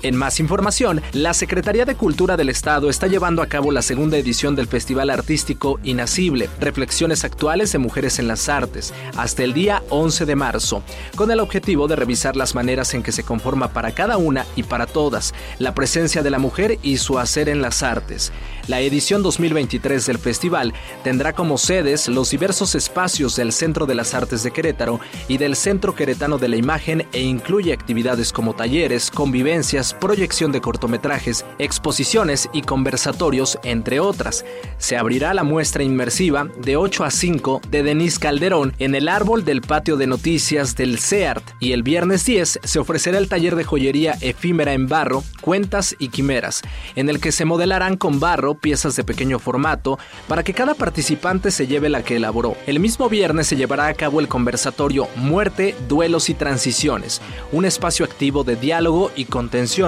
En 0.03 0.17
más 0.17 0.41
información, 0.41 1.01
la 1.13 1.33
Secretaría 1.33 1.85
de 1.85 1.95
Cultura 1.95 2.35
del 2.35 2.49
Estado 2.49 2.89
está 2.89 3.07
llevando 3.07 3.41
a 3.41 3.47
cabo 3.47 3.71
la 3.71 3.81
segunda 3.81 4.17
edición 4.17 4.53
del 4.53 4.67
Festival 4.67 5.09
Artístico 5.09 5.79
Inacible, 5.81 6.49
Reflexiones 6.59 7.23
Actuales 7.23 7.71
de 7.71 7.77
Mujeres 7.77 8.19
en 8.19 8.27
las 8.27 8.49
Artes, 8.49 8.93
hasta 9.15 9.45
el 9.45 9.53
día 9.53 9.81
11 9.87 10.25
de 10.25 10.35
marzo, 10.35 10.83
con 11.15 11.31
el 11.31 11.39
objetivo 11.39 11.87
de 11.87 11.95
revisar 11.95 12.35
las 12.35 12.53
maneras 12.53 12.93
en 12.93 13.01
que 13.01 13.13
se 13.13 13.23
conforma 13.23 13.69
para 13.69 13.95
cada 13.95 14.17
una 14.17 14.45
y 14.57 14.63
para 14.63 14.87
todas 14.87 15.33
la 15.57 15.73
presencia 15.73 16.21
de 16.21 16.31
la 16.31 16.39
mujer 16.39 16.79
y 16.83 16.97
su 16.97 17.17
hacer 17.17 17.47
en 17.47 17.61
las 17.61 17.81
artes. 17.81 18.33
La 18.67 18.81
edición 18.81 19.23
2023 19.23 20.05
del 20.05 20.17
festival 20.17 20.73
tendrá 21.03 21.31
como 21.31 21.57
sedes 21.57 22.09
los 22.09 22.31
diversos 22.31 22.75
espacios 22.75 23.37
del 23.37 23.53
Centro 23.53 23.85
de 23.85 23.95
las 23.95 24.13
Artes 24.13 24.43
de 24.43 24.51
Querétaro 24.51 24.99
y 25.29 25.37
del 25.37 25.55
Centro 25.55 25.95
Queretano 25.95 26.37
de 26.37 26.47
la 26.49 26.57
Imagen 26.57 27.05
e 27.13 27.21
incluye 27.21 27.71
actividades 27.73 28.31
como 28.33 28.53
talleres, 28.53 29.11
convivencias, 29.11 29.92
proyección 29.93 30.51
de 30.51 30.61
cortometrajes, 30.61 31.45
exposiciones 31.59 32.49
y 32.53 32.61
conversatorios, 32.61 33.59
entre 33.63 33.99
otras. 33.99 34.45
Se 34.77 34.97
abrirá 34.97 35.33
la 35.33 35.43
muestra 35.43 35.83
inmersiva 35.83 36.47
de 36.57 36.77
8 36.77 37.03
a 37.03 37.11
5 37.11 37.61
de 37.69 37.83
Denise 37.83 38.19
Calderón 38.19 38.73
en 38.79 38.95
el 38.95 39.07
árbol 39.07 39.45
del 39.45 39.61
patio 39.61 39.97
de 39.97 40.07
noticias 40.07 40.75
del 40.75 40.99
CEART 40.99 41.43
y 41.59 41.71
el 41.71 41.83
viernes 41.83 42.25
10 42.25 42.59
se 42.63 42.79
ofrecerá 42.79 43.17
el 43.17 43.29
taller 43.29 43.55
de 43.55 43.63
joyería 43.63 44.17
efímera 44.21 44.73
en 44.73 44.87
barro, 44.87 45.23
cuentas 45.41 45.95
y 45.99 46.09
quimeras, 46.09 46.61
en 46.95 47.09
el 47.09 47.19
que 47.19 47.31
se 47.31 47.45
modelarán 47.45 47.97
con 47.97 48.19
barro 48.19 48.55
piezas 48.55 48.95
de 48.95 49.03
pequeño 49.03 49.39
formato 49.39 49.99
para 50.27 50.43
que 50.43 50.53
cada 50.53 50.73
participante 50.73 51.51
se 51.51 51.67
lleve 51.67 51.89
la 51.89 52.03
que 52.03 52.15
elaboró. 52.15 52.55
El 52.67 52.79
mismo 52.79 53.09
viernes 53.09 53.47
se 53.47 53.55
llevará 53.55 53.87
a 53.87 53.93
cabo 53.93 54.19
el 54.19 54.27
conversatorio 54.27 55.07
Muerte, 55.15 55.75
Duelos 55.87 56.29
y 56.29 56.33
Transiciones, 56.33 57.21
un 57.51 57.65
espacio 57.65 58.05
activo 58.05 58.43
de 58.43 58.55
diálogo 58.55 59.11
y 59.15 59.25
contención 59.25 59.82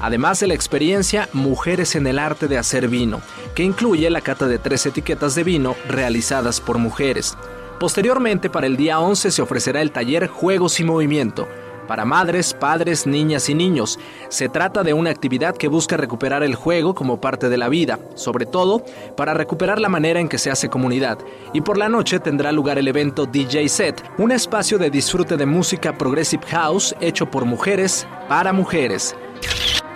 además 0.00 0.40
de 0.40 0.46
la 0.46 0.54
experiencia 0.54 1.28
Mujeres 1.32 1.94
en 1.94 2.06
el 2.06 2.18
arte 2.18 2.48
de 2.48 2.58
hacer 2.58 2.88
vino, 2.88 3.20
que 3.54 3.62
incluye 3.62 4.08
la 4.10 4.20
cata 4.20 4.46
de 4.46 4.58
tres 4.58 4.86
etiquetas 4.86 5.34
de 5.34 5.44
vino 5.44 5.76
realizadas 5.88 6.60
por 6.60 6.78
mujeres. 6.78 7.36
Posteriormente, 7.78 8.50
para 8.50 8.66
el 8.66 8.76
día 8.76 9.00
11 9.00 9.30
se 9.30 9.42
ofrecerá 9.42 9.80
el 9.80 9.90
taller 9.90 10.26
Juegos 10.26 10.80
y 10.80 10.84
Movimiento, 10.84 11.48
para 11.90 12.04
madres, 12.04 12.54
padres, 12.54 13.04
niñas 13.04 13.48
y 13.48 13.54
niños. 13.54 13.98
Se 14.28 14.48
trata 14.48 14.84
de 14.84 14.92
una 14.92 15.10
actividad 15.10 15.56
que 15.56 15.66
busca 15.66 15.96
recuperar 15.96 16.44
el 16.44 16.54
juego 16.54 16.94
como 16.94 17.20
parte 17.20 17.48
de 17.48 17.56
la 17.56 17.68
vida, 17.68 17.98
sobre 18.14 18.46
todo 18.46 18.84
para 19.16 19.34
recuperar 19.34 19.80
la 19.80 19.88
manera 19.88 20.20
en 20.20 20.28
que 20.28 20.38
se 20.38 20.52
hace 20.52 20.68
comunidad. 20.68 21.18
Y 21.52 21.62
por 21.62 21.76
la 21.76 21.88
noche 21.88 22.20
tendrá 22.20 22.52
lugar 22.52 22.78
el 22.78 22.86
evento 22.86 23.26
DJ 23.26 23.68
Set, 23.68 24.04
un 24.18 24.30
espacio 24.30 24.78
de 24.78 24.88
disfrute 24.88 25.36
de 25.36 25.46
música 25.46 25.98
progressive 25.98 26.46
house 26.46 26.94
hecho 27.00 27.28
por 27.28 27.44
mujeres 27.44 28.06
para 28.28 28.52
mujeres. 28.52 29.16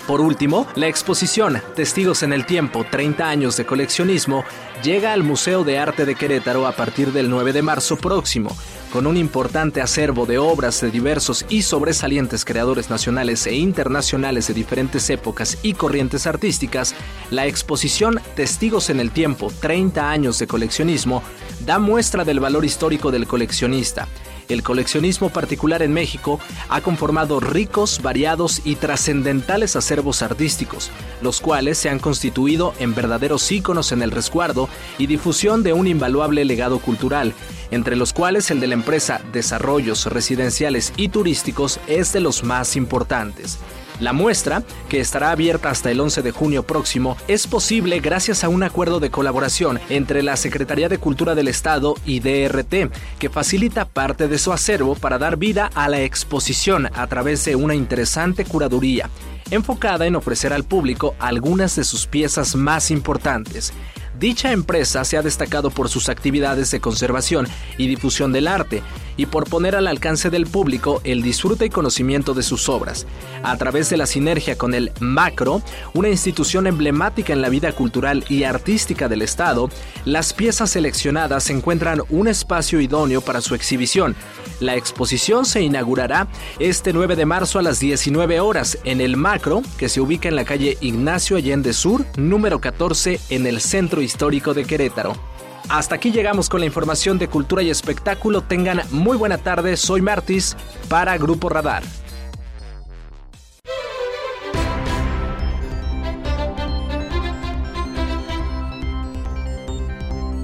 Por 0.06 0.20
último, 0.20 0.66
la 0.74 0.86
exposición 0.86 1.62
Testigos 1.74 2.22
en 2.22 2.34
el 2.34 2.44
Tiempo, 2.44 2.84
30 2.84 3.26
años 3.26 3.56
de 3.56 3.64
coleccionismo, 3.64 4.44
llega 4.82 5.14
al 5.14 5.22
Museo 5.22 5.64
de 5.64 5.78
Arte 5.78 6.04
de 6.04 6.14
Querétaro 6.14 6.66
a 6.66 6.72
partir 6.72 7.10
del 7.12 7.30
9 7.30 7.54
de 7.54 7.62
marzo 7.62 7.96
próximo, 7.96 8.54
con 8.92 9.06
un 9.06 9.16
importante 9.16 9.80
acervo 9.80 10.26
de 10.26 10.36
obras 10.36 10.82
de 10.82 10.90
diversos 10.90 11.46
y 11.48 11.62
sobresalientes 11.62 12.44
creadores 12.44 12.90
nacionales 12.90 13.46
e 13.46 13.54
internacionales 13.54 14.46
de 14.46 14.52
diferentes 14.52 15.08
épocas 15.08 15.56
y 15.62 15.72
corrientes 15.72 16.26
artísticas, 16.26 16.94
la 17.30 17.46
exposición 17.46 18.20
Testigos 18.36 18.90
en 18.90 19.00
el 19.00 19.10
Tiempo, 19.10 19.50
30 19.58 20.10
años 20.10 20.38
de 20.38 20.46
coleccionismo, 20.46 21.22
da 21.64 21.78
muestra 21.78 22.24
del 22.24 22.40
valor 22.40 22.66
histórico 22.66 23.10
del 23.10 23.26
coleccionista 23.26 24.06
el 24.48 24.62
coleccionismo 24.62 25.30
particular 25.30 25.82
en 25.82 25.92
México 25.92 26.40
ha 26.68 26.80
conformado 26.80 27.40
ricos, 27.40 28.00
variados 28.02 28.60
y 28.64 28.76
trascendentales 28.76 29.76
acervos 29.76 30.22
artísticos, 30.22 30.90
los 31.22 31.40
cuales 31.40 31.78
se 31.78 31.88
han 31.88 31.98
constituido 31.98 32.74
en 32.78 32.94
verdaderos 32.94 33.50
íconos 33.50 33.92
en 33.92 34.02
el 34.02 34.10
resguardo 34.10 34.68
y 34.98 35.06
difusión 35.06 35.62
de 35.62 35.72
un 35.72 35.86
invaluable 35.86 36.44
legado 36.44 36.78
cultural, 36.78 37.34
entre 37.70 37.96
los 37.96 38.12
cuales 38.12 38.50
el 38.50 38.60
de 38.60 38.68
la 38.68 38.74
empresa 38.74 39.20
Desarrollos 39.32 40.06
Residenciales 40.06 40.92
y 40.96 41.08
Turísticos 41.08 41.80
es 41.86 42.12
de 42.12 42.20
los 42.20 42.44
más 42.44 42.76
importantes. 42.76 43.58
La 44.00 44.12
muestra, 44.12 44.64
que 44.88 44.98
estará 44.98 45.30
abierta 45.30 45.70
hasta 45.70 45.90
el 45.90 46.00
11 46.00 46.22
de 46.22 46.32
junio 46.32 46.64
próximo, 46.64 47.16
es 47.28 47.46
posible 47.46 48.00
gracias 48.00 48.42
a 48.42 48.48
un 48.48 48.64
acuerdo 48.64 48.98
de 48.98 49.10
colaboración 49.10 49.78
entre 49.88 50.24
la 50.24 50.36
Secretaría 50.36 50.88
de 50.88 50.98
Cultura 50.98 51.36
del 51.36 51.46
Estado 51.46 51.94
y 52.04 52.18
DRT, 52.18 52.90
que 53.20 53.30
facilita 53.30 53.84
parte 53.84 54.26
de 54.26 54.38
su 54.38 54.52
acervo 54.52 54.96
para 54.96 55.18
dar 55.18 55.36
vida 55.36 55.70
a 55.74 55.88
la 55.88 56.00
exposición 56.00 56.88
a 56.92 57.06
través 57.06 57.44
de 57.44 57.54
una 57.54 57.76
interesante 57.76 58.44
curaduría, 58.44 59.10
enfocada 59.50 60.06
en 60.06 60.16
ofrecer 60.16 60.52
al 60.52 60.64
público 60.64 61.14
algunas 61.20 61.76
de 61.76 61.84
sus 61.84 62.08
piezas 62.08 62.56
más 62.56 62.90
importantes. 62.90 63.72
Dicha 64.18 64.52
empresa 64.52 65.04
se 65.04 65.16
ha 65.16 65.22
destacado 65.22 65.70
por 65.70 65.88
sus 65.88 66.08
actividades 66.08 66.70
de 66.70 66.80
conservación 66.80 67.46
y 67.78 67.88
difusión 67.88 68.32
del 68.32 68.46
arte 68.48 68.82
y 69.16 69.26
por 69.26 69.48
poner 69.48 69.76
al 69.76 69.86
alcance 69.86 70.30
del 70.30 70.46
público 70.46 71.00
el 71.04 71.22
disfrute 71.22 71.66
y 71.66 71.70
conocimiento 71.70 72.34
de 72.34 72.42
sus 72.42 72.68
obras. 72.68 73.06
A 73.42 73.56
través 73.56 73.90
de 73.90 73.96
la 73.96 74.06
sinergia 74.06 74.56
con 74.56 74.74
el 74.74 74.92
Macro, 75.00 75.62
una 75.92 76.08
institución 76.08 76.66
emblemática 76.66 77.32
en 77.32 77.42
la 77.42 77.48
vida 77.48 77.72
cultural 77.72 78.24
y 78.28 78.44
artística 78.44 79.08
del 79.08 79.22
Estado, 79.22 79.70
las 80.04 80.32
piezas 80.32 80.70
seleccionadas 80.70 81.50
encuentran 81.50 82.02
un 82.10 82.28
espacio 82.28 82.80
idóneo 82.80 83.20
para 83.20 83.40
su 83.40 83.54
exhibición. 83.54 84.14
La 84.60 84.76
exposición 84.76 85.44
se 85.44 85.62
inaugurará 85.62 86.28
este 86.58 86.92
9 86.92 87.16
de 87.16 87.26
marzo 87.26 87.58
a 87.58 87.62
las 87.62 87.80
19 87.80 88.40
horas 88.40 88.78
en 88.84 89.00
el 89.00 89.16
Macro, 89.16 89.62
que 89.78 89.88
se 89.88 90.00
ubica 90.00 90.28
en 90.28 90.36
la 90.36 90.44
calle 90.44 90.78
Ignacio 90.80 91.36
Allende 91.36 91.72
Sur, 91.72 92.04
número 92.16 92.60
14, 92.60 93.20
en 93.30 93.46
el 93.46 93.60
centro 93.60 94.00
histórico 94.00 94.54
de 94.54 94.64
Querétaro. 94.64 95.33
Hasta 95.68 95.94
aquí 95.94 96.12
llegamos 96.12 96.50
con 96.50 96.60
la 96.60 96.66
información 96.66 97.18
de 97.18 97.28
cultura 97.28 97.62
y 97.62 97.70
espectáculo. 97.70 98.42
Tengan 98.42 98.82
muy 98.90 99.16
buena 99.16 99.38
tarde. 99.38 99.78
Soy 99.78 100.02
Martis 100.02 100.56
para 100.90 101.16
Grupo 101.16 101.48
Radar. 101.48 101.82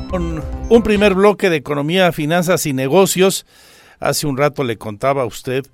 Con 0.09 0.43
un 0.71 0.83
primer 0.83 1.14
bloque 1.14 1.51
de 1.51 1.57
economía, 1.57 2.11
finanzas 2.12 2.64
y 2.64 2.73
negocios. 2.73 3.47
Hace 4.01 4.27
un 4.27 4.39
rato 4.39 4.64
le 4.64 4.79
contaba 4.79 5.23
a 5.23 5.27
usted 5.27 5.66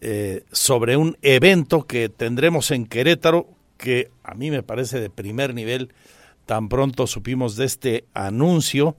eh, 0.00 0.44
sobre 0.52 0.96
un 0.96 1.18
evento 1.22 1.82
que 1.82 2.08
tendremos 2.08 2.70
en 2.70 2.86
Querétaro 2.86 3.48
que 3.76 4.10
a 4.22 4.34
mí 4.34 4.50
me 4.50 4.62
parece 4.62 5.00
de 5.00 5.10
primer 5.10 5.54
nivel 5.54 5.92
tan 6.46 6.68
pronto 6.68 7.06
supimos 7.06 7.56
de 7.56 7.66
este 7.66 8.04
anuncio 8.14 8.96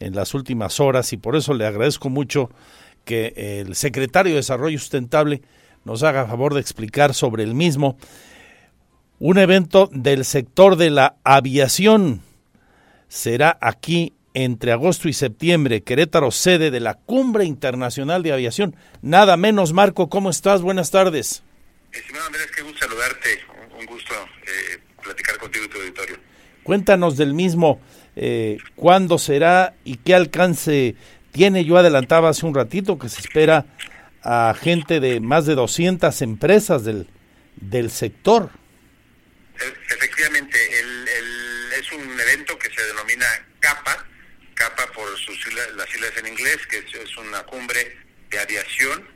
en 0.00 0.14
las 0.14 0.34
últimas 0.34 0.80
horas 0.80 1.12
y 1.12 1.16
por 1.16 1.36
eso 1.36 1.54
le 1.54 1.66
agradezco 1.66 2.08
mucho 2.10 2.50
que 3.04 3.60
el 3.60 3.76
secretario 3.76 4.32
de 4.32 4.38
Desarrollo 4.38 4.78
Sustentable 4.78 5.42
nos 5.84 6.02
haga 6.02 6.26
favor 6.26 6.54
de 6.54 6.60
explicar 6.60 7.14
sobre 7.14 7.44
el 7.44 7.54
mismo. 7.54 7.96
Un 9.18 9.38
evento 9.38 9.88
del 9.92 10.24
sector 10.24 10.76
de 10.76 10.90
la 10.90 11.16
aviación 11.22 12.22
será 13.08 13.56
aquí 13.60 14.12
entre 14.34 14.72
agosto 14.72 15.08
y 15.08 15.14
septiembre, 15.14 15.82
Querétaro, 15.82 16.30
sede 16.30 16.70
de 16.70 16.80
la 16.80 16.94
Cumbre 16.94 17.44
Internacional 17.44 18.22
de 18.22 18.32
Aviación. 18.32 18.76
Nada 19.00 19.38
menos, 19.38 19.72
Marco, 19.72 20.10
¿cómo 20.10 20.28
estás? 20.28 20.60
Buenas 20.60 20.90
tardes. 20.90 21.42
Estimado 21.92 22.26
Andrés, 22.26 22.48
qué 22.54 22.62
gusto 22.62 22.78
saludarte. 22.80 23.28
Un 23.78 23.86
gusto 23.86 24.14
eh, 24.14 24.78
platicar 25.02 25.38
contigo 25.38 25.66
tu 25.68 25.78
auditorio. 25.78 26.25
Cuéntanos 26.66 27.16
del 27.16 27.32
mismo, 27.32 27.80
eh, 28.16 28.58
cuándo 28.74 29.18
será 29.18 29.76
y 29.84 29.98
qué 29.98 30.16
alcance 30.16 30.96
tiene. 31.30 31.64
Yo 31.64 31.76
adelantaba 31.76 32.30
hace 32.30 32.44
un 32.44 32.56
ratito 32.56 32.98
que 32.98 33.08
se 33.08 33.20
espera 33.20 33.66
a 34.24 34.52
gente 34.60 34.98
de 34.98 35.20
más 35.20 35.46
de 35.46 35.54
200 35.54 36.20
empresas 36.22 36.82
del, 36.82 37.06
del 37.54 37.92
sector. 37.92 38.50
E, 39.60 39.94
efectivamente, 39.94 40.58
el, 40.80 41.08
es 41.78 41.92
un 41.92 42.20
evento 42.20 42.58
que 42.58 42.68
se 42.68 42.82
denomina 42.82 43.26
CAPA, 43.60 44.04
CAPA 44.54 44.86
por 44.92 45.16
sus 45.18 45.54
las 45.76 45.88
siglas 45.88 46.10
en 46.18 46.26
inglés, 46.26 46.66
que 46.68 46.78
es, 46.78 47.16
una 47.16 47.44
cumbre 47.44 47.96
de 48.28 48.40
aviación 48.40 49.06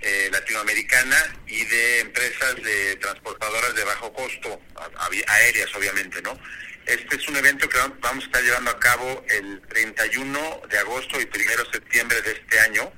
eh, 0.00 0.28
latinoamericana 0.32 1.16
y 1.46 1.64
de 1.64 2.00
empresas 2.00 2.56
de 2.56 2.96
transportadoras 2.96 3.74
de 3.74 3.84
bajo 3.84 4.12
costo, 4.12 4.60
aéreas 5.26 5.74
obviamente, 5.74 6.22
¿no? 6.22 6.38
Este 6.88 7.16
es 7.16 7.28
un 7.28 7.36
evento 7.36 7.68
que 7.68 7.76
vamos 8.00 8.24
a 8.24 8.26
estar 8.26 8.42
llevando 8.42 8.70
a 8.70 8.78
cabo 8.78 9.22
el 9.28 9.60
31 9.68 10.62
de 10.70 10.78
agosto 10.78 11.20
y 11.20 11.24
1 11.24 11.64
de 11.64 11.70
septiembre 11.70 12.22
de 12.22 12.32
este 12.32 12.60
año, 12.60 12.90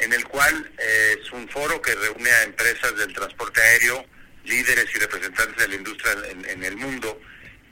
en 0.00 0.12
el 0.12 0.24
cual 0.24 0.68
eh, 0.78 1.16
es 1.22 1.30
un 1.30 1.48
foro 1.48 1.80
que 1.80 1.94
reúne 1.94 2.28
a 2.28 2.42
empresas 2.42 2.96
del 2.96 3.12
transporte 3.12 3.60
aéreo, 3.60 4.04
líderes 4.44 4.86
y 4.92 4.98
representantes 4.98 5.56
de 5.58 5.68
la 5.68 5.74
industria 5.76 6.12
en, 6.28 6.64
el 6.64 6.76
mundo, 6.76 7.20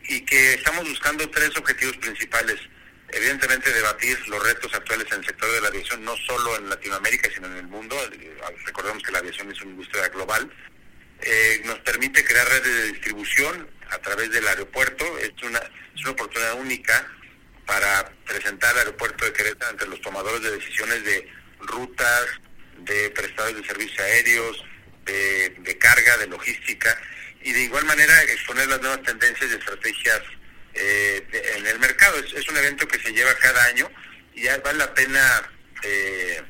y 0.04 0.20
que 0.20 0.54
estamos 0.54 0.88
buscando 0.88 1.28
tres 1.28 1.50
objetivos 1.56 1.96
principales. 1.96 2.60
Evidentemente 3.10 3.72
debatir 3.72 4.18
los 4.28 4.42
retos 4.42 4.72
actuales 4.74 5.06
en 5.10 5.20
el 5.20 5.26
sector 5.26 5.50
de 5.50 5.60
la 5.60 5.68
aviación, 5.68 6.04
no 6.04 6.16
solo 6.16 6.56
en 6.56 6.68
Latinoamérica, 6.68 7.30
sino 7.32 7.46
en 7.46 7.56
el 7.56 7.66
mundo. 7.66 7.96
Recordemos 8.66 9.02
que 9.02 9.12
la 9.12 9.18
aviación 9.18 9.50
es 9.50 9.60
una 9.62 9.70
industria 9.70 10.08
global. 10.08 10.50
Eh, 11.20 11.62
nos 11.64 11.78
permite 11.80 12.24
crear 12.24 12.46
redes 12.48 12.74
de 12.74 12.92
distribución 12.92 13.68
a 13.90 13.98
través 13.98 14.30
del 14.30 14.46
aeropuerto. 14.46 15.04
Es 15.18 15.32
una, 15.42 15.58
es 15.58 16.02
una 16.02 16.10
oportunidad 16.10 16.54
única 16.54 17.10
para 17.66 18.10
presentar 18.26 18.72
al 18.72 18.78
aeropuerto 18.78 19.24
de 19.24 19.32
Querétaro 19.32 19.72
entre 19.72 19.88
los 19.88 20.00
tomadores 20.00 20.42
de 20.42 20.52
decisiones 20.52 21.04
de 21.04 21.28
rutas, 21.60 22.26
de 22.78 23.10
prestadores 23.10 23.56
de 23.56 23.66
servicios 23.66 24.00
aéreos, 24.00 24.64
de, 25.04 25.78
carga, 25.78 26.16
de 26.18 26.26
logística, 26.26 26.98
y 27.42 27.52
de 27.52 27.60
igual 27.60 27.84
manera 27.84 28.22
exponer 28.24 28.68
las 28.68 28.80
nuevas 28.80 29.02
tendencias 29.02 29.50
y 29.50 29.54
estrategias 29.54 30.22
eh, 30.74 31.26
en 31.56 31.66
el 31.66 31.78
mercado. 31.78 32.18
Es, 32.18 32.48
un 32.48 32.56
evento 32.56 32.86
que 32.86 32.98
se 32.98 33.12
lleva 33.12 33.34
cada 33.34 33.64
año 33.64 33.90
y 34.34 34.42
ya 34.42 34.58
vale 34.58 34.78
la 34.78 34.94
pena 34.94 35.50
eh, 35.82 36.42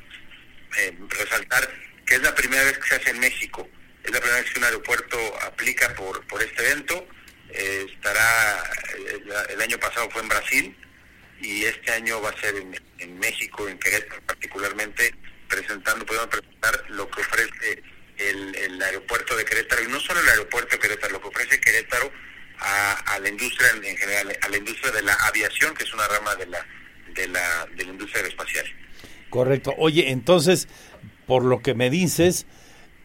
eh, 0.77 0.97
resaltar 1.09 1.69
que 2.05 2.15
es 2.15 2.21
la 2.21 2.33
primera 2.33 2.63
vez 2.63 2.77
que 2.79 2.89
se 2.89 2.95
hace 2.95 3.09
en 3.11 3.19
México. 3.19 3.67
Es 4.03 4.11
la 4.11 4.19
primera 4.19 4.41
vez 4.41 4.51
que 4.51 4.59
un 4.59 4.65
aeropuerto 4.65 5.41
aplica 5.41 5.93
por, 5.95 6.25
por 6.27 6.41
este 6.41 6.65
evento 6.65 7.07
eh, 7.49 7.87
estará, 7.91 8.63
eh, 8.97 9.21
el 9.49 9.61
año 9.61 9.79
pasado 9.79 10.09
fue 10.11 10.21
en 10.21 10.29
Brasil 10.29 10.77
y 11.41 11.65
este 11.65 11.91
año 11.91 12.21
va 12.21 12.29
a 12.29 12.39
ser 12.39 12.55
en, 12.55 13.19
México, 13.19 13.67
en 13.67 13.79
Querétaro 13.79 14.21
particularmente, 14.25 15.15
presentando, 15.47 16.05
podemos 16.05 16.27
presentar 16.27 16.85
lo 16.89 17.09
que 17.09 17.21
ofrece 17.21 17.81
el, 18.17 18.81
aeropuerto 18.81 19.35
de 19.35 19.45
Querétaro, 19.45 19.83
y 19.83 19.87
no 19.87 19.99
solo 19.99 20.19
el 20.19 20.29
aeropuerto 20.29 20.75
de 20.75 20.79
Querétaro, 20.79 21.13
lo 21.13 21.21
que 21.21 21.27
ofrece 21.29 21.61
Querétaro 21.61 22.11
a, 22.59 23.19
la 23.19 23.29
industria 23.29 23.67
en, 23.83 23.97
general, 23.97 24.37
a 24.41 24.49
la 24.49 24.57
industria 24.57 24.91
de 24.91 25.01
la 25.03 25.13
aviación, 25.13 25.73
que 25.75 25.83
es 25.83 25.93
una 25.93 26.07
rama 26.07 26.35
de 26.35 26.47
la, 26.47 26.65
de 27.13 27.27
la, 27.27 27.67
de 27.75 27.85
la 27.85 27.91
industria 27.91 28.17
aeroespacial. 28.17 28.65
Correcto. 29.29 29.73
Oye, 29.77 30.09
entonces, 30.11 30.67
por 31.27 31.43
lo 31.43 31.61
que 31.61 31.73
me 31.73 31.89
dices, 31.89 32.45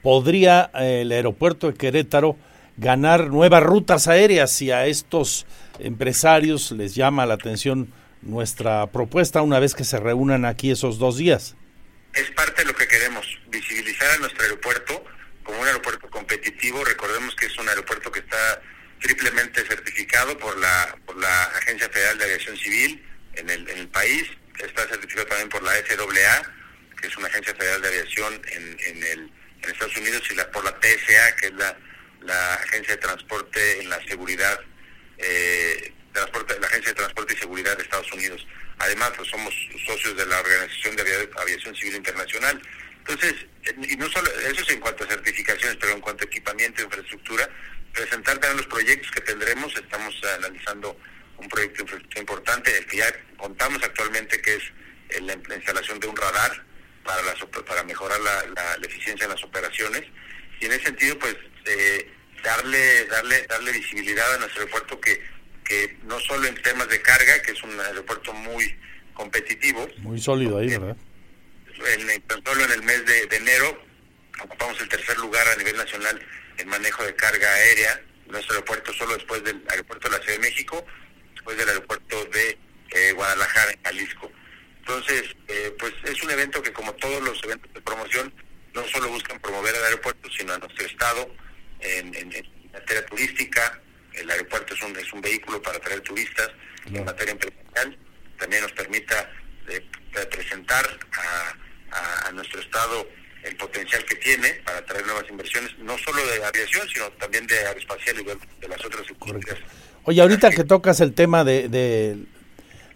¿podría 0.03 0.71
eh, 0.75 1.03
el 1.03 1.13
aeropuerto 1.13 1.71
de 1.71 1.77
Querétaro 1.77 2.39
ganar 2.77 3.29
nuevas 3.29 3.63
rutas 3.63 4.09
aéreas 4.09 4.61
y 4.63 4.71
a 4.71 4.87
estos 4.87 5.47
empresarios 5.79 6.73
les 6.73 6.95
llama 6.95 7.27
la 7.27 7.35
atención 7.35 7.93
nuestra 8.23 8.91
propuesta 8.91 9.43
una 9.43 9.61
vez 9.61 9.75
que 9.75 9.85
se 9.85 10.01
reúnan 10.01 10.45
aquí 10.45 10.71
esos 10.71 10.99
dos 10.99 11.17
días. 11.17 11.57
Es 12.15 12.31
parte 12.31 12.63
de 12.63 12.69
lo 12.69 12.75
que 12.75 12.87
queremos, 12.87 13.27
visibilizar 13.49 14.11
a 14.13 14.19
nuestro 14.19 14.43
aeropuerto 14.45 15.05
como 15.43 15.61
un 15.61 15.67
aeropuerto 15.67 16.09
competitivo. 16.09 16.83
Recordemos 16.85 17.35
que 17.37 17.47
es 17.47 17.59
un 17.59 17.69
aeropuerto 17.69 18.11
que 18.11 18.21
está 18.21 18.63
triplemente 19.05 19.65
certificado 19.67 20.37
por 20.39 20.59
la, 20.59 20.97
por 21.05 21.17
la 21.17 21.45
Agencia 21.45 21.89
Federal 21.91 22.19
de 22.19 22.25
Aviación 22.25 22.57
Civil 22.57 23.07
en 23.35 23.51
el, 23.51 23.69
en 23.69 23.79
el 23.79 23.89
país. 23.89 24.25
Está 24.59 24.89
certificado 24.89 25.27
también 25.27 25.51
por 25.51 25.63
la 25.63 25.73
FAA, 25.73 26.53
que 27.01 27.07
es 27.07 27.17
una 27.17 27.29
agencia 27.29 27.55
federal 27.55 27.83
de 27.83 27.89
aviación 27.89 28.41
en, 28.53 28.77
en, 28.81 29.03
el, 29.05 29.33
Estados 29.63 29.97
Unidos, 29.97 30.23
y 30.31 30.35
la, 30.35 30.51
por 30.51 30.65
la 30.65 30.79
TSA, 30.79 31.37
que 31.37 31.47
es 31.47 31.53
la 31.55 31.77
la 32.25 32.55
Agencia 32.55 32.95
de 32.95 33.01
Transporte 33.01 33.81
en 33.81 33.89
la 33.89 34.03
Seguridad, 34.07 34.59
eh, 35.19 35.93
transporte, 36.13 36.59
la 36.59 36.67
Agencia 36.67 36.93
de 36.93 36.97
Transporte 36.97 37.35
y 37.35 37.37
Seguridad 37.37 37.77
de 37.77 37.83
Estados 37.83 38.13
Unidos. 38.13 38.47
Además, 38.79 39.13
pues, 39.17 39.29
somos 39.29 39.55
socios 39.87 40.17
de 40.17 40.27
la 40.27 40.41
Organización 40.41 40.97
de 40.97 41.29
Aviación 41.37 41.75
Civil 41.77 41.97
Internacional. 41.97 42.61
Entonces, 42.99 43.35
y 43.89 43.97
no 43.97 44.09
solo 44.11 44.31
eso 44.51 44.63
es 44.63 44.71
en 44.71 44.81
cuanto 44.81 45.05
a 45.05 45.09
certificaciones, 45.09 45.77
pero 45.79 45.93
en 45.93 46.01
cuanto 46.01 46.25
a 46.25 46.27
equipamiento 46.27 46.81
e 46.81 46.85
infraestructura, 46.85 47.49
presentar 47.95 48.39
también 48.39 48.59
los 48.59 48.67
proyectos 48.67 49.11
que 49.11 49.21
tendremos. 49.21 49.75
Estamos 49.77 50.15
analizando 50.39 50.99
un 51.39 51.49
proyecto 51.49 51.77
de 51.77 51.83
infraestructura 51.83 52.21
importante, 52.21 52.79
el 52.79 52.87
que 52.87 52.97
ya 52.99 53.07
contamos 53.37 53.83
actualmente, 53.83 54.41
que 54.41 54.57
es 54.57 55.23
la 55.23 55.55
instalación 55.55 56.01
de 56.01 56.09
un 56.09 56.17
radar 56.17 56.65
para, 57.05 57.21
para 57.67 57.85
mejorar 57.85 58.21
la, 58.21 58.77
la 58.79 58.87
eficiencia 58.87 59.25
en 59.25 59.31
las 59.31 59.45
operaciones. 59.45 60.03
Y 60.61 60.67
en 60.67 60.73
ese 60.73 60.85
sentido, 60.85 61.19
pues, 61.19 61.37
eh, 61.67 62.11
darle 62.45 63.07
darle 63.07 63.47
darle 63.49 63.73
visibilidad 63.73 64.35
a 64.35 64.39
nuestro 64.39 64.61
aeropuerto 64.61 65.01
que 65.01 65.21
que 65.65 65.97
no 66.05 66.21
solo 66.21 66.47
en 66.47 66.55
temas 66.63 66.89
de 66.89 67.01
carga 67.01 67.41
que 67.43 67.53
es 67.53 67.63
un 67.63 67.81
aeropuerto 67.81 68.33
muy 68.35 68.77
competitivo 69.15 69.89
muy 69.99 70.21
sólido 70.21 70.59
ahí 70.59 70.69
verdad 70.69 70.97
en, 71.97 72.23
solo 72.45 72.65
en 72.65 72.73
el 72.73 72.83
mes 72.83 73.05
de, 73.07 73.37
enero 73.37 73.83
ocupamos 74.43 74.79
el 74.81 74.89
tercer 74.89 75.19
lugar 75.19 75.47
a 75.49 75.57
nivel 75.57 75.77
nacional 75.77 76.21
en 76.59 76.69
manejo 76.69 77.05
de 77.05 77.15
carga 77.15 77.53
aérea 77.53 78.01
nuestro 78.27 78.55
aeropuerto 78.55 78.93
solo 78.95 79.15
después 79.15 79.43
del 79.45 79.63
aeropuerto 79.69 80.09
de 80.09 80.17
la 80.17 80.23
Ciudad 80.23 80.39
de 80.39 80.49
México 80.49 80.87
después 81.35 81.57
del 81.57 81.69
aeropuerto 81.69 82.25
de 82.27 82.59
eh, 82.91 83.13
Guadalajara 83.13 83.73
en 83.73 83.83
Jalisco 83.83 84.31
entonces 84.79 85.23
eh, 85.49 85.75
pues 85.79 85.93
es 86.05 86.23
un 86.23 86.31
evento 86.31 86.63
que 86.63 86.73
como 86.73 86.93
todos 86.95 87.23
los 87.23 87.43
eventos 87.45 87.73
de 87.73 87.81
promoción 87.81 88.33
no 88.75 88.85
solo 88.89 89.09
buscan 89.09 89.39
promover 89.41 89.75
al 89.75 89.85
aeropuerto, 89.85 90.29
sino 90.37 90.53
a 90.53 90.59
nuestro 90.59 90.85
Estado 90.85 91.35
en, 91.81 92.15
en, 92.15 92.55
materia 92.73 93.07
turística. 93.07 93.81
El 94.15 94.29
aeropuerto 94.31 94.75
es 94.75 94.83
un, 94.83 94.97
es 94.97 95.13
un 95.13 95.21
vehículo 95.21 95.63
para 95.63 95.79
traer 95.79 96.01
turistas 96.01 96.51
en 96.87 97.05
materia 97.05 97.33
empresarial. 97.33 97.99
También 98.37 98.63
nos 98.63 98.73
permita 98.73 99.31
eh, 99.69 99.81
presentar 100.31 100.85
a, 101.93 102.29
a, 102.29 102.33
nuestro 102.33 102.61
estado 102.61 103.09
el 103.45 103.57
potencial 103.57 104.05
que 104.05 104.17
tiene 104.17 104.49
para 104.65 104.85
traer 104.85 105.05
nuevas 105.07 105.25
inversiones, 105.29 105.71
no 105.79 105.97
solo 105.99 106.19
de 106.27 106.45
aviación, 106.45 106.89
sino 106.93 107.11
también 107.13 107.47
de 107.47 107.59
aeroespacial 107.59 108.17
y 108.21 108.25
de, 108.25 108.69
las 108.69 108.85
otras 108.85 109.03
industrias. 109.09 109.59
Oye, 110.05 110.21
ahorita 110.21 110.51
que 110.51 110.65
tocas 110.65 111.01
el 111.01 111.13
tema 111.15 111.45
de, 111.45 112.27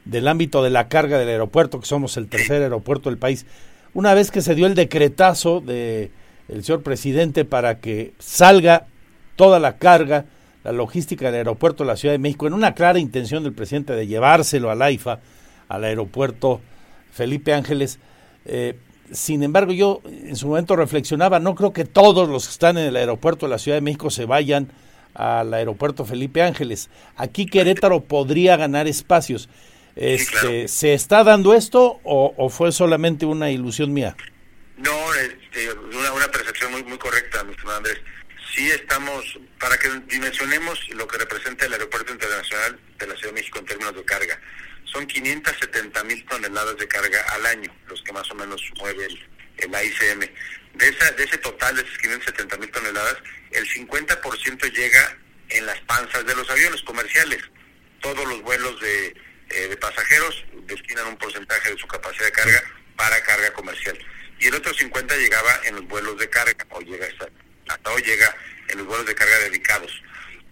del 0.04 0.28
ámbito 0.28 0.62
de 0.62 0.70
la 0.70 0.88
carga 0.88 1.18
del 1.18 1.28
aeropuerto, 1.28 1.80
que 1.80 1.86
somos 1.86 2.16
el 2.16 2.28
tercer 2.28 2.62
aeropuerto 2.62 3.10
del 3.10 3.18
país, 3.18 3.46
una 3.94 4.14
vez 4.14 4.30
que 4.30 4.42
se 4.42 4.54
dio 4.54 4.66
el 4.66 4.74
decretazo 4.74 5.60
de 5.60 6.10
el 6.48 6.64
señor 6.64 6.82
presidente 6.82 7.44
para 7.44 7.78
que 7.78 8.14
salga 8.18 8.86
toda 9.36 9.60
la 9.60 9.76
carga, 9.76 10.24
la 10.64 10.72
logística 10.72 11.26
del 11.26 11.36
aeropuerto 11.36 11.84
de 11.84 11.88
la 11.88 11.96
Ciudad 11.96 12.14
de 12.14 12.18
México, 12.18 12.46
en 12.46 12.54
una 12.54 12.74
clara 12.74 12.98
intención 12.98 13.42
del 13.44 13.52
presidente 13.52 13.94
de 13.94 14.06
llevárselo 14.06 14.70
al 14.70 14.80
AIFA, 14.80 15.20
al 15.68 15.84
aeropuerto 15.84 16.60
Felipe 17.12 17.52
Ángeles. 17.52 17.98
Eh, 18.46 18.76
sin 19.12 19.42
embargo, 19.42 19.72
yo 19.72 20.02
en 20.06 20.36
su 20.36 20.48
momento 20.48 20.76
reflexionaba, 20.76 21.40
no 21.40 21.54
creo 21.54 21.72
que 21.72 21.84
todos 21.84 22.28
los 22.28 22.46
que 22.46 22.52
están 22.52 22.78
en 22.78 22.86
el 22.86 22.96
aeropuerto 22.96 23.46
de 23.46 23.50
la 23.50 23.58
Ciudad 23.58 23.76
de 23.76 23.82
México 23.82 24.10
se 24.10 24.24
vayan 24.24 24.70
al 25.14 25.52
aeropuerto 25.52 26.04
Felipe 26.04 26.42
Ángeles. 26.42 26.90
Aquí 27.16 27.46
Querétaro 27.46 28.04
podría 28.04 28.56
ganar 28.56 28.86
espacios. 28.86 29.48
Este, 29.96 30.68
¿Se 30.68 30.94
está 30.94 31.24
dando 31.24 31.54
esto 31.54 31.98
o, 32.04 32.48
fue 32.50 32.70
solamente 32.70 33.26
una 33.26 33.50
ilusión 33.50 33.92
mía? 33.92 34.16
No, 34.76 35.14
este, 35.14 35.72
una, 35.72 36.12
una 36.12 36.28
percepción 36.30 36.70
muy, 36.70 36.84
muy 36.84 36.98
correcta, 36.98 37.42
mi 37.42 37.50
estimado 37.50 37.78
Andrés. 37.78 37.98
Sí 38.54 38.70
estamos, 38.70 39.38
para 39.58 39.76
que 39.76 39.88
dimensionemos 40.08 40.78
lo 40.90 41.06
que 41.08 41.18
representa 41.18 41.66
el 41.66 41.72
Aeropuerto 41.72 42.12
Internacional 42.12 42.78
de 42.98 43.06
la 43.06 43.14
Ciudad 43.16 43.30
de 43.30 43.40
México 43.40 43.58
en 43.58 43.66
términos 43.66 43.94
de 43.94 44.04
carga. 44.04 44.40
Son 44.92 45.06
570 45.06 46.04
mil 46.04 46.24
toneladas 46.26 46.76
de 46.76 46.88
carga 46.88 47.20
al 47.32 47.46
año, 47.46 47.74
los 47.88 48.02
que 48.02 48.12
más 48.12 48.30
o 48.30 48.34
menos 48.34 48.62
mueve 48.78 49.06
el, 49.06 49.28
el 49.58 49.74
AICM. 49.74 50.20
De, 50.74 50.88
esa, 50.88 51.10
de 51.12 51.24
ese 51.24 51.38
total 51.38 51.76
de 51.76 51.82
esas 51.82 51.98
570 51.98 52.56
mil 52.56 52.70
toneladas, 52.70 53.16
el 53.50 53.68
50% 53.68 54.72
llega 54.72 55.18
en 55.50 55.66
las 55.66 55.80
panzas 55.80 56.24
de 56.26 56.34
los 56.34 56.48
aviones 56.50 56.82
comerciales. 56.82 57.42
Todos 58.00 58.26
los 58.26 58.42
vuelos 58.42 58.80
de, 58.80 59.14
eh, 59.50 59.68
de 59.68 59.76
pasajeros 59.76 60.44
destinan 60.66 61.06
un 61.06 61.16
porcentaje 61.16 61.70
de 61.70 61.78
su 61.78 61.86
capacidad 61.86 62.26
de 62.26 62.32
carga 62.32 62.62
para 62.96 63.22
carga 63.22 63.52
comercial. 63.52 63.98
Y 64.40 64.46
el 64.46 64.54
otro 64.54 64.72
50 64.72 65.16
llegaba 65.16 65.60
en 65.64 65.76
los 65.76 65.88
vuelos 65.88 66.18
de 66.18 66.28
carga, 66.28 66.54
o 66.70 66.80
llega 66.80 67.06
hasta, 67.06 67.28
hasta 67.68 67.90
hoy 67.90 68.02
llega 68.02 68.34
en 68.68 68.78
los 68.78 68.86
vuelos 68.86 69.06
de 69.06 69.14
carga 69.14 69.38
dedicados. 69.38 70.02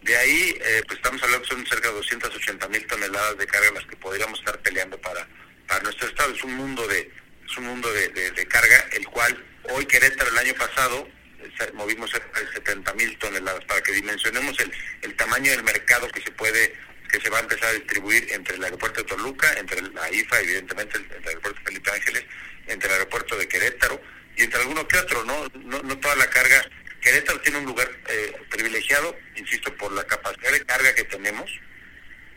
De 0.07 0.17
ahí, 0.17 0.57
eh, 0.61 0.83
pues 0.87 0.99
estamos 0.99 1.21
hablando 1.21 1.43
que 1.43 1.53
son 1.53 1.67
cerca 1.67 1.89
de 1.89 1.95
280 1.95 2.69
mil 2.69 2.87
toneladas 2.87 3.37
de 3.39 3.47
carga 3.49 3.73
las 3.73 3.85
que 3.87 3.97
podríamos 3.97 4.39
estar 4.39 4.57
peleando 4.61 4.97
para, 5.01 5.27
para 5.67 5.83
nuestro 5.83 6.07
estado. 6.07 6.33
Es 6.33 6.45
un 6.45 6.55
mundo 6.55 6.87
de 6.87 7.11
es 7.45 7.57
un 7.59 7.65
mundo 7.65 7.93
de, 7.93 8.09
de, 8.11 8.47
carga, 8.47 8.89
el 8.93 9.05
cual 9.09 9.45
hoy 9.71 9.85
Querétaro 9.87 10.31
el 10.31 10.39
año 10.39 10.55
pasado 10.55 11.09
eh, 11.41 11.71
movimos 11.75 12.11
cerca 12.11 12.41
de 12.41 12.53
70 12.53 12.95
mil 12.95 13.19
toneladas 13.19 13.65
para 13.65 13.83
que 13.83 13.93
dimensionemos 13.93 14.59
el, 14.61 14.73
el 15.03 15.17
tamaño 15.17 15.51
del 15.51 15.65
mercado 15.65 16.09
que 16.09 16.21
se 16.21 16.31
puede 16.31 16.75
que 17.11 17.21
se 17.21 17.29
va 17.29 17.39
a 17.39 17.41
empezar 17.41 17.71
a 17.71 17.73
distribuir 17.73 18.29
entre 18.31 18.57
el 18.57 18.65
aeropuerto 18.65 19.01
de 19.01 19.09
Toluca, 19.09 19.53
entre 19.59 19.81
la 19.83 20.11
IFA, 20.11 20.41
evidentemente, 20.41 20.99
el, 20.99 21.05
el 21.05 21.29
aeropuerto 21.29 21.61
Felipe 21.65 21.91
Ángeles, 21.91 22.25
entre 22.67 22.89
el 22.89 22.95
aeropuerto 22.95 23.37
de 23.37 23.49
Querétaro 23.49 24.01
y 24.37 24.43
entre 24.43 24.61
alguno 24.61 24.87
que 24.87 24.99
otro, 24.99 25.25
¿no? 25.25 25.49
No, 25.65 25.83
no 25.83 25.99
toda 25.99 26.15
la 26.17 26.31
carga. 26.31 26.65
Querétaro 27.07 27.41
tiene 27.41 27.59
un 27.59 27.67
lugar 27.67 27.89
eh, 28.09 28.33
privilegiado, 28.51 29.17
insisto, 29.37 29.73
por 29.77 29.93
la 29.93 30.03
capacidad 30.03 30.51
de 30.51 30.65
carga 30.65 30.93
que 30.93 31.05
tenemos. 31.05 31.49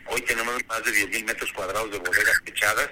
Hoy 0.06 0.22
tenemos 0.22 0.64
más 0.68 0.84
de 0.84 0.92
10.000 0.92 1.24
metros 1.24 1.52
cuadrados 1.52 1.90
de 1.90 1.98
bodegas 1.98 2.40
echadas, 2.46 2.88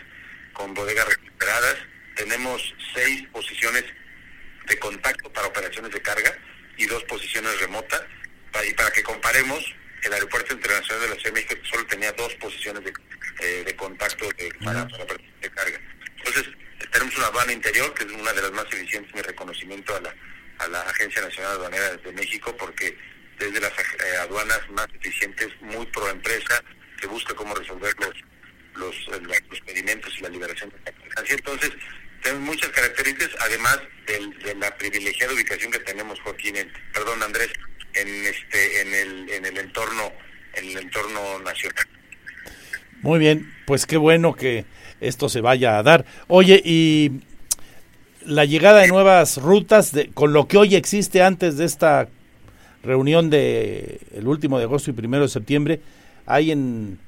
con 0.54 0.74
bodegas 0.74 1.06
recuperadas. 1.06 1.76
Tenemos 2.16 2.74
seis 2.92 3.28
posiciones 3.28 3.84
de 4.66 4.78
contacto 4.80 5.32
para 5.32 5.46
operaciones 5.46 5.92
de 5.92 6.02
carga 6.02 6.36
y 6.78 6.86
dos 6.86 7.04
posiciones 7.04 7.60
remotas. 7.60 8.02
Y 8.68 8.74
para 8.74 8.90
que 8.90 9.04
comparemos, 9.04 9.64
el 10.02 10.12
Aeropuerto 10.14 10.54
Internacional 10.54 11.02
de 11.02 11.08
la 11.10 11.14
Ciudad 11.14 11.32
de 11.32 11.42
México 11.42 11.54
solo 11.70 11.86
tenía 11.86 12.10
dos 12.10 12.34
posiciones 12.34 12.82
de, 12.82 12.92
eh, 13.40 13.76
contacto 13.76 14.28
de, 14.36 14.52
para, 14.64 14.84
de 14.84 15.50
carga. 15.50 15.80
Entonces, 16.16 16.48
tenemos 16.90 17.16
una 17.18 17.28
aduana 17.28 17.52
interior, 17.52 17.94
que 17.94 18.02
es 18.02 18.10
una 18.10 18.32
de 18.32 18.42
las 18.42 18.50
más 18.50 18.64
eficientes, 18.64 19.14
mi 19.14 19.22
reconocimiento 19.22 19.94
a 19.94 20.00
la, 20.00 20.12
a 20.58 20.68
la 20.68 20.80
Agencia 20.82 21.22
Nacional 21.22 21.52
Aduanera 21.52 21.96
de 21.96 22.12
México, 22.12 22.54
porque 22.58 22.96
desde 23.38 23.60
las 23.60 23.72
eh, 23.72 24.16
aduanas 24.20 24.60
más 24.70 24.86
eficientes, 24.94 25.48
muy 25.60 25.86
pro 25.86 26.08
empresa, 26.08 26.62
que 27.00 27.06
busca 27.06 27.34
cómo 27.34 27.54
resolver 27.54 27.94
los 28.00 28.14
los, 28.78 28.94
eh, 29.08 29.20
los 29.20 30.16
y 30.18 30.22
la 30.22 30.28
liberación 30.28 30.70
de 30.70 30.92
mercancía. 30.92 31.36
Entonces, 31.36 31.70
tenemos 32.22 32.46
muchas 32.46 32.70
características, 32.70 33.30
además 33.40 33.80
de 34.06 34.54
la 34.54 34.76
privilegiada 34.76 35.34
ubicación 35.34 35.70
que 35.72 35.78
tenemos, 35.80 36.20
Joaquín, 36.20 36.54
perdón, 36.92 37.22
Andrés, 37.22 37.50
en 37.94 38.08
este 38.26 38.80
en 38.80 38.94
el, 38.94 39.30
en 39.30 39.46
el 39.46 39.58
entorno 39.58 40.12
en 40.54 40.64
el 40.70 40.78
entorno 40.78 41.38
nacional. 41.40 41.84
Muy 43.00 43.18
bien, 43.18 43.54
pues 43.66 43.86
qué 43.86 43.96
bueno 43.96 44.34
que 44.34 44.64
esto 45.00 45.28
se 45.28 45.40
vaya 45.40 45.78
a 45.78 45.82
dar. 45.82 46.04
Oye, 46.26 46.60
y 46.64 47.22
la 48.28 48.44
llegada 48.44 48.80
de 48.80 48.88
nuevas 48.88 49.38
rutas, 49.38 49.92
de, 49.92 50.10
con 50.10 50.32
lo 50.32 50.46
que 50.46 50.58
hoy 50.58 50.76
existe 50.76 51.22
antes 51.22 51.56
de 51.56 51.64
esta 51.64 52.08
reunión 52.82 53.30
de 53.30 54.00
el 54.14 54.28
último 54.28 54.58
de 54.58 54.64
agosto 54.64 54.90
y 54.90 54.92
primero 54.92 55.22
de 55.24 55.30
septiembre, 55.30 55.80
hay 56.26 56.50
en, 56.50 56.98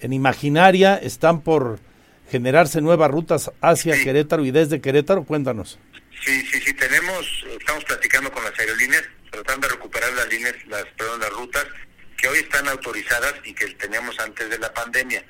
en 0.00 0.12
Imaginaria, 0.12 0.96
están 0.96 1.42
por 1.42 1.80
generarse 2.30 2.80
nuevas 2.80 3.10
rutas 3.10 3.52
hacia 3.60 4.02
Querétaro 4.02 4.44
y 4.44 4.50
desde 4.50 4.80
Querétaro, 4.80 5.24
cuéntanos. 5.24 5.78
Sí, 6.24 6.40
sí, 6.46 6.58
sí, 6.60 6.72
tenemos, 6.72 7.44
estamos 7.58 7.84
platicando 7.84 8.32
con 8.32 8.42
las 8.42 8.58
aerolíneas, 8.58 9.04
tratando 9.30 9.68
de 9.68 9.74
recuperar 9.74 10.12
las 10.14 10.28
líneas, 10.30 10.54
las, 10.68 10.84
perdón, 10.96 11.20
las 11.20 11.30
rutas 11.30 11.66
que 12.16 12.26
hoy 12.26 12.38
están 12.38 12.66
autorizadas 12.68 13.34
y 13.44 13.52
que 13.52 13.66
teníamos 13.74 14.18
antes 14.18 14.48
de 14.48 14.58
la 14.58 14.72
pandemia. 14.72 15.22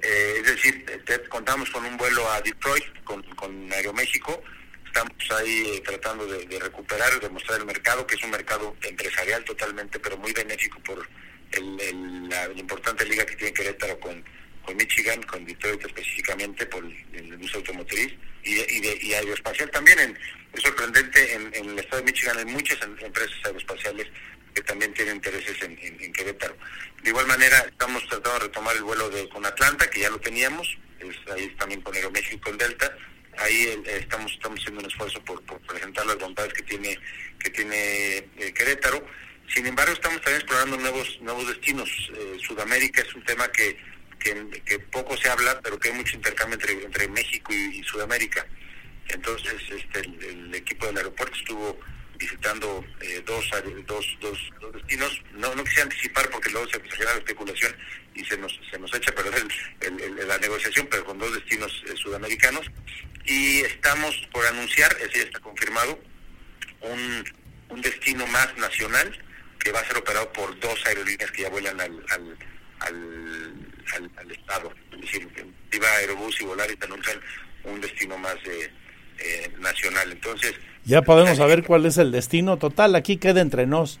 Eh, 0.00 0.34
es 0.38 0.46
decir, 0.46 0.86
contamos 1.28 1.68
con 1.70 1.84
un 1.84 1.96
vuelo 1.98 2.30
a 2.30 2.40
Detroit 2.40 2.84
con, 3.04 3.22
con 3.34 3.70
Aeroméxico, 3.72 4.42
estamos 4.88 5.12
ahí 5.30 5.80
tratando 5.84 6.26
de, 6.26 6.58
recuperar 6.58 7.12
y 7.16 7.20
demostrar 7.20 7.60
el 7.60 7.66
mercado, 7.66 8.06
que 8.06 8.16
es 8.16 8.22
un 8.22 8.30
mercado 8.30 8.76
empresarial 8.82 9.44
totalmente, 9.44 9.98
pero 10.00 10.16
muy 10.16 10.32
benéfico 10.32 10.80
por 10.80 11.08
la, 11.52 12.50
importante 12.56 13.04
liga 13.04 13.24
que 13.24 13.36
tiene 13.36 13.52
Querétaro 13.52 13.98
con, 14.00 14.24
con 14.64 14.76
Michigan, 14.76 15.22
con 15.22 15.44
Detroit 15.44 15.84
específicamente 15.84 16.66
por 16.66 16.84
el, 16.84 16.94
el 17.12 17.50
automotriz 17.54 18.12
y, 18.44 19.06
y, 19.06 19.14
aeroespacial 19.14 19.70
también. 19.70 20.18
Es 20.52 20.62
sorprendente, 20.62 21.34
en, 21.34 21.54
el 21.54 21.78
estado 21.78 22.02
de 22.02 22.10
Michigan 22.10 22.38
hay 22.38 22.44
muchas 22.46 22.80
em, 22.82 22.96
empresas 23.00 23.36
aeroespaciales 23.44 24.06
que 24.54 24.62
también 24.62 24.92
tienen 24.94 25.16
intereses 25.16 25.56
en, 25.62 26.12
Querétaro. 26.12 26.56
De 27.02 27.10
igual 27.10 27.26
manera, 27.26 27.58
estamos 27.68 28.02
tratando 28.08 28.38
de 28.40 28.46
retomar 28.46 28.74
el 28.74 28.82
vuelo 28.82 29.08
de 29.10 29.28
con 29.28 29.44
Atlanta, 29.44 29.88
que 29.88 30.00
ya 30.00 30.10
lo 30.10 30.18
teníamos, 30.18 30.76
ahí 31.32 31.48
también 31.58 31.80
con 31.82 31.94
Aeroméxico 31.94 32.50
con 32.50 32.58
Delta. 32.58 32.96
Ahí 33.38 33.66
eh, 33.66 33.98
estamos 34.00 34.32
estamos 34.32 34.60
haciendo 34.60 34.80
un 34.80 34.86
esfuerzo 34.86 35.22
por, 35.24 35.42
presentar 35.42 36.04
las 36.06 36.18
bondades 36.18 36.52
que 36.52 36.62
tiene 36.62 36.98
que 37.38 37.50
tiene 37.50 38.16
eh, 38.36 38.52
Querétaro. 38.54 39.04
Sin 39.54 39.66
embargo, 39.66 39.92
estamos 39.92 40.20
también 40.20 40.42
explorando 40.42 40.76
nuevos 40.76 41.18
nuevos 41.20 41.46
destinos. 41.46 41.88
Eh, 42.14 42.38
Sudamérica 42.44 43.02
es 43.02 43.14
un 43.14 43.24
tema 43.24 43.48
que, 43.52 43.78
que, 44.18 44.78
poco 44.90 45.16
se 45.16 45.28
habla, 45.28 45.60
pero 45.62 45.78
que 45.78 45.88
hay 45.88 45.94
mucho 45.94 46.16
intercambio 46.16 46.54
entre, 46.54 46.84
entre 46.84 47.08
México 47.08 47.52
y, 47.52 47.82
Sudamérica. 47.84 48.44
Entonces, 49.08 49.54
este, 49.70 50.00
el 50.00 50.54
equipo 50.54 50.86
del 50.86 50.98
aeropuerto 50.98 51.34
estuvo 51.34 51.80
visitando 52.18 52.84
dos, 53.24 53.50
dos, 53.86 54.18
dos, 54.20 54.72
destinos. 54.74 55.22
No, 55.32 55.54
no 55.54 55.64
quise 55.64 55.82
anticipar 55.82 56.28
porque 56.30 56.50
luego 56.50 56.68
se 56.68 56.80
genera 56.80 57.12
la 57.12 57.18
especulación 57.18 57.74
y 58.14 58.24
se 58.24 58.36
nos, 58.36 58.60
se 58.70 58.78
nos 58.78 58.92
echa 58.92 59.12
a 59.12 59.14
perder 59.14 59.46
la 60.26 60.36
negociación, 60.38 60.88
pero 60.90 61.04
con 61.04 61.18
dos 61.18 61.32
destinos 61.32 61.72
sudamericanos. 62.02 62.66
Y 63.28 63.60
estamos 63.60 64.16
por 64.32 64.44
anunciar, 64.46 64.90
ese 65.02 65.18
ya 65.18 65.24
está 65.24 65.38
confirmado, 65.40 66.00
un, 66.80 67.24
un 67.68 67.82
destino 67.82 68.26
más 68.26 68.56
nacional 68.56 69.16
que 69.58 69.70
va 69.70 69.80
a 69.80 69.84
ser 69.84 69.98
operado 69.98 70.32
por 70.32 70.58
dos 70.60 70.86
aerolíneas 70.86 71.30
que 71.32 71.42
ya 71.42 71.50
vuelan 71.50 71.78
al, 71.78 72.04
al, 72.10 72.38
al, 72.80 74.10
al, 74.16 74.30
Estado. 74.30 74.72
Es 74.92 75.00
decir, 75.02 75.28
Viva 75.70 75.88
Aerobús 75.96 76.40
y 76.40 76.44
Volaris 76.44 76.78
anuncian 76.82 77.20
un 77.64 77.80
destino 77.82 78.16
más 78.16 78.36
eh, 78.46 78.72
eh 79.18 79.52
nacional. 79.58 80.10
Entonces, 80.10 80.54
ya 80.84 81.02
podemos 81.02 81.36
saber 81.36 81.64
cuál 81.64 81.84
es 81.84 81.98
el 81.98 82.10
destino 82.10 82.56
total. 82.56 82.94
Aquí 82.94 83.18
queda 83.18 83.42
entre 83.42 83.66
nos. 83.66 84.00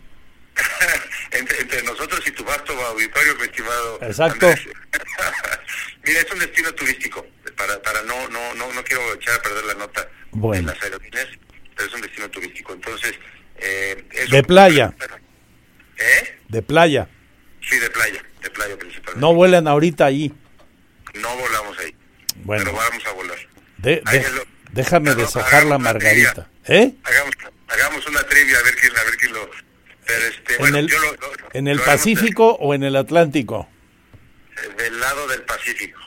entre, 1.32 1.82
nosotros 1.82 2.22
y 2.26 2.30
tu 2.30 2.44
vasto 2.44 2.72
auditorio, 2.72 3.34
mi 3.36 3.42
estimado. 3.42 3.98
Exacto. 4.00 4.46
Mira, 6.04 6.20
es 6.20 6.32
un 6.32 6.38
destino 6.38 6.72
turístico. 6.72 7.26
Para, 7.58 7.82
para 7.82 8.02
no, 8.02 8.28
no, 8.28 8.54
no, 8.54 8.72
no 8.72 8.84
quiero 8.84 9.12
echar 9.14 9.34
a 9.38 9.42
perder 9.42 9.64
la 9.64 9.74
nota 9.74 10.08
de 10.32 10.62
las 10.62 10.80
aerolíneas, 10.82 11.26
pero 11.76 11.88
es 11.88 11.94
un 11.94 12.00
destino 12.02 12.30
turístico. 12.30 12.72
Entonces, 12.72 13.12
eh, 13.56 14.04
de 14.30 14.42
playa. 14.44 14.94
¿Eh? 15.96 16.38
De 16.48 16.62
playa. 16.62 17.08
Sí, 17.60 17.76
de 17.78 17.90
playa, 17.90 18.22
de 18.42 18.50
playa 18.50 18.76
principalmente. 18.78 19.20
No 19.20 19.34
vuelan 19.34 19.66
ahorita 19.66 20.06
ahí. 20.06 20.32
No 21.14 21.36
volamos 21.36 21.76
ahí. 21.80 21.94
Bueno. 22.44 22.64
Pero 22.64 22.76
vamos 22.76 23.06
a 23.06 23.12
volar. 23.12 23.38
De, 23.78 24.02
Déjame 24.72 25.14
deshojar 25.14 25.64
la 25.64 25.78
margarita. 25.78 26.48
¿Eh? 26.66 26.94
Hagamos, 27.02 27.34
hagamos 27.68 28.06
una 28.06 28.22
trivia 28.22 28.58
a 28.58 28.62
ver 28.62 28.76
quién, 28.76 28.96
a 28.96 29.02
ver 29.02 29.16
quién 29.16 29.32
lo... 29.32 29.50
Pero 30.06 30.26
este, 30.26 30.52
¿En 30.54 30.58
bueno, 30.60 30.78
el, 30.78 30.88
yo 30.88 30.98
lo, 31.00 31.12
lo- 31.12 31.32
¿en 31.52 31.68
el 31.68 31.76
lo 31.78 31.84
Pacífico 31.84 32.52
o 32.52 32.74
en 32.74 32.84
el 32.84 32.94
Atlántico? 32.96 33.68
del 34.76 35.00
lado 35.00 35.26
del 35.28 35.42
Pacífico. 35.42 35.98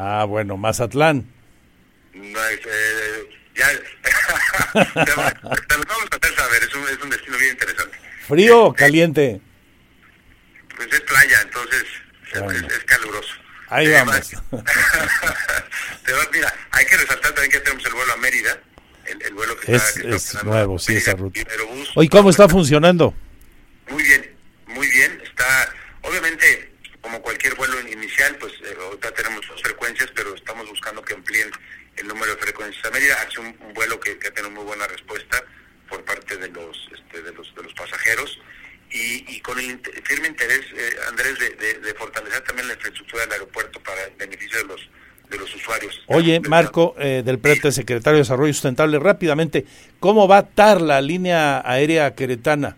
Ah, 0.00 0.24
bueno, 0.28 0.56
Mazatlán. 0.56 1.26
No 2.14 2.44
es, 2.46 2.60
eh, 2.66 3.28
ya, 3.56 3.66
te, 5.04 5.10
lo- 5.10 5.16
vamos 5.16 6.08
a 6.12 6.16
hacer 6.16 6.36
saber, 6.36 6.62
es 6.62 6.74
un, 6.74 6.82
es 6.88 6.98
un 7.02 7.10
destino 7.10 7.36
bien 7.36 7.50
interesante. 7.50 7.98
¿Frío 8.28 8.64
o 8.66 8.72
caliente? 8.74 9.40
Pues 10.76 10.88
es 10.92 11.00
playa, 11.00 11.40
entonces 11.42 11.84
es- 12.32 12.40
Bueno. 12.42 12.68
es, 12.68 12.72
es 12.74 12.84
caluroso. 12.84 13.34
Ahí 13.70 13.86
Eh, 13.86 13.92
vamos. 13.92 14.20
Te 16.04 16.12
va- 16.12 16.28
mira, 16.32 16.54
hay 16.70 16.86
que 16.86 16.96
resaltar 16.96 17.32
también 17.32 17.50
que 17.50 17.58
tenemos 17.60 17.84
el 17.84 17.92
vuelo 17.94 18.12
a 18.12 18.16
Mérida, 18.18 18.60
el, 19.06 19.20
el 19.22 19.34
vuelo 19.34 19.58
que 19.58 19.74
Es, 19.74 19.82
está, 19.96 20.00
que 20.02 20.14
es 20.14 20.44
nuevo, 20.44 20.78
sí, 20.78 20.94
esa 20.96 21.14
ruta. 21.14 21.40
Oye, 21.96 22.08
¿cómo 22.08 22.30
está 22.30 22.48
funcionando? 22.48 23.14
Muy 23.90 24.02
bien, 24.04 24.36
muy 24.68 24.86
bien. 24.90 25.20
Está, 25.24 25.72
obviamente, 26.02 26.67
como 27.08 27.22
cualquier 27.22 27.54
vuelo 27.54 27.80
inicial, 27.88 28.36
pues 28.38 28.52
eh, 28.60 28.76
ahorita 28.78 29.10
tenemos 29.12 29.40
dos 29.48 29.62
frecuencias, 29.62 30.10
pero 30.14 30.34
estamos 30.34 30.68
buscando 30.68 31.00
que 31.02 31.14
amplíen 31.14 31.50
el 31.96 32.06
número 32.06 32.34
de 32.34 32.42
frecuencias. 32.42 32.84
A 32.84 32.90
Mérida 32.90 33.14
hace 33.26 33.40
un, 33.40 33.46
un 33.66 33.72
vuelo 33.72 33.98
que, 33.98 34.18
que 34.18 34.28
ha 34.28 34.30
tenido 34.34 34.50
muy 34.50 34.64
buena 34.64 34.86
respuesta 34.86 35.42
por 35.88 36.04
parte 36.04 36.36
de 36.36 36.48
los, 36.48 36.76
este, 36.94 37.22
de 37.22 37.32
los, 37.32 37.54
de 37.54 37.62
los 37.62 37.72
pasajeros 37.72 38.38
y, 38.90 39.24
y 39.36 39.40
con 39.40 39.58
el 39.58 39.80
firme 40.04 40.28
interés, 40.28 40.60
eh, 40.76 40.96
Andrés, 41.08 41.38
de, 41.38 41.48
de- 41.50 41.78
de 41.80 41.94
fortalecer 41.94 42.42
también 42.42 42.68
la 42.68 42.74
infraestructura 42.74 43.22
del 43.22 43.32
aeropuerto 43.32 43.80
para 43.82 44.04
el 44.04 44.14
beneficio 44.16 44.58
de 44.58 44.64
los, 44.64 44.90
de 45.30 45.38
los 45.38 45.54
usuarios. 45.54 46.02
Oye, 46.08 46.40
Marco, 46.40 46.94
eh, 46.98 47.22
del 47.24 47.38
Prete, 47.38 47.72
secretario 47.72 48.18
de 48.18 48.22
Desarrollo 48.24 48.52
Sustentable, 48.52 48.98
rápidamente, 48.98 49.64
¿cómo 49.98 50.28
va 50.28 50.36
a 50.38 50.40
estar 50.40 50.82
la 50.82 51.00
línea 51.00 51.62
aérea 51.64 52.14
queretana? 52.14 52.76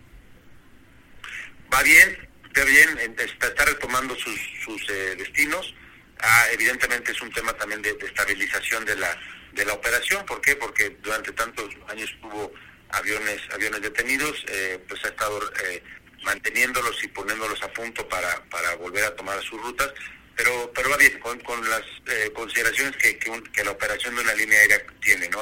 Va 1.73 1.83
bien, 1.83 2.17
va 2.59 2.65
bien, 2.65 2.97
en- 2.99 3.19
está, 3.19 3.47
está 3.47 3.65
retomando 3.65 4.15
sus, 4.15 4.39
sus 4.65 4.89
eh, 4.89 5.15
destinos. 5.17 5.73
Ah, 6.19 6.45
evidentemente 6.51 7.11
es 7.11 7.21
un 7.21 7.31
tema 7.31 7.53
también 7.53 7.81
de, 7.81 7.91
estabilización 7.91 8.85
de 8.85 8.95
la 8.95 9.17
de 9.53 9.65
la 9.65 9.73
operación. 9.73 10.25
¿Por 10.25 10.39
qué? 10.39 10.55
Porque 10.55 10.91
durante 11.01 11.31
tantos 11.33 11.67
años 11.89 12.09
tuvo 12.21 12.53
aviones 12.89 13.41
aviones 13.53 13.81
detenidos, 13.81 14.45
eh, 14.47 14.79
pues 14.87 15.03
ha 15.03 15.09
estado 15.09 15.41
eh, 15.65 15.83
manteniéndolos 16.23 17.03
y 17.03 17.07
poniéndolos 17.09 17.61
a 17.63 17.71
punto 17.73 18.07
para, 18.07 18.43
para 18.49 18.75
volver 18.75 19.03
a 19.03 19.15
tomar 19.15 19.41
sus 19.41 19.61
rutas. 19.61 19.91
Pero 20.37 20.71
pero 20.73 20.89
va 20.89 20.97
bien, 20.97 21.19
con, 21.19 21.39
con 21.41 21.69
las 21.69 21.81
eh, 22.07 22.31
consideraciones 22.33 22.95
que, 22.97 23.17
que, 23.17 23.29
un- 23.29 23.43
que 23.43 23.63
la 23.63 23.71
operación 23.71 24.15
de 24.15 24.21
una 24.21 24.33
línea 24.35 24.59
aérea 24.59 24.81
tiene, 25.01 25.27
¿no? 25.29 25.39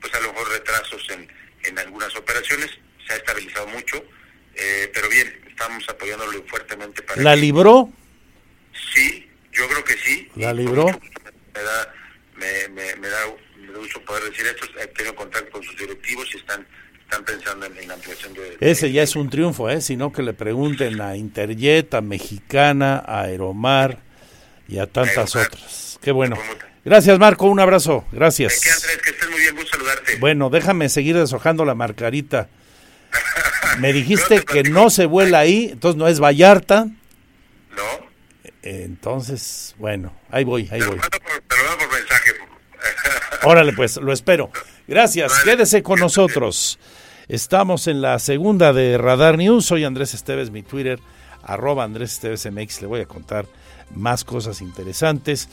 Pues 0.00 0.12
a 0.14 0.20
lo 0.20 0.32
mejor 0.32 0.50
retrasos 0.50 1.08
en, 1.10 1.32
en 1.64 1.78
algunas 1.78 2.14
operaciones, 2.16 2.70
se 3.06 3.12
ha 3.14 3.16
estabilizado 3.16 3.66
mucho. 3.68 4.04
Eh, 4.54 4.90
pero 4.92 5.08
bien, 5.08 5.45
estamos 5.56 5.88
apoyándolo 5.88 6.44
fuertemente 6.46 7.02
para 7.02 7.22
¿La 7.22 7.34
que- 7.34 7.40
libró? 7.40 7.90
Sí, 8.94 9.26
yo 9.52 9.66
creo 9.68 9.84
que 9.84 9.94
sí. 9.94 10.28
¿La 10.36 10.52
libró? 10.52 10.84
Me 10.86 11.62
da, 11.62 11.94
me, 12.36 12.68
me, 12.68 12.96
me 12.96 13.08
da, 13.08 13.18
me 13.58 13.72
da 13.72 13.78
gusto 13.78 14.00
poder 14.04 14.24
decir 14.24 14.46
esto. 14.46 14.66
He 14.78 14.86
tenido 14.88 15.14
contacto 15.16 15.50
con 15.50 15.62
sus 15.62 15.76
directivos 15.78 16.28
y 16.34 16.36
están, 16.36 16.66
están 17.00 17.24
pensando 17.24 17.64
en, 17.66 17.76
en 17.78 17.88
la 17.88 17.94
ampliación 17.94 18.34
de... 18.34 18.58
Ese 18.60 18.92
ya 18.92 19.02
es 19.02 19.16
un 19.16 19.30
triunfo, 19.30 19.70
¿eh? 19.70 19.80
Sino 19.80 20.12
que 20.12 20.22
le 20.22 20.34
pregunten 20.34 21.00
a 21.00 21.16
Interjet, 21.16 21.94
a 21.94 22.02
Mexicana, 22.02 23.02
a 23.06 23.22
Aeromar 23.22 24.00
y 24.68 24.78
a 24.78 24.86
tantas 24.86 25.34
otras. 25.34 25.98
Qué 26.02 26.12
bueno. 26.12 26.36
Gracias, 26.84 27.18
Marco. 27.18 27.46
Un 27.46 27.60
abrazo. 27.60 28.04
Gracias. 28.12 28.60
Que 29.02 29.10
estés 29.10 29.30
muy 29.30 29.40
bien, 29.40 29.56
gusto 29.56 29.70
saludarte. 29.70 30.16
Bueno, 30.16 30.50
déjame 30.50 30.88
seguir 30.90 31.16
deshojando 31.16 31.64
la 31.64 31.74
margarita. 31.74 32.50
Me 33.78 33.92
dijiste 33.92 34.42
que 34.42 34.62
no 34.62 34.90
se 34.90 35.06
vuela 35.06 35.40
ahí, 35.40 35.70
entonces 35.72 35.98
no 35.98 36.08
es 36.08 36.20
Vallarta. 36.20 36.86
No. 36.86 38.06
Entonces, 38.62 39.74
bueno, 39.78 40.12
ahí 40.30 40.44
voy, 40.44 40.68
ahí 40.72 40.80
voy. 40.80 40.98
Te 40.98 41.56
lo 41.56 41.64
mando 41.68 41.84
por 41.88 41.98
mensaje. 41.98 42.30
Órale, 43.44 43.72
pues, 43.72 43.96
lo 43.96 44.12
espero. 44.12 44.50
Gracias, 44.88 45.32
quédese 45.44 45.82
con 45.82 46.00
nosotros. 46.00 46.78
Estamos 47.28 47.86
en 47.86 48.00
la 48.00 48.18
segunda 48.18 48.72
de 48.72 48.98
Radar 48.98 49.36
News. 49.36 49.66
Soy 49.66 49.84
Andrés 49.84 50.14
Esteves, 50.14 50.50
mi 50.50 50.62
Twitter, 50.62 51.00
arroba 51.42 51.84
Andrés 51.84 52.12
Esteves 52.12 52.50
MX. 52.50 52.82
Le 52.82 52.86
voy 52.86 53.00
a 53.00 53.06
contar 53.06 53.46
más 53.94 54.24
cosas 54.24 54.60
interesantes 54.60 55.48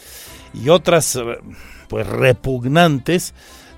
y 0.53 0.69
otras, 0.69 1.15
eh, 1.15 1.39
pues, 1.87 2.07
repugnantes. 2.07 3.33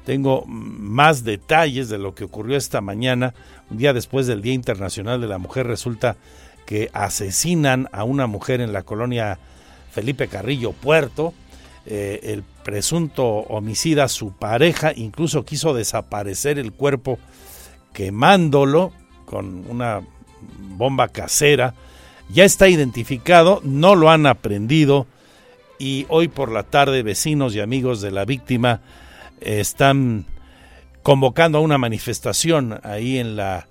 Tengo 0.06 0.46
más 0.46 1.24
detalles 1.24 1.90
de 1.90 1.98
lo 1.98 2.14
que 2.14 2.26
ocurrió 2.26 2.58
esta 2.58 2.80
mañana, 2.80 3.34
un 3.72 3.78
día 3.78 3.92
después 3.92 4.28
del 4.28 4.42
Día 4.42 4.54
Internacional 4.54 5.20
de 5.20 5.28
la 5.28 5.40
Mujer. 5.40 5.66
Resulta 5.66 6.16
que 6.66 6.90
asesinan 6.94 7.90
a 7.92 8.04
una 8.04 8.28
mujer 8.28 8.62
en 8.62 8.72
la 8.72 8.84
colonia 8.84 9.40
Felipe 9.92 10.28
Carrillo 10.28 10.74
Puerto. 10.74 11.34
Eh, 11.88 12.20
el 12.24 12.44
presunto 12.64 13.26
homicida, 13.26 14.08
su 14.08 14.32
pareja, 14.32 14.92
incluso 14.96 15.46
quiso 15.46 15.74
desaparecer 15.74 16.60
el 16.60 16.72
cuerpo 16.72 17.20
quemándolo 17.94 18.92
con 19.26 19.66
una 19.70 20.02
bomba 20.60 21.08
casera. 21.08 21.74
Ya 22.30 22.44
está 22.44 22.68
identificado, 22.68 23.62
no 23.64 23.96
lo 23.96 24.10
han 24.10 24.26
aprendido 24.26 25.08
y 25.78 26.06
hoy 26.10 26.28
por 26.28 26.52
la 26.52 26.64
tarde 26.64 27.04
vecinos 27.04 27.56
y 27.56 27.60
amigos 27.60 28.02
de 28.02 28.12
la 28.12 28.26
víctima 28.26 28.82
están 29.42 30.26
convocando 31.04 31.60
a 31.60 31.62
una 31.62 31.78
manifestación 31.78 32.80
ahí 32.84 33.20
en 33.20 33.36
la 33.36 33.68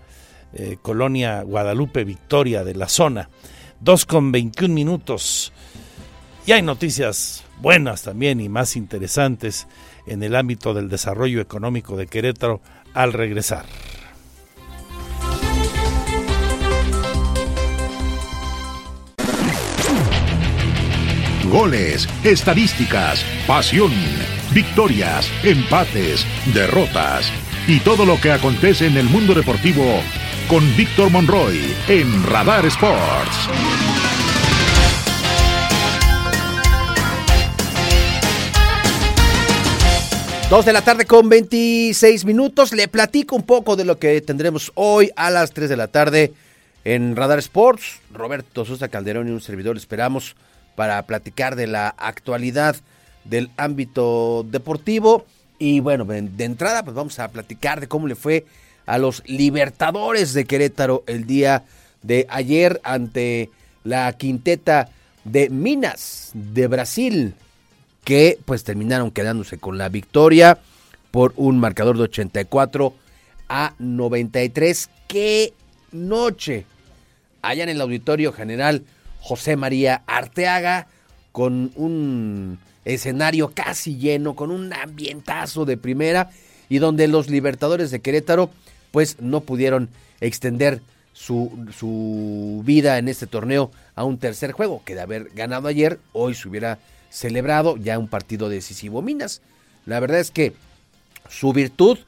eh, 0.52 0.76
colonia 0.80 1.42
Guadalupe 1.42 2.04
Victoria 2.04 2.62
de 2.64 2.74
la 2.74 2.88
zona. 2.88 3.28
2 3.80 4.06
con 4.06 4.32
21 4.32 4.72
minutos. 4.72 5.52
Y 6.46 6.52
hay 6.52 6.62
noticias 6.62 7.44
buenas 7.60 8.02
también 8.02 8.40
y 8.40 8.48
más 8.48 8.76
interesantes 8.76 9.66
en 10.06 10.22
el 10.22 10.36
ámbito 10.36 10.74
del 10.74 10.88
desarrollo 10.88 11.40
económico 11.40 11.96
de 11.96 12.06
Querétaro 12.06 12.60
al 12.92 13.12
regresar. 13.12 13.64
Goles, 21.54 22.08
estadísticas, 22.24 23.24
pasión, 23.46 23.92
victorias, 24.52 25.30
empates, 25.44 26.26
derrotas 26.52 27.30
y 27.68 27.78
todo 27.78 28.04
lo 28.04 28.20
que 28.20 28.32
acontece 28.32 28.88
en 28.88 28.96
el 28.96 29.04
mundo 29.04 29.34
deportivo 29.34 29.84
con 30.48 30.64
Víctor 30.76 31.10
Monroy 31.10 31.60
en 31.86 32.26
Radar 32.26 32.66
Sports. 32.66 33.48
Dos 40.50 40.64
de 40.64 40.72
la 40.72 40.82
tarde 40.82 41.04
con 41.04 41.28
26 41.28 42.24
minutos. 42.24 42.72
Le 42.72 42.88
platico 42.88 43.36
un 43.36 43.44
poco 43.44 43.76
de 43.76 43.84
lo 43.84 44.00
que 44.00 44.20
tendremos 44.22 44.72
hoy 44.74 45.12
a 45.14 45.30
las 45.30 45.52
3 45.52 45.70
de 45.70 45.76
la 45.76 45.86
tarde 45.86 46.32
en 46.84 47.14
Radar 47.14 47.38
Sports. 47.38 48.00
Roberto 48.12 48.64
Sosa 48.64 48.88
Calderón 48.88 49.28
y 49.28 49.30
un 49.30 49.40
servidor 49.40 49.76
esperamos 49.76 50.34
para 50.74 51.02
platicar 51.02 51.56
de 51.56 51.66
la 51.66 51.88
actualidad 51.88 52.76
del 53.24 53.50
ámbito 53.56 54.44
deportivo. 54.50 55.24
Y 55.58 55.80
bueno, 55.80 56.04
de 56.04 56.44
entrada 56.44 56.82
pues 56.82 56.94
vamos 56.94 57.18
a 57.18 57.28
platicar 57.28 57.80
de 57.80 57.88
cómo 57.88 58.06
le 58.06 58.14
fue 58.14 58.44
a 58.86 58.98
los 58.98 59.22
Libertadores 59.26 60.34
de 60.34 60.44
Querétaro 60.44 61.04
el 61.06 61.26
día 61.26 61.64
de 62.02 62.26
ayer 62.28 62.80
ante 62.84 63.50
la 63.82 64.12
quinteta 64.12 64.90
de 65.24 65.48
Minas 65.48 66.30
de 66.34 66.66
Brasil 66.66 67.34
que 68.04 68.38
pues 68.44 68.64
terminaron 68.64 69.10
quedándose 69.10 69.58
con 69.58 69.78
la 69.78 69.88
victoria 69.88 70.58
por 71.10 71.32
un 71.36 71.58
marcador 71.58 71.96
de 71.96 72.04
84 72.04 72.94
a 73.48 73.74
93. 73.78 74.90
¡Qué 75.08 75.54
noche! 75.92 76.66
Allá 77.40 77.64
en 77.64 77.70
el 77.70 77.80
Auditorio 77.80 78.32
General 78.32 78.82
José 79.24 79.56
María 79.56 80.02
Arteaga 80.06 80.86
con 81.32 81.72
un 81.76 82.58
escenario 82.84 83.52
casi 83.54 83.96
lleno, 83.96 84.36
con 84.36 84.50
un 84.50 84.70
ambientazo 84.74 85.64
de 85.64 85.78
primera 85.78 86.30
y 86.68 86.76
donde 86.76 87.08
los 87.08 87.30
Libertadores 87.30 87.90
de 87.90 88.00
Querétaro 88.00 88.50
pues 88.90 89.16
no 89.20 89.40
pudieron 89.40 89.88
extender 90.20 90.82
su, 91.14 91.66
su 91.74 92.62
vida 92.66 92.98
en 92.98 93.08
este 93.08 93.26
torneo 93.26 93.70
a 93.94 94.04
un 94.04 94.18
tercer 94.18 94.52
juego, 94.52 94.82
que 94.84 94.94
de 94.94 95.00
haber 95.00 95.30
ganado 95.34 95.68
ayer, 95.68 95.98
hoy 96.12 96.34
se 96.34 96.46
hubiera 96.46 96.78
celebrado 97.08 97.78
ya 97.78 97.98
un 97.98 98.08
partido 98.08 98.50
decisivo. 98.50 99.00
Minas, 99.00 99.40
la 99.86 100.00
verdad 100.00 100.20
es 100.20 100.30
que 100.30 100.52
su 101.30 101.54
virtud, 101.54 101.98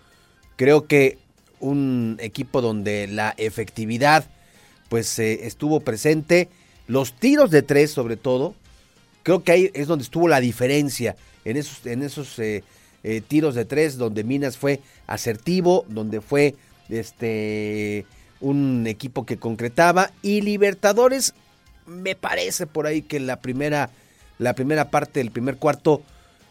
creo 0.56 0.86
que 0.86 1.16
un 1.60 2.18
equipo 2.20 2.60
donde 2.60 3.06
la 3.06 3.32
efectividad 3.38 4.26
pues 4.90 5.18
eh, 5.18 5.46
estuvo 5.46 5.80
presente, 5.80 6.50
los 6.86 7.14
tiros 7.14 7.50
de 7.50 7.62
tres 7.62 7.90
sobre 7.90 8.16
todo, 8.16 8.54
creo 9.22 9.42
que 9.42 9.52
ahí 9.52 9.70
es 9.74 9.86
donde 9.86 10.04
estuvo 10.04 10.28
la 10.28 10.40
diferencia 10.40 11.16
en 11.44 11.56
esos, 11.56 11.84
en 11.86 12.02
esos 12.02 12.38
eh, 12.38 12.62
eh, 13.02 13.20
tiros 13.26 13.54
de 13.54 13.64
tres, 13.64 13.96
donde 13.96 14.24
Minas 14.24 14.56
fue 14.56 14.80
asertivo, 15.06 15.84
donde 15.88 16.20
fue 16.20 16.54
este 16.88 18.06
un 18.40 18.86
equipo 18.86 19.24
que 19.24 19.38
concretaba 19.38 20.10
y 20.22 20.42
Libertadores 20.42 21.34
me 21.86 22.14
parece 22.14 22.66
por 22.66 22.86
ahí 22.86 23.02
que 23.02 23.18
la 23.18 23.40
primera 23.40 23.90
la 24.38 24.54
primera 24.54 24.90
parte 24.90 25.20
del 25.20 25.30
primer 25.30 25.56
cuarto 25.56 26.02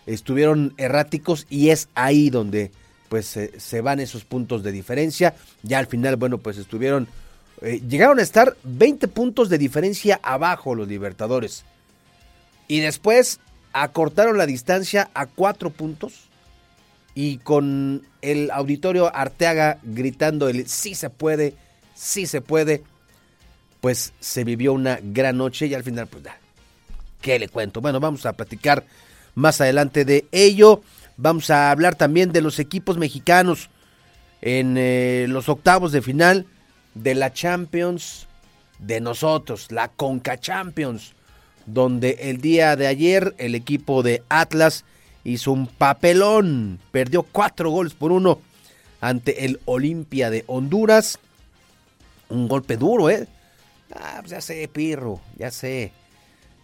estuvieron 0.05 0.73
erráticos 0.77 1.45
y 1.49 1.69
es 1.69 1.89
ahí 1.93 2.29
donde 2.29 2.71
pues 3.09 3.37
se 3.57 3.81
van 3.81 3.99
esos 3.99 4.25
puntos 4.25 4.63
de 4.63 4.71
diferencia. 4.71 5.35
Ya 5.63 5.79
al 5.79 5.87
final, 5.87 6.15
bueno, 6.15 6.39
pues 6.39 6.57
estuvieron, 6.57 7.07
eh, 7.65 7.81
llegaron 7.89 8.19
a 8.19 8.21
estar 8.21 8.55
20 8.63 9.07
puntos 9.07 9.49
de 9.49 9.57
diferencia 9.57 10.19
abajo 10.21 10.75
los 10.75 10.87
Libertadores. 10.87 11.65
Y 12.67 12.79
después 12.79 13.39
acortaron 13.73 14.37
la 14.37 14.45
distancia 14.45 15.09
a 15.15 15.25
4 15.25 15.71
puntos. 15.71 16.29
Y 17.15 17.37
con 17.39 18.05
el 18.21 18.51
auditorio 18.51 19.13
Arteaga 19.15 19.79
gritando 19.81 20.47
el 20.47 20.67
sí 20.67 20.93
se 20.93 21.09
puede, 21.09 21.55
sí 21.95 22.27
se 22.27 22.41
puede, 22.41 22.83
pues 23.81 24.13
se 24.19 24.43
vivió 24.43 24.71
una 24.71 24.99
gran 25.01 25.37
noche 25.37 25.65
y 25.65 25.73
al 25.73 25.83
final, 25.83 26.05
pues, 26.05 26.23
¿qué 27.19 27.39
le 27.39 27.47
cuento? 27.47 27.81
Bueno, 27.81 27.99
vamos 27.99 28.27
a 28.27 28.33
platicar 28.33 28.85
más 29.33 29.59
adelante 29.59 30.05
de 30.05 30.27
ello. 30.31 30.83
Vamos 31.17 31.49
a 31.49 31.71
hablar 31.71 31.95
también 31.95 32.31
de 32.31 32.41
los 32.41 32.59
equipos 32.59 32.97
mexicanos 32.97 33.69
en 34.41 34.75
eh, 34.77 35.25
los 35.29 35.49
octavos 35.49 35.91
de 35.91 36.03
final 36.03 36.45
de 36.95 37.13
la 37.13 37.31
Champions 37.31 38.27
de 38.79 38.99
nosotros, 38.99 39.71
la 39.71 39.89
Conca 39.89 40.39
Champions, 40.39 41.13
donde 41.67 42.17
el 42.21 42.41
día 42.41 42.75
de 42.75 42.87
ayer 42.87 43.35
el 43.37 43.53
equipo 43.53 44.01
de 44.01 44.23
Atlas 44.29 44.83
hizo 45.23 45.51
un 45.51 45.67
papelón, 45.67 46.79
perdió 46.91 47.23
cuatro 47.23 47.69
goles 47.69 47.93
por 47.93 48.11
uno 48.11 48.39
ante 48.99 49.45
el 49.45 49.59
Olimpia 49.65 50.29
de 50.31 50.43
Honduras. 50.47 51.19
Un 52.29 52.47
golpe 52.47 52.75
duro, 52.77 53.09
¿eh? 53.09 53.27
Ah, 53.93 54.17
pues 54.21 54.31
ya 54.31 54.41
sé, 54.41 54.67
Pirro, 54.67 55.21
ya 55.37 55.51
sé. 55.51 55.91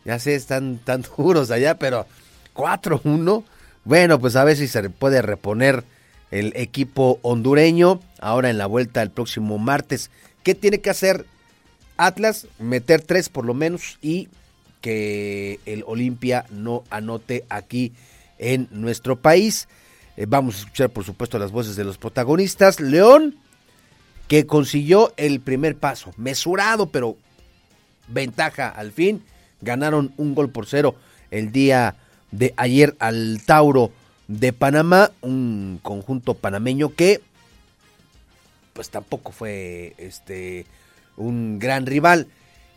Ya 0.03 0.17
sé, 0.17 0.33
están 0.33 0.79
tan 0.79 1.03
duros 1.17 1.51
allá, 1.51 1.75
pero 1.75 2.07
4-1 2.55 3.43
bueno, 3.83 4.19
pues 4.19 4.35
a 4.35 4.43
ver 4.43 4.57
si 4.57 4.67
se 4.67 4.89
puede 4.89 5.21
reponer 5.21 5.83
el 6.31 6.53
equipo 6.55 7.19
hondureño 7.21 7.99
ahora 8.19 8.49
en 8.49 8.57
la 8.57 8.65
vuelta 8.65 9.01
el 9.01 9.11
próximo 9.11 9.57
martes. 9.57 10.09
¿Qué 10.43 10.55
tiene 10.55 10.79
que 10.79 10.89
hacer 10.89 11.25
Atlas? 11.97 12.47
Meter 12.57 13.01
tres 13.01 13.29
por 13.29 13.45
lo 13.45 13.53
menos 13.53 13.99
y 14.01 14.29
que 14.79 15.59
el 15.65 15.83
Olimpia 15.85 16.45
no 16.49 16.83
anote 16.89 17.45
aquí 17.49 17.93
en 18.39 18.67
nuestro 18.71 19.17
país. 19.17 19.67
Eh, 20.17 20.25
vamos 20.27 20.55
a 20.55 20.59
escuchar 20.59 20.89
por 20.89 21.03
supuesto 21.03 21.37
las 21.37 21.51
voces 21.51 21.75
de 21.75 21.83
los 21.83 21.97
protagonistas. 21.97 22.79
León, 22.79 23.35
que 24.27 24.47
consiguió 24.47 25.13
el 25.17 25.41
primer 25.41 25.77
paso, 25.77 26.13
mesurado, 26.17 26.87
pero 26.87 27.17
ventaja 28.07 28.69
al 28.69 28.91
fin. 28.91 29.23
Ganaron 29.61 30.13
un 30.17 30.33
gol 30.33 30.49
por 30.49 30.65
cero 30.65 30.95
el 31.29 31.51
día 31.51 31.95
de 32.31 32.53
ayer 32.57 32.95
al 32.99 33.41
Tauro 33.45 33.91
de 34.31 34.53
Panamá, 34.53 35.11
un 35.21 35.79
conjunto 35.81 36.35
panameño 36.35 36.95
que 36.95 37.21
pues 38.73 38.89
tampoco 38.89 39.33
fue 39.33 39.93
este 39.97 40.65
un 41.17 41.59
gran 41.59 41.85
rival. 41.85 42.27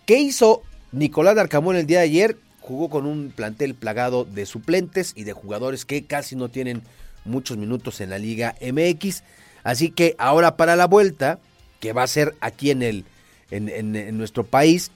¿Qué 0.05 0.19
hizo 0.19 0.63
Nicolás 0.91 1.39
Arcamón 1.39 1.77
el 1.77 1.87
día 1.87 1.99
de 1.99 2.05
ayer? 2.05 2.37
Jugó 2.61 2.91
con 2.91 3.07
un 3.07 3.33
plantel 3.35 3.75
plagado 3.75 4.25
de 4.25 4.47
suplentes 4.47 5.13
y 5.15 5.25
de 5.25 5.33
jugadores 5.33 5.85
que 5.85 6.05
casi 6.05 6.35
no 6.35 6.49
tienen 6.49 6.83
muchos 7.25 7.57
minutos 7.57 8.01
en 8.01 8.11
la 8.11 8.19
Liga 8.19 8.57
MX. 8.61 9.23
Así 9.63 9.91
que 9.91 10.17
ahora 10.19 10.57
para 10.57 10.75
la 10.75 10.87
vuelta, 10.87 11.39
que 11.79 11.93
va 11.93 12.03
a 12.03 12.09
ser 12.09 12.35
aquí 12.41 12.71
en 12.71 12.83
el 12.83 13.05
en, 13.51 13.69
en 13.69 14.19
nuestro 14.19 14.45
país, 14.45 14.91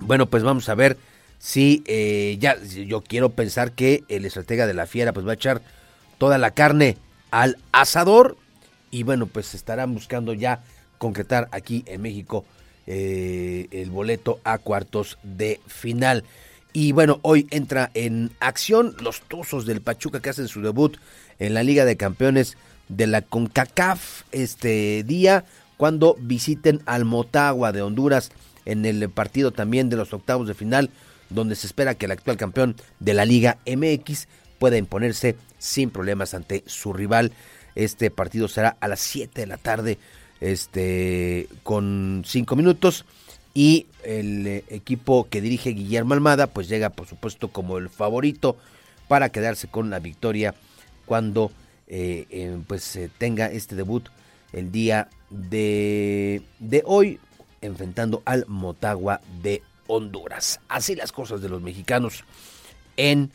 bueno, 0.00 0.26
pues 0.26 0.42
vamos 0.42 0.68
a 0.68 0.74
ver 0.74 0.96
sí, 1.44 1.84
eh, 1.86 2.38
ya 2.40 2.56
yo 2.62 3.02
quiero 3.02 3.28
pensar 3.28 3.72
que 3.72 4.02
el 4.08 4.24
estratega 4.24 4.66
de 4.66 4.72
la 4.72 4.86
fiera 4.86 5.12
pues 5.12 5.26
va 5.26 5.32
a 5.32 5.34
echar 5.34 5.60
toda 6.16 6.38
la 6.38 6.52
carne 6.52 6.96
al 7.30 7.58
asador 7.70 8.38
y 8.90 9.02
bueno, 9.02 9.26
pues 9.26 9.54
estarán 9.54 9.92
buscando 9.92 10.32
ya 10.32 10.62
concretar 10.96 11.48
aquí 11.52 11.84
en 11.86 12.00
México 12.00 12.46
eh, 12.86 13.68
el 13.72 13.90
boleto 13.90 14.40
a 14.42 14.56
cuartos 14.56 15.18
de 15.22 15.60
final. 15.66 16.24
Y 16.72 16.92
bueno, 16.92 17.18
hoy 17.20 17.46
entra 17.50 17.90
en 17.92 18.30
acción 18.40 18.96
los 19.00 19.20
Tuzos 19.20 19.66
del 19.66 19.82
Pachuca 19.82 20.20
que 20.20 20.30
hacen 20.30 20.48
su 20.48 20.62
debut 20.62 20.96
en 21.38 21.52
la 21.52 21.62
Liga 21.62 21.84
de 21.84 21.98
Campeones 21.98 22.56
de 22.88 23.06
la 23.06 23.20
CONCACAF 23.20 24.22
este 24.32 25.02
día 25.04 25.44
cuando 25.76 26.16
visiten 26.18 26.80
al 26.86 27.04
Motagua 27.04 27.70
de 27.72 27.82
Honduras 27.82 28.32
en 28.64 28.86
el 28.86 29.10
partido 29.10 29.50
también 29.50 29.90
de 29.90 29.96
los 29.96 30.14
octavos 30.14 30.48
de 30.48 30.54
final 30.54 30.90
donde 31.34 31.56
se 31.56 31.66
espera 31.66 31.94
que 31.94 32.06
el 32.06 32.12
actual 32.12 32.36
campeón 32.36 32.76
de 33.00 33.14
la 33.14 33.24
Liga 33.24 33.58
MX 33.66 34.28
pueda 34.58 34.78
imponerse 34.78 35.36
sin 35.58 35.90
problemas 35.90 36.34
ante 36.34 36.62
su 36.66 36.92
rival. 36.92 37.32
Este 37.74 38.10
partido 38.10 38.48
será 38.48 38.76
a 38.80 38.88
las 38.88 39.00
7 39.00 39.40
de 39.40 39.46
la 39.46 39.56
tarde, 39.56 39.98
este, 40.40 41.48
con 41.62 42.22
5 42.24 42.56
minutos. 42.56 43.04
Y 43.52 43.86
el 44.02 44.46
eh, 44.46 44.64
equipo 44.68 45.28
que 45.28 45.40
dirige 45.40 45.70
Guillermo 45.70 46.14
Almada, 46.14 46.46
pues 46.46 46.68
llega 46.68 46.90
por 46.90 47.06
supuesto 47.06 47.48
como 47.48 47.78
el 47.78 47.88
favorito 47.88 48.56
para 49.06 49.28
quedarse 49.28 49.68
con 49.68 49.90
la 49.90 50.00
victoria 50.00 50.54
cuando 51.06 51.52
eh, 51.86 52.26
eh, 52.30 52.58
pues 52.66 52.98
tenga 53.18 53.46
este 53.46 53.76
debut 53.76 54.08
el 54.52 54.72
día 54.72 55.08
de, 55.30 56.42
de 56.58 56.82
hoy, 56.86 57.20
enfrentando 57.60 58.22
al 58.24 58.44
Motagua 58.48 59.20
de 59.42 59.62
Honduras. 59.86 60.60
Así 60.68 60.94
las 60.94 61.12
cosas 61.12 61.40
de 61.40 61.48
los 61.48 61.62
mexicanos 61.62 62.24
en 62.96 63.30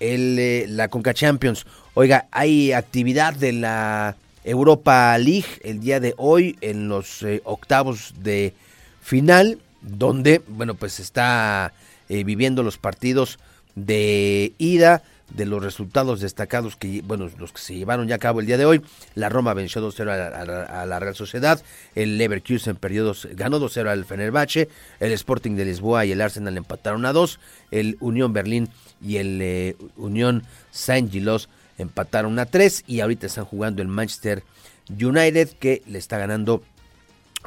el, 0.00 0.38
eh, 0.38 0.66
la 0.68 0.88
Conca 0.88 1.14
Champions. 1.14 1.66
Oiga, 1.94 2.26
hay 2.30 2.72
actividad 2.72 3.34
de 3.34 3.52
la 3.52 4.16
Europa 4.44 5.16
League 5.18 5.46
el 5.62 5.80
día 5.80 6.00
de 6.00 6.14
hoy 6.16 6.56
en 6.60 6.88
los 6.88 7.22
eh, 7.22 7.40
octavos 7.44 8.14
de 8.18 8.54
final, 9.00 9.58
donde, 9.80 10.42
bueno, 10.48 10.74
pues 10.74 11.00
está 11.00 11.72
eh, 12.08 12.24
viviendo 12.24 12.62
los 12.62 12.78
partidos 12.78 13.38
de 13.74 14.52
ida 14.58 15.02
de 15.34 15.46
los 15.46 15.62
resultados 15.62 16.20
destacados 16.20 16.76
que, 16.76 17.02
bueno, 17.02 17.28
los 17.38 17.52
que 17.52 17.60
se 17.60 17.74
llevaron 17.74 18.08
ya 18.08 18.16
a 18.16 18.18
cabo 18.18 18.40
el 18.40 18.46
día 18.46 18.58
de 18.58 18.64
hoy. 18.64 18.82
La 19.14 19.28
Roma 19.28 19.54
venció 19.54 19.80
2-0 19.82 20.10
a, 20.10 20.86
la 20.86 21.00
Real 21.00 21.14
Sociedad, 21.14 21.62
el 21.94 22.18
Leverkusen 22.18 22.76
perdió 22.76 23.12
ganó 23.34 23.58
2-0 23.58 23.88
al 23.88 24.04
Fenerbahce, 24.04 24.68
el 25.00 25.12
Sporting 25.12 25.56
de 25.56 25.64
Lisboa 25.64 26.04
y 26.04 26.12
el 26.12 26.20
Arsenal 26.20 26.56
empataron 26.56 27.06
a 27.06 27.12
2, 27.12 27.40
el 27.70 27.96
Unión 28.00 28.32
Berlín 28.32 28.68
y 29.00 29.16
el 29.16 29.40
eh, 29.40 29.76
Unión 29.96 30.44
Saint-Gilloise 30.70 31.48
empataron 31.78 32.38
a 32.38 32.46
3 32.46 32.84
y 32.86 33.00
ahorita 33.00 33.26
están 33.26 33.44
jugando 33.44 33.82
el 33.82 33.88
Manchester 33.88 34.42
United 34.88 35.50
que 35.58 35.82
le 35.86 35.98
está 35.98 36.18
ganando 36.18 36.62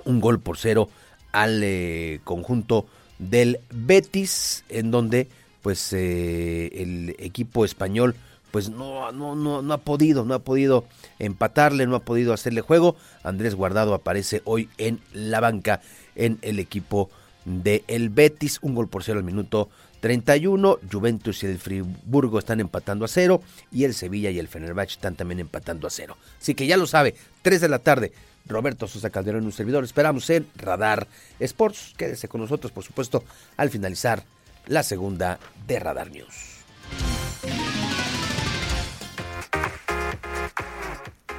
un 0.03 0.19
gol 0.19 0.39
por 0.39 0.57
cero 0.57 0.89
al 1.31 1.61
eh, 1.63 2.19
conjunto 2.23 2.85
del 3.19 3.59
Betis 3.71 4.63
en 4.69 4.91
donde 4.91 5.27
pues 5.65 5.93
eh, 5.93 6.69
el 6.75 7.15
equipo 7.17 7.65
español 7.65 8.15
pues 8.51 8.69
no, 8.69 9.11
no, 9.11 9.35
no, 9.35 9.63
no 9.63 9.73
ha 9.73 9.79
podido, 9.79 10.23
no 10.23 10.35
ha 10.35 10.39
podido 10.39 10.85
empatarle, 11.17 11.87
no 11.87 11.95
ha 11.95 12.01
podido 12.01 12.33
hacerle 12.33 12.61
juego. 12.61 12.95
Andrés 13.23 13.55
Guardado 13.55 13.95
aparece 13.95 14.43
hoy 14.45 14.69
en 14.77 14.99
la 15.11 15.39
banca 15.39 15.81
en 16.15 16.37
el 16.43 16.59
equipo 16.59 17.09
de 17.45 17.83
el 17.87 18.09
Betis, 18.09 18.59
un 18.61 18.75
gol 18.75 18.89
por 18.89 19.03
cero 19.03 19.17
al 19.17 19.25
minuto 19.25 19.69
31. 20.01 20.77
Juventus 20.91 21.41
y 21.41 21.47
el 21.47 21.57
Friburgo 21.57 22.37
están 22.37 22.59
empatando 22.59 23.03
a 23.03 23.07
cero 23.07 23.41
y 23.71 23.85
el 23.85 23.95
Sevilla 23.95 24.29
y 24.29 24.37
el 24.37 24.47
Fenerbahce 24.47 24.93
están 24.93 25.15
también 25.15 25.39
empatando 25.39 25.87
a 25.87 25.89
cero. 25.89 26.15
Así 26.39 26.53
que 26.53 26.67
ya 26.67 26.77
lo 26.77 26.85
sabe, 26.85 27.15
3 27.41 27.59
de 27.59 27.69
la 27.69 27.79
tarde. 27.79 28.11
Roberto 28.45 28.87
Sosa 28.87 29.09
Calderón, 29.09 29.45
un 29.45 29.51
servidor. 29.51 29.83
Esperamos 29.83 30.29
en 30.29 30.45
Radar 30.57 31.07
Sports. 31.39 31.95
Quédese 31.97 32.27
con 32.27 32.41
nosotros, 32.41 32.71
por 32.71 32.83
supuesto, 32.83 33.23
al 33.57 33.71
finalizar 33.71 34.23
la 34.67 34.83
segunda 34.83 35.39
de 35.67 35.79
Radar 35.79 36.11
News. 36.11 36.55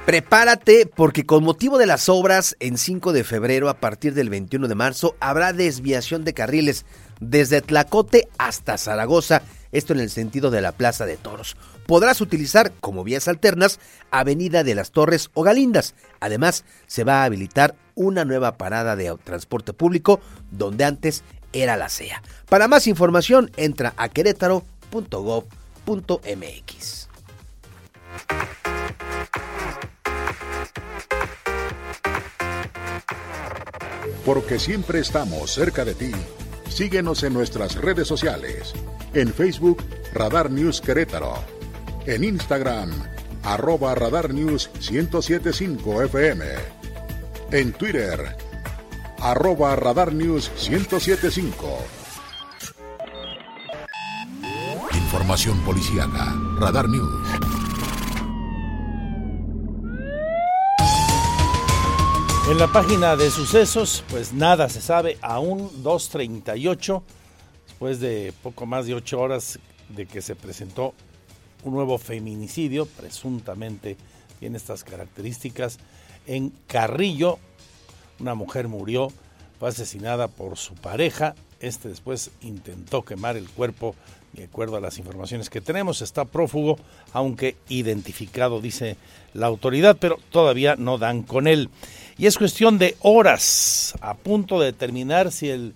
Prepárate 0.07 0.85
porque 0.85 1.25
con 1.25 1.43
motivo 1.43 1.77
de 1.77 1.85
las 1.85 2.07
obras 2.07 2.55
en 2.61 2.77
5 2.77 3.11
de 3.11 3.25
febrero 3.25 3.67
a 3.67 3.81
partir 3.81 4.13
del 4.13 4.29
21 4.29 4.69
de 4.69 4.75
marzo 4.75 5.17
habrá 5.19 5.51
desviación 5.51 6.23
de 6.23 6.33
carriles 6.33 6.85
desde 7.19 7.61
Tlacote 7.61 8.29
hasta 8.37 8.77
Zaragoza, 8.77 9.41
esto 9.73 9.91
en 9.91 9.99
el 9.99 10.09
sentido 10.09 10.49
de 10.49 10.61
la 10.61 10.71
Plaza 10.71 11.05
de 11.05 11.17
Toros. 11.17 11.57
Podrás 11.85 12.21
utilizar 12.21 12.71
como 12.79 13.03
vías 13.03 13.27
alternas 13.27 13.81
Avenida 14.09 14.63
de 14.63 14.75
las 14.75 14.91
Torres 14.91 15.29
o 15.33 15.43
Galindas. 15.43 15.93
Además, 16.21 16.63
se 16.85 17.03
va 17.03 17.23
a 17.23 17.25
habilitar 17.25 17.75
una 17.93 18.23
nueva 18.23 18.57
parada 18.57 18.95
de 18.95 19.13
transporte 19.25 19.73
público 19.73 20.21
donde 20.51 20.85
antes 20.85 21.23
era 21.53 21.77
la 21.77 21.89
CEA. 21.89 22.23
Para 22.49 22.67
más 22.67 22.87
información, 22.87 23.51
entra 23.57 23.93
a 23.97 24.09
querétaro.gov.mx. 24.09 27.07
Porque 34.25 34.59
siempre 34.59 34.99
estamos 34.99 35.51
cerca 35.51 35.85
de 35.85 35.95
ti, 35.95 36.11
síguenos 36.69 37.23
en 37.23 37.33
nuestras 37.33 37.75
redes 37.75 38.09
sociales. 38.09 38.73
En 39.13 39.33
Facebook, 39.33 39.81
Radar 40.13 40.51
News 40.51 40.81
Querétaro. 40.81 41.35
En 42.05 42.25
Instagram, 42.25 42.91
arroba 43.43 43.95
Radar 43.95 44.33
News 44.33 44.69
1075 44.91 46.03
FM. 46.03 46.45
En 47.51 47.71
Twitter, 47.71 48.35
arroba 49.19 49.75
Radar 49.75 50.13
News 50.13 50.51
1075. 50.69 51.77
Información 54.93 55.59
policíaca. 55.61 56.35
Radar 56.59 56.87
News. 56.89 57.27
En 62.49 62.57
la 62.57 62.67
página 62.67 63.17
de 63.17 63.29
sucesos, 63.29 64.05
pues 64.09 64.31
nada 64.31 64.69
se 64.69 64.81
sabe, 64.81 65.17
aún 65.21 65.69
2.38, 65.83 67.01
después 67.67 67.99
de 67.99 68.33
poco 68.41 68.65
más 68.65 68.85
de 68.85 68.93
ocho 68.93 69.19
horas 69.19 69.59
de 69.89 70.05
que 70.05 70.21
se 70.21 70.33
presentó 70.35 70.93
un 71.63 71.73
nuevo 71.73 71.97
feminicidio, 71.97 72.85
presuntamente 72.85 73.97
tiene 74.39 74.55
estas 74.55 74.85
características, 74.85 75.77
en 76.25 76.53
Carrillo, 76.67 77.39
una 78.19 78.35
mujer 78.35 78.67
murió, 78.67 79.09
fue 79.59 79.69
asesinada 79.69 80.27
por 80.27 80.57
su 80.57 80.75
pareja, 80.75 81.35
este 81.59 81.89
después 81.89 82.31
intentó 82.41 83.03
quemar 83.03 83.37
el 83.37 83.49
cuerpo, 83.49 83.95
de 84.33 84.43
acuerdo 84.43 84.77
a 84.77 84.81
las 84.81 84.99
informaciones 84.99 85.49
que 85.49 85.61
tenemos, 85.61 86.01
está 86.01 86.25
prófugo, 86.25 86.77
aunque 87.13 87.55
identificado, 87.69 88.61
dice 88.61 88.97
la 89.33 89.47
autoridad, 89.47 89.97
pero 89.99 90.19
todavía 90.31 90.75
no 90.75 90.97
dan 90.97 91.23
con 91.23 91.47
él. 91.47 91.69
Y 92.17 92.27
es 92.27 92.37
cuestión 92.37 92.77
de 92.77 92.95
horas 93.01 93.95
a 94.01 94.15
punto 94.15 94.59
de 94.59 94.67
determinar 94.67 95.31
si 95.31 95.49
el 95.49 95.73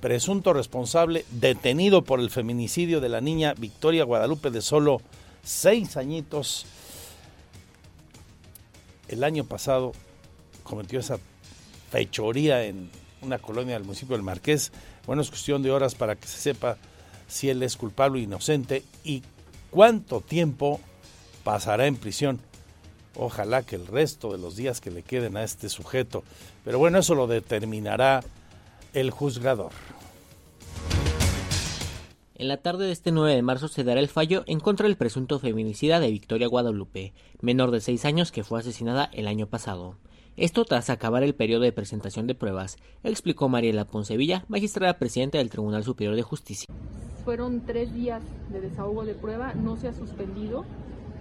presunto 0.00 0.52
responsable 0.52 1.24
detenido 1.30 2.02
por 2.02 2.20
el 2.20 2.30
feminicidio 2.30 3.00
de 3.00 3.08
la 3.08 3.20
niña 3.20 3.54
Victoria 3.56 4.04
Guadalupe 4.04 4.50
de 4.50 4.60
solo 4.60 5.00
seis 5.42 5.96
añitos, 5.96 6.66
el 9.08 9.24
año 9.24 9.44
pasado 9.44 9.92
cometió 10.64 11.00
esa 11.00 11.18
fechoría 11.96 12.64
en 12.64 12.90
una 13.22 13.38
colonia 13.38 13.72
del 13.72 13.84
municipio 13.84 14.16
del 14.16 14.22
Marqués. 14.22 14.70
Bueno, 15.06 15.22
es 15.22 15.30
cuestión 15.30 15.62
de 15.62 15.70
horas 15.70 15.94
para 15.94 16.14
que 16.14 16.28
se 16.28 16.38
sepa 16.38 16.76
si 17.26 17.48
él 17.48 17.62
es 17.62 17.78
culpable 17.78 18.20
o 18.20 18.22
inocente 18.22 18.84
y 19.02 19.22
cuánto 19.70 20.20
tiempo 20.20 20.78
pasará 21.42 21.86
en 21.86 21.96
prisión. 21.96 22.38
Ojalá 23.14 23.62
que 23.62 23.76
el 23.76 23.86
resto 23.86 24.30
de 24.30 24.36
los 24.36 24.56
días 24.56 24.82
que 24.82 24.90
le 24.90 25.02
queden 25.02 25.38
a 25.38 25.42
este 25.42 25.70
sujeto. 25.70 26.22
Pero 26.66 26.78
bueno, 26.78 26.98
eso 26.98 27.14
lo 27.14 27.26
determinará 27.26 28.22
el 28.92 29.10
juzgador. 29.10 29.72
En 32.34 32.48
la 32.48 32.58
tarde 32.58 32.84
de 32.84 32.92
este 32.92 33.10
9 33.10 33.34
de 33.34 33.40
marzo 33.40 33.68
se 33.68 33.84
dará 33.84 34.00
el 34.00 34.08
fallo 34.08 34.44
en 34.46 34.60
contra 34.60 34.86
del 34.86 34.98
presunto 34.98 35.38
feminicida 35.38 35.98
de 35.98 36.10
Victoria 36.10 36.46
Guadalupe, 36.46 37.14
menor 37.40 37.70
de 37.70 37.80
6 37.80 38.04
años 38.04 38.32
que 38.32 38.44
fue 38.44 38.60
asesinada 38.60 39.08
el 39.14 39.26
año 39.26 39.46
pasado. 39.46 39.96
Esto 40.36 40.66
tras 40.66 40.90
acabar 40.90 41.22
el 41.22 41.34
periodo 41.34 41.62
de 41.62 41.72
presentación 41.72 42.26
de 42.26 42.34
pruebas, 42.34 42.76
explicó 43.02 43.48
Mariela 43.48 43.86
Poncevilla, 43.86 44.44
magistrada 44.48 44.98
presidenta 44.98 45.38
del 45.38 45.48
Tribunal 45.48 45.82
Superior 45.82 46.14
de 46.14 46.20
Justicia. 46.20 46.66
Fueron 47.24 47.62
tres 47.64 47.94
días 47.94 48.22
de 48.50 48.60
desahogo 48.60 49.06
de 49.06 49.14
prueba, 49.14 49.54
no 49.54 49.76
se 49.76 49.88
ha 49.88 49.94
suspendido. 49.94 50.66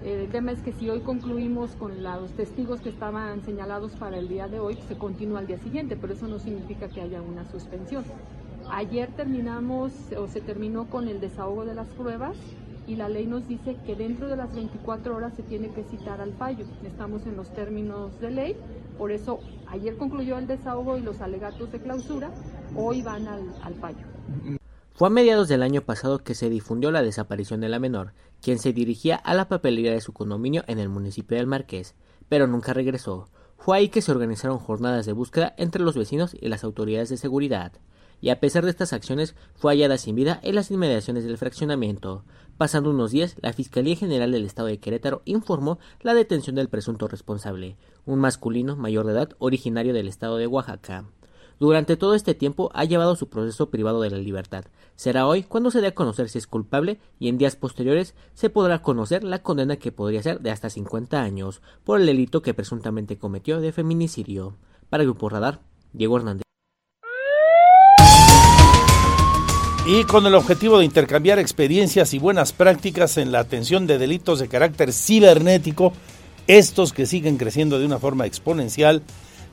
El 0.03 0.27
tema 0.31 0.51
es 0.51 0.59
que 0.59 0.73
si 0.73 0.89
hoy 0.89 0.99
concluimos 0.99 1.71
con 1.75 2.03
los 2.03 2.29
testigos 2.31 2.81
que 2.81 2.89
estaban 2.89 3.41
señalados 3.45 3.93
para 3.93 4.17
el 4.17 4.27
día 4.27 4.49
de 4.49 4.59
hoy, 4.59 4.77
se 4.89 4.97
continúa 4.97 5.39
al 5.39 5.47
día 5.47 5.59
siguiente, 5.59 5.95
pero 5.95 6.11
eso 6.11 6.27
no 6.27 6.37
significa 6.37 6.89
que 6.89 6.99
haya 6.99 7.21
una 7.21 7.49
suspensión. 7.49 8.03
Ayer 8.69 9.13
terminamos 9.15 9.93
o 10.17 10.27
se 10.27 10.41
terminó 10.41 10.89
con 10.89 11.07
el 11.07 11.21
desahogo 11.21 11.63
de 11.63 11.73
las 11.73 11.87
pruebas 11.87 12.35
y 12.87 12.95
la 12.95 13.09
ley 13.09 13.25
nos 13.25 13.47
dice 13.47 13.77
que 13.85 13.95
dentro 13.95 14.27
de 14.27 14.35
las 14.35 14.53
24 14.53 15.15
horas 15.15 15.33
se 15.35 15.43
tiene 15.43 15.69
que 15.69 15.83
citar 15.83 16.21
al 16.21 16.33
fallo. 16.33 16.65
Estamos 16.83 17.25
en 17.25 17.35
los 17.35 17.51
términos 17.53 18.19
de 18.19 18.31
ley, 18.31 18.55
por 18.97 19.11
eso 19.11 19.39
ayer 19.67 19.97
concluyó 19.97 20.37
el 20.37 20.47
desahogo 20.47 20.97
y 20.97 21.01
los 21.01 21.21
alegatos 21.21 21.71
de 21.71 21.79
clausura, 21.79 22.31
hoy 22.75 23.01
van 23.01 23.27
al, 23.27 23.43
al 23.63 23.75
fallo. 23.75 24.05
Fue 24.93 25.07
a 25.07 25.11
mediados 25.11 25.49
del 25.49 25.61
año 25.61 25.81
pasado 25.81 26.19
que 26.19 26.35
se 26.35 26.49
difundió 26.49 26.89
la 26.91 27.03
desaparición 27.03 27.59
de 27.59 27.69
la 27.69 27.79
menor, 27.79 28.13
quien 28.41 28.59
se 28.59 28.73
dirigía 28.73 29.15
a 29.17 29.33
la 29.33 29.49
papelería 29.49 29.91
de 29.91 30.01
su 30.01 30.13
condominio 30.13 30.63
en 30.67 30.79
el 30.79 30.87
municipio 30.87 31.37
del 31.37 31.47
Marqués, 31.47 31.95
pero 32.29 32.47
nunca 32.47 32.73
regresó. 32.73 33.27
Fue 33.57 33.77
ahí 33.77 33.89
que 33.89 34.01
se 34.01 34.11
organizaron 34.11 34.59
jornadas 34.59 35.05
de 35.05 35.13
búsqueda 35.13 35.53
entre 35.57 35.81
los 35.81 35.97
vecinos 35.97 36.35
y 36.39 36.47
las 36.47 36.63
autoridades 36.63 37.09
de 37.09 37.17
seguridad, 37.17 37.73
y 38.21 38.29
a 38.29 38.39
pesar 38.39 38.63
de 38.63 38.71
estas 38.71 38.93
acciones 38.93 39.35
fue 39.55 39.73
hallada 39.73 39.97
sin 39.97 40.15
vida 40.15 40.39
en 40.43 40.55
las 40.55 40.71
inmediaciones 40.71 41.25
del 41.25 41.37
fraccionamiento. 41.37 42.23
Pasando 42.57 42.89
unos 42.89 43.11
días, 43.11 43.35
la 43.41 43.51
Fiscalía 43.51 43.97
General 43.97 44.31
del 44.31 44.45
Estado 44.45 44.69
de 44.69 44.79
Querétaro 44.79 45.21
informó 45.25 45.77
la 46.01 46.13
detención 46.13 46.55
del 46.55 46.69
presunto 46.69 47.09
responsable, 47.09 47.75
un 48.05 48.19
masculino 48.19 48.77
mayor 48.77 49.05
de 49.05 49.11
edad 49.11 49.29
originario 49.39 49.93
del 49.93 50.07
estado 50.07 50.37
de 50.37 50.47
Oaxaca. 50.47 51.03
Durante 51.59 51.97
todo 51.97 52.15
este 52.15 52.33
tiempo 52.33 52.69
ha 52.73 52.85
llevado 52.85 53.17
su 53.17 53.27
proceso 53.27 53.69
privado 53.69 53.99
de 54.01 54.09
la 54.09 54.17
libertad. 54.17 54.65
Será 54.95 55.27
hoy 55.27 55.43
cuando 55.43 55.69
se 55.69 55.81
dé 55.81 55.87
a 55.87 55.95
conocer 55.95 56.29
si 56.29 56.37
es 56.37 56.47
culpable 56.47 56.99
y 57.19 57.27
en 57.27 57.37
días 57.37 57.57
posteriores 57.57 58.15
se 58.33 58.49
podrá 58.49 58.81
conocer 58.81 59.25
la 59.25 59.39
condena 59.39 59.75
que 59.75 59.91
podría 59.91 60.23
ser 60.23 60.39
de 60.39 60.51
hasta 60.51 60.69
50 60.69 61.21
años 61.21 61.61
por 61.83 61.99
el 61.99 62.05
delito 62.05 62.41
que 62.41 62.53
presuntamente 62.53 63.17
cometió 63.17 63.59
de 63.59 63.73
feminicidio. 63.73 64.55
Para 64.89 65.03
Grupo 65.03 65.27
Radar, 65.27 65.59
Diego 65.91 66.17
Hernández. 66.17 66.44
Y 69.87 70.03
con 70.05 70.25
el 70.25 70.33
objetivo 70.33 70.79
de 70.79 70.85
intercambiar 70.85 71.37
experiencias 71.37 72.15
y 72.15 72.17
buenas 72.17 72.53
prácticas 72.53 73.17
en 73.17 73.31
la 73.31 73.37
atención 73.39 73.85
de 73.85 73.99
delitos 73.99 74.39
de 74.39 74.47
carácter 74.47 74.91
cibernético, 74.91 75.93
estos 76.47 76.91
que 76.91 77.05
siguen 77.05 77.37
creciendo 77.37 77.77
de 77.77 77.85
una 77.85 77.99
forma 77.99 78.25
exponencial, 78.25 79.03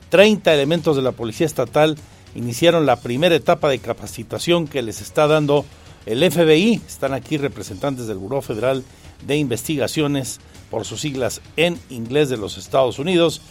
30 0.09 0.51
elementos 0.51 0.95
de 0.95 1.03
la 1.03 1.11
Policía 1.11 1.45
Estatal 1.45 1.97
iniciaron 2.33 2.87
la 2.87 2.95
primera 2.95 3.35
etapa 3.35 3.69
de 3.69 3.77
capacitación 3.77 4.67
que 4.67 4.81
les 4.81 5.01
está 5.01 5.27
dando 5.27 5.65
el 6.07 6.31
FBI. 6.31 6.81
Están 6.87 7.13
aquí 7.13 7.37
representantes 7.37 8.07
del 8.07 8.17
Buró 8.17 8.41
Federal 8.41 8.83
de 9.27 9.37
Investigaciones, 9.37 10.39
por 10.71 10.83
sus 10.85 11.01
siglas 11.01 11.41
en 11.57 11.79
inglés 11.91 12.29
de 12.29 12.37
los 12.37 12.57
Estados 12.57 12.97
Unidos. 12.97 13.43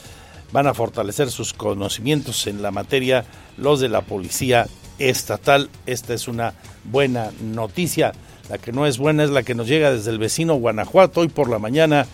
Van 0.50 0.66
a 0.66 0.74
fortalecer 0.74 1.30
sus 1.30 1.52
conocimientos 1.52 2.48
en 2.48 2.60
la 2.60 2.72
materia 2.72 3.24
los 3.56 3.78
de 3.78 3.88
la 3.88 4.00
Policía 4.00 4.66
Estatal. 5.08 5.68
Esta 5.86 6.14
es 6.14 6.28
una 6.28 6.54
buena 6.84 7.30
noticia. 7.40 8.12
La 8.48 8.58
que 8.58 8.72
no 8.72 8.86
es 8.86 8.98
buena 8.98 9.24
es 9.24 9.30
la 9.30 9.42
que 9.42 9.54
nos 9.54 9.66
llega 9.66 9.92
desde 9.92 10.10
el 10.10 10.18
vecino 10.18 10.54
Guanajuato. 10.54 11.20
Hoy 11.20 11.28
por 11.28 11.48
la 11.48 11.58
mañana 11.58 12.06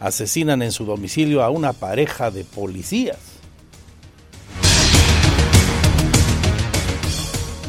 asesinan 0.00 0.62
en 0.62 0.72
su 0.72 0.84
domicilio 0.84 1.42
a 1.42 1.50
una 1.50 1.72
pareja 1.72 2.30
de 2.30 2.44
policías. 2.44 3.34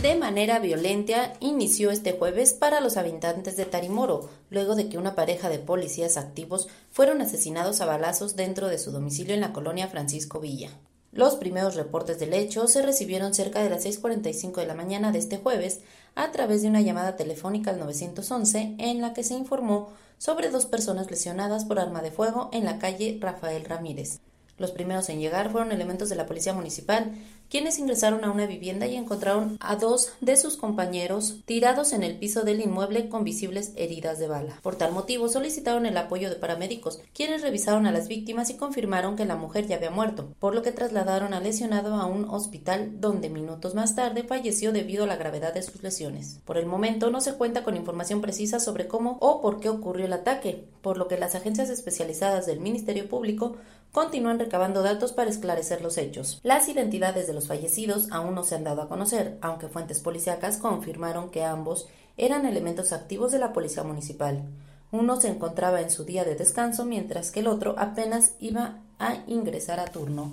de 0.06 0.14
manera 0.14 0.60
violenta 0.60 1.34
inició 1.39 1.89
este 1.89 2.11
jueves 2.11 2.53
para 2.53 2.80
los 2.80 2.95
habitantes 2.95 3.57
de 3.57 3.65
Tarimoro, 3.65 4.30
luego 4.52 4.76
de 4.76 4.88
que 4.88 4.99
una 4.99 5.15
pareja 5.15 5.49
de 5.49 5.57
policías 5.57 6.15
activos 6.15 6.68
fueron 6.91 7.22
asesinados 7.22 7.81
a 7.81 7.88
balazos 7.88 8.35
dentro 8.35 8.68
de 8.68 8.77
su 8.77 8.91
domicilio 8.91 9.34
en 9.34 9.41
la 9.41 9.52
colonia 9.52 9.88
Francisco 9.88 10.39
Villa. 10.39 10.69
Los 11.16 11.36
primeros 11.36 11.76
reportes 11.76 12.20
del 12.20 12.34
hecho 12.34 12.68
se 12.68 12.82
recibieron 12.82 13.34
cerca 13.34 13.64
de 13.64 13.70
las 13.70 13.86
6.45 13.86 14.56
de 14.56 14.68
la 14.68 14.74
mañana 14.74 15.14
de 15.14 15.20
este 15.20 15.38
jueves 15.38 15.80
a 16.14 16.30
través 16.34 16.62
de 16.62 16.68
una 16.68 16.82
llamada 16.82 17.16
telefónica 17.16 17.72
al 17.72 17.80
911 17.80 18.76
en 18.80 19.00
la 19.00 19.14
que 19.14 19.24
se 19.24 19.34
informó 19.34 19.94
sobre 20.18 20.50
dos 20.50 20.66
personas 20.66 21.10
lesionadas 21.10 21.64
por 21.64 21.80
arma 21.80 22.02
de 22.02 22.12
fuego 22.12 22.50
en 22.52 22.66
la 22.66 22.80
calle 22.80 23.18
Rafael 23.22 23.64
Ramírez. 23.64 24.20
Los 24.58 24.72
primeros 24.72 25.08
en 25.08 25.22
llegar 25.22 25.54
fueron 25.54 25.72
elementos 25.72 26.10
de 26.10 26.18
la 26.18 26.26
Policía 26.26 26.52
Municipal, 26.52 27.14
quienes 27.56 27.80
ingresaron 27.80 28.26
a 28.26 28.32
una 28.32 28.48
vivienda 28.48 28.86
y 28.86 28.98
encontraron 28.98 29.56
a 29.61 29.77
dos 29.77 30.11
de 30.19 30.36
sus 30.36 30.57
compañeros 30.57 31.38
tirados 31.45 31.94
en 31.94 32.03
el 32.03 32.19
piso 32.19 32.44
del 32.44 32.60
inmueble 32.60 33.07
con 33.07 33.23
visibles 33.23 33.72
heridas 33.77 34.19
de 34.19 34.27
bala. 34.27 34.60
Por 34.61 34.76
tal 34.76 34.91
motivo 34.91 35.30
solicitaron 35.30 35.86
el 35.86 35.95
apoyo 35.95 36.30
de 36.30 36.36
paramédicos, 36.36 36.99
quienes 37.14 37.44
revisaron 37.44 37.88
a 37.88 37.94
las 37.94 38.10
víctimas 38.10 38.49
y 38.49 38.57
confirmaron 38.57 39.15
que 39.15 39.23
la 39.23 39.38
mujer 39.38 39.68
ya 39.68 39.77
había 39.77 39.90
muerto, 39.90 40.27
por 40.38 40.53
lo 40.53 40.64
que 40.64 40.73
trasladaron 40.73 41.34
al 41.34 41.44
lesionado 41.44 41.95
a 41.95 42.06
un 42.07 42.26
hospital 42.26 42.99
donde 42.99 43.30
minutos 43.30 43.73
más 43.73 43.95
tarde 43.95 44.23
falleció 44.23 44.73
debido 44.73 45.06
a 45.06 45.07
la 45.07 45.15
gravedad 45.15 45.53
de 45.53 45.64
sus 45.64 45.82
lesiones. 45.82 46.41
Por 46.44 46.57
el 46.57 46.65
momento 46.65 47.10
no 47.10 47.22
se 47.22 47.36
cuenta 47.36 47.64
con 47.64 47.77
información 47.77 48.19
precisa 48.19 48.60
sobre 48.60 48.90
cómo 48.90 49.18
o 49.22 49.40
por 49.41 49.61
qué 49.61 49.69
ocurrió 49.69 50.07
el 50.07 50.14
ataque, 50.14 50.68
por 50.82 50.98
lo 50.98 51.07
que 51.07 51.18
las 51.18 51.36
agencias 51.36 51.69
especializadas 51.69 52.45
del 52.48 52.60
Ministerio 52.60 53.07
Público 53.07 53.56
continúan 53.95 54.40
recabando 54.40 54.84
datos 54.84 55.14
para 55.14 55.30
esclarecer 55.30 55.82
los 55.82 55.98
hechos. 55.98 56.41
Las 56.44 56.68
identidades 56.68 57.27
de 57.27 57.34
los 57.34 57.45
fallecidos 57.48 58.12
aún 58.12 58.36
no 58.36 58.44
se 58.44 58.56
han 58.56 58.64
dado 58.64 58.82
a 58.82 58.90
conocer, 58.90 59.38
aunque 59.42 59.68
fuentes 59.68 60.00
policíacas 60.00 60.58
confirmaron 60.58 61.30
que 61.30 61.44
ambos 61.44 61.88
eran 62.18 62.46
elementos 62.46 62.94
activos 62.94 63.32
de 63.32 63.40
la 63.40 63.54
policía 63.54 63.84
municipal. 63.84 64.44
Uno 64.92 65.20
se 65.20 65.28
encontraba 65.28 65.82
en 65.82 65.90
su 65.90 66.06
día 66.06 66.24
de 66.24 66.36
descanso 66.36 66.86
mientras 66.86 67.32
que 67.32 67.42
el 67.42 67.48
otro 67.48 67.76
apenas 67.78 68.34
iba 68.40 68.80
a 69.00 69.18
ingresar 69.28 69.80
a 69.80 69.86
turno. 69.86 70.32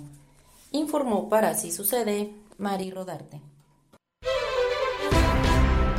Informó 0.71 1.29
para 1.29 1.49
Así 1.49 1.71
Sucede 1.71 2.31
Mari 2.57 2.91
Rodarte. 2.91 3.41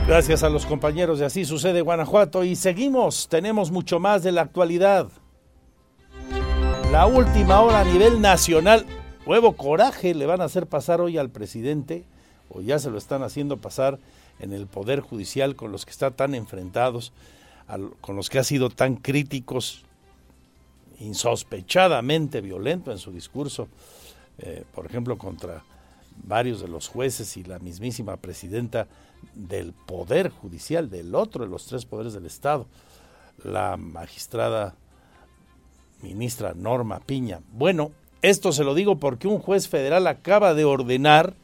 Gracias 0.07 0.43
a 0.43 0.51
los 0.51 0.67
compañeros 0.67 1.19
de 1.19 1.25
Así 1.25 1.45
Sucede 1.45 1.81
Guanajuato 1.81 2.45
y 2.45 2.57
seguimos, 2.57 3.29
tenemos 3.29 3.71
mucho 3.71 4.01
más 4.01 4.23
de 4.23 4.33
la 4.33 4.43
actualidad. 4.43 5.09
La 6.93 7.07
última 7.07 7.61
hora 7.61 7.81
a 7.81 7.85
nivel 7.85 8.21
nacional, 8.21 8.87
nuevo 9.27 9.57
coraje 9.57 10.15
le 10.15 10.27
van 10.27 10.41
a 10.41 10.45
hacer 10.45 10.67
pasar 10.67 11.01
hoy 11.01 11.19
al 11.19 11.31
presidente, 11.31 12.05
o 12.51 12.61
ya 12.61 12.79
se 12.79 12.91
lo 12.91 12.99
están 12.99 13.23
haciendo 13.23 13.57
pasar 13.57 13.99
en 14.39 14.53
el 14.53 14.67
Poder 14.67 15.01
Judicial 15.01 15.57
con 15.57 15.73
los 15.73 15.85
que 15.85 15.93
está 15.93 16.11
tan 16.11 16.35
enfrentados, 16.35 17.13
con 18.01 18.17
los 18.17 18.29
que 18.29 18.39
ha 18.39 18.45
sido 18.45 18.71
tan 18.71 18.97
críticos, 18.97 19.85
insospechadamente 21.01 22.41
violento 22.41 22.93
en 22.93 22.99
su 22.99 23.13
discurso, 23.13 23.69
eh, 24.39 24.65
por 24.75 24.87
ejemplo, 24.87 25.19
contra 25.19 25.65
varios 26.23 26.61
de 26.61 26.69
los 26.69 26.89
jueces 26.89 27.37
y 27.37 27.45
la 27.45 27.59
mismísima 27.59 28.17
presidenta 28.17 28.87
del 29.35 29.73
Poder 29.73 30.29
Judicial, 30.29 30.91
del 30.91 31.15
otro 31.15 31.45
de 31.45 31.51
los 31.51 31.67
tres 31.67 31.85
poderes 31.87 32.13
del 32.13 32.27
Estado, 32.27 32.67
la 33.43 33.77
magistrada 33.77 34.77
ministra 36.03 36.55
Norma 36.55 37.01
Piña. 37.01 37.41
Bueno, 37.53 37.93
esto 38.25 38.53
se 38.53 38.65
lo 38.65 38.75
digo 38.75 38.97
porque 38.97 39.29
un 39.29 39.39
juez 39.39 39.69
federal 39.69 40.07
acaba 40.07 40.55
de 40.55 40.65
ordenar 40.65 41.35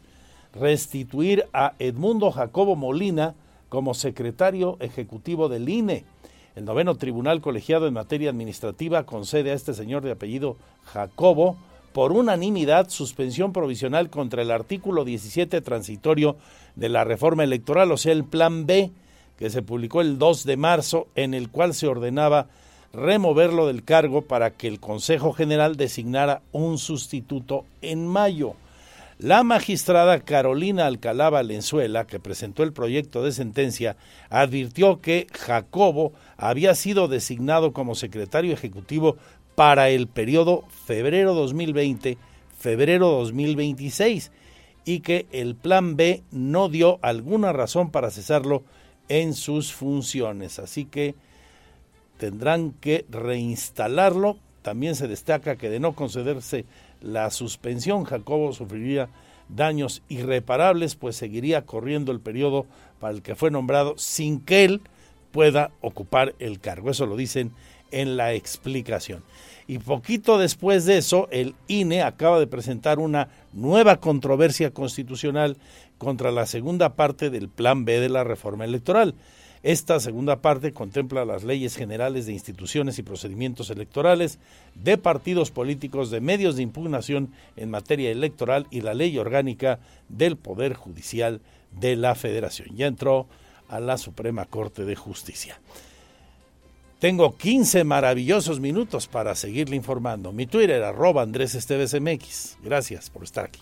restituir 0.54 1.44
a 1.52 1.74
Edmundo 1.78 2.30
Jacobo 2.30 2.74
Molina 2.74 3.34
como 3.68 3.92
secretario 3.92 4.78
ejecutivo 4.80 5.50
del 5.50 5.68
INE. 5.68 6.06
El 6.56 6.64
noveno 6.64 6.94
tribunal 6.96 7.42
colegiado 7.42 7.86
en 7.86 7.92
materia 7.92 8.30
administrativa 8.30 9.04
concede 9.04 9.50
a 9.50 9.54
este 9.54 9.74
señor 9.74 10.02
de 10.02 10.12
apellido 10.12 10.56
Jacobo 10.86 11.58
por 11.92 12.12
unanimidad 12.12 12.88
suspensión 12.88 13.52
provisional 13.52 14.08
contra 14.08 14.40
el 14.40 14.50
artículo 14.50 15.04
17 15.04 15.60
transitorio 15.60 16.36
de 16.76 16.88
la 16.88 17.04
reforma 17.04 17.44
electoral, 17.44 17.92
o 17.92 17.98
sea, 17.98 18.12
el 18.12 18.24
Plan 18.24 18.64
B, 18.64 18.90
que 19.36 19.50
se 19.50 19.60
publicó 19.60 20.00
el 20.00 20.18
2 20.18 20.44
de 20.44 20.56
marzo, 20.56 21.08
en 21.14 21.34
el 21.34 21.50
cual 21.50 21.74
se 21.74 21.88
ordenaba 21.88 22.46
removerlo 22.92 23.66
del 23.66 23.84
cargo 23.84 24.22
para 24.22 24.50
que 24.50 24.68
el 24.68 24.80
Consejo 24.80 25.32
General 25.32 25.76
designara 25.76 26.42
un 26.52 26.78
sustituto 26.78 27.64
en 27.82 28.06
mayo. 28.06 28.54
La 29.18 29.42
magistrada 29.42 30.20
Carolina 30.20 30.86
Alcalá 30.86 31.28
Valenzuela, 31.28 32.06
que 32.06 32.18
presentó 32.18 32.62
el 32.62 32.72
proyecto 32.72 33.22
de 33.22 33.32
sentencia, 33.32 33.96
advirtió 34.30 35.00
que 35.00 35.26
Jacobo 35.30 36.12
había 36.38 36.74
sido 36.74 37.06
designado 37.06 37.72
como 37.72 37.94
secretario 37.94 38.54
ejecutivo 38.54 39.16
para 39.54 39.90
el 39.90 40.06
periodo 40.06 40.64
febrero 40.86 41.34
2020, 41.34 42.16
febrero 42.58 43.10
2026 43.10 44.32
y 44.86 45.00
que 45.00 45.26
el 45.32 45.54
plan 45.54 45.96
B 45.96 46.22
no 46.30 46.70
dio 46.70 46.98
alguna 47.02 47.52
razón 47.52 47.90
para 47.90 48.10
cesarlo 48.10 48.62
en 49.10 49.34
sus 49.34 49.72
funciones. 49.74 50.58
Así 50.58 50.86
que 50.86 51.14
tendrán 52.20 52.72
que 52.72 53.06
reinstalarlo. 53.08 54.36
También 54.60 54.94
se 54.94 55.08
destaca 55.08 55.56
que 55.56 55.70
de 55.70 55.80
no 55.80 55.94
concederse 55.94 56.66
la 57.00 57.30
suspensión, 57.30 58.04
Jacobo 58.04 58.52
sufriría 58.52 59.08
daños 59.48 60.02
irreparables, 60.08 60.96
pues 60.96 61.16
seguiría 61.16 61.64
corriendo 61.64 62.12
el 62.12 62.20
periodo 62.20 62.66
para 63.00 63.14
el 63.14 63.22
que 63.22 63.34
fue 63.34 63.50
nombrado 63.50 63.94
sin 63.96 64.38
que 64.38 64.64
él 64.64 64.82
pueda 65.32 65.70
ocupar 65.80 66.34
el 66.38 66.60
cargo. 66.60 66.90
Eso 66.90 67.06
lo 67.06 67.16
dicen 67.16 67.52
en 67.90 68.18
la 68.18 68.34
explicación. 68.34 69.24
Y 69.66 69.78
poquito 69.78 70.36
después 70.36 70.84
de 70.84 70.98
eso, 70.98 71.26
el 71.30 71.54
INE 71.68 72.02
acaba 72.02 72.38
de 72.38 72.46
presentar 72.46 72.98
una 72.98 73.28
nueva 73.54 73.96
controversia 73.96 74.72
constitucional 74.72 75.56
contra 75.96 76.32
la 76.32 76.44
segunda 76.44 76.96
parte 76.96 77.30
del 77.30 77.48
Plan 77.48 77.86
B 77.86 77.98
de 77.98 78.10
la 78.10 78.24
reforma 78.24 78.66
electoral. 78.66 79.14
Esta 79.62 80.00
segunda 80.00 80.40
parte 80.40 80.72
contempla 80.72 81.26
las 81.26 81.44
leyes 81.44 81.76
generales 81.76 82.24
de 82.24 82.32
instituciones 82.32 82.98
y 82.98 83.02
procedimientos 83.02 83.68
electorales, 83.68 84.38
de 84.74 84.96
partidos 84.96 85.50
políticos, 85.50 86.10
de 86.10 86.22
medios 86.22 86.56
de 86.56 86.62
impugnación 86.62 87.30
en 87.56 87.70
materia 87.70 88.10
electoral 88.10 88.66
y 88.70 88.80
la 88.80 88.94
ley 88.94 89.18
orgánica 89.18 89.78
del 90.08 90.38
Poder 90.38 90.74
Judicial 90.74 91.42
de 91.78 91.96
la 91.96 92.14
Federación. 92.14 92.74
Ya 92.74 92.86
entró 92.86 93.26
a 93.68 93.80
la 93.80 93.98
Suprema 93.98 94.46
Corte 94.46 94.86
de 94.86 94.96
Justicia. 94.96 95.60
Tengo 96.98 97.36
15 97.36 97.84
maravillosos 97.84 98.60
minutos 98.60 99.06
para 99.06 99.34
seguirle 99.34 99.76
informando. 99.76 100.32
Mi 100.32 100.46
Twitter, 100.46 100.82
arroba 100.82 101.22
Andrés 101.22 101.54
Esteves 101.54 101.98
MX. 101.98 102.58
Gracias 102.62 103.08
por 103.10 103.24
estar 103.24 103.46
aquí. 103.46 103.60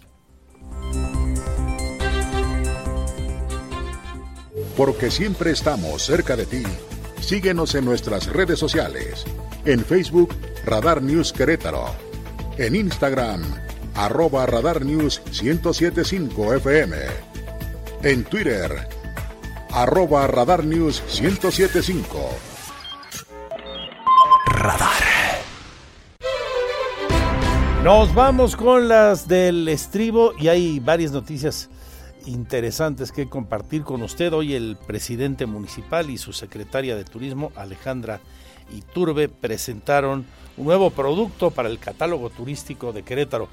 Porque 4.79 5.11
siempre 5.11 5.51
estamos 5.51 6.05
cerca 6.05 6.37
de 6.37 6.47
ti. 6.47 6.63
Síguenos 7.21 7.75
en 7.75 7.85
nuestras 7.85 8.29
redes 8.29 8.61
sociales. 8.61 9.25
En 9.65 9.85
Facebook, 9.85 10.33
Radar 10.65 11.03
News 11.03 11.33
Querétaro. 11.33 11.87
En 12.59 12.77
Instagram, 12.77 13.43
arroba 13.97 14.47
Radar 14.47 14.85
News 14.85 15.21
1075 15.43 16.55
FM. 16.55 16.97
En 18.05 18.23
Twitter, 18.23 18.87
arroba 19.73 20.29
Radar 20.29 20.63
News 20.63 21.03
1075 21.21 22.31
Radar. 24.47 24.93
Nos 27.83 28.15
vamos 28.15 28.55
con 28.55 28.87
las 28.87 29.27
del 29.27 29.67
estribo 29.67 30.35
y 30.39 30.47
hay 30.47 30.79
varias 30.79 31.11
noticias 31.11 31.69
interesantes 32.29 33.11
que 33.11 33.29
compartir 33.29 33.83
con 33.83 34.03
usted. 34.03 34.33
Hoy 34.33 34.55
el 34.55 34.77
presidente 34.87 35.47
municipal 35.47 36.11
y 36.11 36.19
su 36.19 36.33
secretaria 36.33 36.95
de 36.95 37.05
turismo, 37.05 37.53
Alejandra 37.57 38.21
Iturbe, 38.73 39.29
presentaron 39.29 40.27
un 40.57 40.65
nuevo 40.65 40.91
producto 40.91 41.51
para 41.51 41.69
el 41.69 41.79
catálogo 41.79 42.31
turístico 42.31 42.93
de 42.93 43.03
Querétaro. 43.03 43.49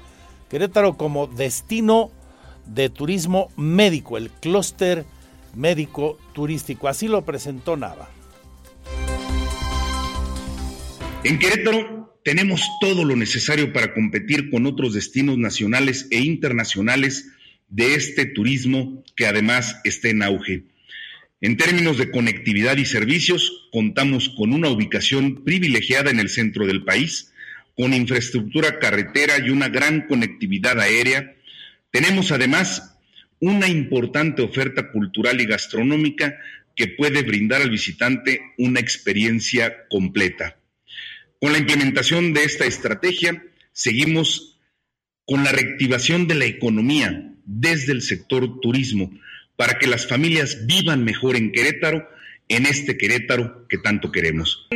Querétaro 0.50 0.96
como 0.96 1.26
destino 1.26 2.10
de 2.66 2.90
turismo 2.90 3.50
médico, 3.56 4.18
el 4.18 4.30
clúster 4.30 5.04
médico 5.54 6.18
turístico. 6.34 6.88
Así 6.88 7.08
lo 7.08 7.24
presentó 7.24 7.76
Nava. 7.76 8.08
En 11.24 11.38
Querétaro 11.38 12.20
tenemos 12.22 12.60
todo 12.80 13.04
lo 13.04 13.16
necesario 13.16 13.72
para 13.72 13.94
competir 13.94 14.50
con 14.50 14.66
otros 14.66 14.94
destinos 14.94 15.38
nacionales 15.38 16.08
e 16.10 16.20
internacionales 16.20 17.32
de 17.68 17.94
este 17.94 18.26
turismo 18.26 19.04
que 19.16 19.26
además 19.26 19.80
está 19.84 20.08
en 20.08 20.22
auge. 20.22 20.64
En 21.40 21.56
términos 21.56 21.98
de 21.98 22.10
conectividad 22.10 22.76
y 22.76 22.86
servicios, 22.86 23.68
contamos 23.70 24.30
con 24.30 24.52
una 24.52 24.70
ubicación 24.70 25.44
privilegiada 25.44 26.10
en 26.10 26.18
el 26.18 26.28
centro 26.28 26.66
del 26.66 26.84
país, 26.84 27.32
con 27.76 27.92
infraestructura 27.92 28.78
carretera 28.78 29.38
y 29.38 29.50
una 29.50 29.68
gran 29.68 30.06
conectividad 30.06 30.80
aérea. 30.80 31.34
Tenemos 31.90 32.32
además 32.32 32.96
una 33.38 33.68
importante 33.68 34.42
oferta 34.42 34.90
cultural 34.90 35.40
y 35.40 35.46
gastronómica 35.46 36.38
que 36.74 36.88
puede 36.88 37.22
brindar 37.22 37.60
al 37.60 37.70
visitante 37.70 38.40
una 38.56 38.80
experiencia 38.80 39.86
completa. 39.88 40.56
Con 41.38 41.52
la 41.52 41.58
implementación 41.58 42.32
de 42.32 42.44
esta 42.44 42.64
estrategia, 42.64 43.42
seguimos 43.72 44.58
con 45.26 45.44
la 45.44 45.52
reactivación 45.52 46.26
de 46.26 46.34
la 46.34 46.46
economía 46.46 47.35
desde 47.46 47.92
el 47.92 48.02
sector 48.02 48.60
turismo 48.60 49.10
para 49.56 49.78
que 49.78 49.86
las 49.86 50.06
familias 50.06 50.66
vivan 50.66 51.04
mejor 51.04 51.36
en 51.36 51.50
Querétaro, 51.50 52.06
en 52.48 52.66
este 52.66 52.98
Querétaro 52.98 53.66
que 53.68 53.78
tanto 53.78 54.12
queremos. 54.12 54.68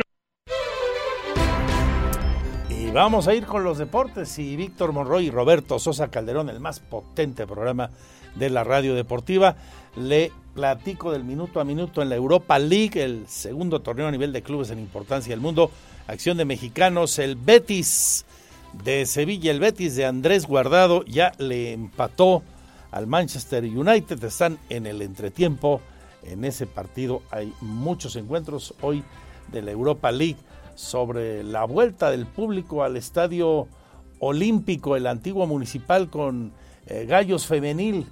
Y 2.69 2.89
vamos 2.91 3.27
a 3.27 3.35
ir 3.35 3.45
con 3.45 3.63
los 3.63 3.77
deportes 3.77 4.39
y 4.39 4.55
Víctor 4.55 4.91
Monroy 4.91 5.27
y 5.27 5.29
Roberto 5.29 5.77
Sosa 5.77 6.09
Calderón, 6.09 6.49
el 6.49 6.59
más 6.59 6.79
potente 6.79 7.45
programa 7.45 7.91
de 8.35 8.49
la 8.49 8.63
radio 8.63 8.95
deportiva, 8.95 9.55
le 9.95 10.31
platico 10.55 11.11
del 11.11 11.23
minuto 11.23 11.59
a 11.59 11.65
minuto 11.65 12.01
en 12.01 12.09
la 12.09 12.15
Europa 12.15 12.57
League, 12.59 13.01
el 13.01 13.27
segundo 13.27 13.81
torneo 13.81 14.07
a 14.07 14.11
nivel 14.11 14.33
de 14.33 14.41
clubes 14.41 14.69
en 14.71 14.79
importancia 14.79 15.31
del 15.31 15.41
mundo 15.41 15.71
acción 16.07 16.37
de 16.37 16.45
mexicanos, 16.45 17.19
el 17.19 17.35
Betis 17.35 18.25
de 18.83 19.05
Sevilla, 19.05 19.51
el 19.51 19.59
Betis 19.59 19.95
de 19.95 20.05
Andrés 20.05 20.45
Guardado 20.45 21.03
ya 21.05 21.33
le 21.37 21.73
empató 21.73 22.43
al 22.91 23.07
Manchester 23.07 23.63
United, 23.63 24.23
están 24.23 24.59
en 24.69 24.85
el 24.85 25.01
entretiempo, 25.01 25.81
en 26.23 26.45
ese 26.45 26.67
partido 26.67 27.23
hay 27.31 27.53
muchos 27.61 28.15
encuentros 28.15 28.73
hoy 28.81 29.03
de 29.51 29.61
la 29.61 29.71
Europa 29.71 30.11
League 30.11 30.37
sobre 30.75 31.43
la 31.43 31.65
vuelta 31.65 32.11
del 32.11 32.25
público 32.25 32.83
al 32.83 32.97
estadio 32.97 33.67
olímpico, 34.19 34.95
el 34.95 35.07
antiguo 35.07 35.47
municipal 35.47 36.09
con 36.09 36.53
eh, 36.85 37.05
Gallos 37.07 37.47
Femenil. 37.47 38.05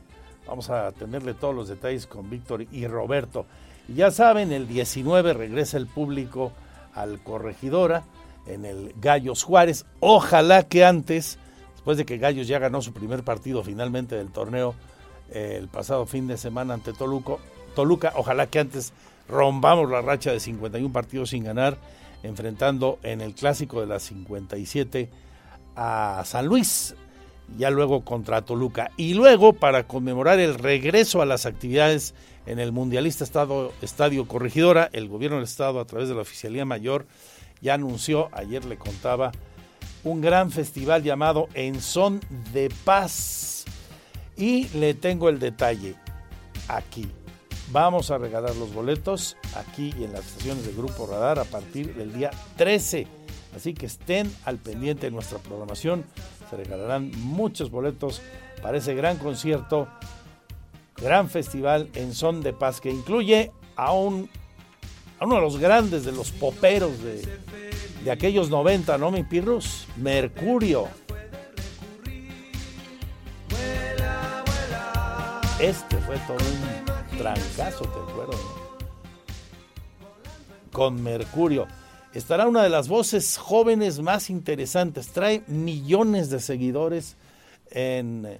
Vamos 0.47 0.69
a 0.69 0.91
tenerle 0.91 1.34
todos 1.35 1.53
los 1.53 1.68
detalles 1.68 2.07
con 2.07 2.30
Víctor 2.30 2.65
y 2.72 2.88
Roberto. 2.88 3.45
ya 3.88 4.11
saben, 4.11 4.51
el 4.51 4.68
19 4.68 5.34
regresa 5.34 5.77
el 5.77 5.88
público 5.88 6.51
al 6.95 7.19
Corregidora 7.22 8.03
en 8.47 8.65
el 8.65 8.93
Gallos 8.99 9.43
Juárez. 9.43 9.85
Ojalá 9.99 10.64
que 10.64 10.84
antes, 10.84 11.38
después 11.90 11.98
de 11.98 12.06
que 12.06 12.20
Gallos 12.20 12.48
ya 12.48 12.60
ganó 12.60 12.84
su 12.84 12.94
primer 12.94 13.24
partido 13.24 13.64
finalmente 13.64 14.16
del 14.16 14.30
torneo, 14.30 14.76
el 15.32 15.68
pasado 15.70 16.06
fin 16.06 16.28
de 16.28 16.38
semana 16.38 16.76
ante 16.76 16.94
Toluca. 16.94 17.38
Toluca, 17.74 18.14
ojalá 18.16 18.45
que 18.45 18.60
antes 18.60 18.94
rompamos 19.28 19.90
la 19.90 20.03
racha 20.03 20.32
de 20.32 20.40
51 20.40 20.94
partidos 20.94 21.32
sin 21.32 21.45
ganar, 21.45 21.80
enfrentando 22.22 22.99
en 23.02 23.22
el 23.22 23.34
clásico 23.34 23.82
de 23.82 23.88
las 23.88 24.03
57 24.03 25.10
a 25.76 26.22
San 26.26 26.45
Luis, 26.45 26.94
ya 27.57 27.72
luego 27.72 28.06
contra 28.06 28.44
Toluca. 28.44 28.91
Y 28.95 29.16
luego, 29.16 29.53
para 29.53 29.88
conmemorar 29.88 30.40
el 30.40 30.60
regreso 30.60 31.24
a 31.24 31.26
las 31.26 31.48
actividades 31.48 32.14
en 32.45 32.60
el 32.60 32.72
Mundialista 32.72 33.24
Estado, 33.24 33.74
Estadio 33.82 34.28
Corregidora, 34.28 34.91
el 34.94 35.07
gobierno 35.07 35.38
del 35.38 35.45
Estado, 35.45 35.80
a 35.80 35.86
través 35.86 36.07
de 36.07 36.14
la 36.14 36.22
Oficialía 36.22 36.66
Mayor, 36.66 37.07
ya 37.64 37.74
anunció, 37.74 38.30
ayer 38.32 38.64
le 38.66 38.78
contaba, 38.78 39.32
un 40.03 40.21
gran 40.21 40.51
festival 40.51 41.03
llamado 41.03 41.47
En 41.53 41.81
Son 41.81 42.19
de 42.53 42.71
Paz. 42.84 43.65
Y 44.38 44.69
le 44.69 44.93
tengo 44.93 45.30
el 45.30 45.39
detalle 45.39 45.95
aquí. 46.67 47.07
Vamos 47.71 48.09
a 48.09 48.17
regalar 48.17 48.55
los 48.55 48.73
boletos 48.73 49.38
aquí 49.55 49.93
y 49.99 50.03
en 50.05 50.13
las 50.13 50.26
estaciones 50.26 50.65
del 50.65 50.76
Grupo 50.76 51.05
Radar 51.05 51.39
a 51.39 51.43
partir 51.43 51.93
del 51.93 52.13
día 52.13 52.31
13. 52.57 53.05
Así 53.55 53.73
que 53.73 53.85
estén 53.85 54.34
al 54.45 54.57
pendiente 54.57 55.07
de 55.07 55.11
nuestra 55.11 55.39
programación. 55.39 56.05
Se 56.49 56.55
regalarán 56.55 57.11
muchos 57.17 57.69
boletos 57.69 58.21
para 58.61 58.77
ese 58.77 58.95
gran 58.95 59.17
concierto, 59.17 59.88
gran 60.97 61.30
festival 61.30 61.89
en 61.93 62.13
Son 62.13 62.41
de 62.41 62.53
Paz 62.53 62.81
que 62.81 62.89
incluye 62.89 63.51
a, 63.76 63.93
un, 63.93 64.30
a 65.19 65.26
uno 65.26 65.35
de 65.35 65.41
los 65.41 65.57
grandes 65.57 66.05
de 66.05 66.11
los 66.11 66.31
poperos 66.31 67.03
de, 67.03 67.21
de 68.03 68.11
aquellos 68.11 68.49
90, 68.49 68.97
¿no, 68.97 69.11
mi 69.11 69.23
pirros? 69.23 69.88
Mercurio. 69.97 70.88
Este 75.59 75.97
fue 75.97 76.17
todo 76.19 76.38
un 76.38 77.17
trancazo, 77.17 77.81
te 77.81 78.11
acuerdas, 78.11 78.39
Con 80.71 81.03
Mercurio. 81.03 81.67
Estará 82.13 82.47
una 82.47 82.63
de 82.63 82.69
las 82.69 82.88
voces 82.88 83.38
jóvenes 83.38 83.99
más 83.99 84.30
interesantes. 84.30 85.09
Trae 85.09 85.43
millones 85.47 86.30
de 86.30 86.39
seguidores 86.39 87.17
en 87.71 88.39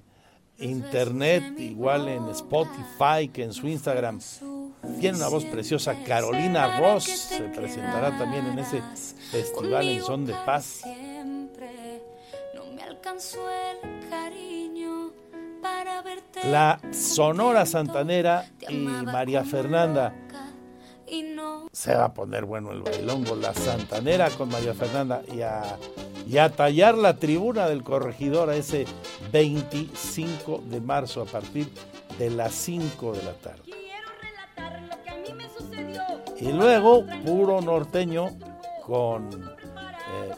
internet, 0.58 1.60
igual 1.60 2.08
en 2.08 2.30
Spotify, 2.30 3.28
que 3.32 3.44
en 3.44 3.54
su 3.54 3.68
Instagram. 3.68 4.20
Tiene 5.00 5.18
una 5.18 5.28
voz 5.30 5.46
preciosa. 5.46 5.96
Carolina 6.06 6.80
Ross 6.80 7.06
se 7.06 7.42
presentará 7.44 8.18
también 8.18 8.46
en 8.48 8.60
ese 8.60 8.82
festival 9.32 9.88
en 9.88 10.02
Son 10.02 10.26
de 10.26 10.34
Paz. 10.46 10.82
La 16.46 16.80
Sonora 16.92 17.66
Santanera 17.66 18.50
y 18.68 18.76
María 18.76 19.44
Fernanda. 19.44 20.14
Se 21.72 21.96
va 21.96 22.06
a 22.06 22.14
poner 22.14 22.46
bueno 22.46 22.72
el 22.72 22.82
bailongo, 22.82 23.36
la 23.36 23.54
Santanera 23.54 24.30
con 24.32 24.50
María 24.50 24.74
Fernanda 24.74 25.24
y 25.34 25.42
a, 25.42 25.78
y 26.28 26.38
a 26.38 26.50
tallar 26.50 26.98
la 26.98 27.18
tribuna 27.18 27.68
del 27.68 27.84
corregidor 27.84 28.50
a 28.50 28.56
ese 28.56 28.86
25 29.32 30.64
de 30.70 30.82
marzo 30.82 31.22
a 31.22 31.26
partir 31.26 31.68
de 32.20 32.30
las 32.30 32.54
5 32.54 33.14
de 33.14 33.24
la 33.24 33.34
tarde. 33.34 33.79
Y 36.40 36.52
luego, 36.52 37.06
puro 37.26 37.62
norteño 37.62 38.30
con 38.86 39.30
eh, 39.34 40.36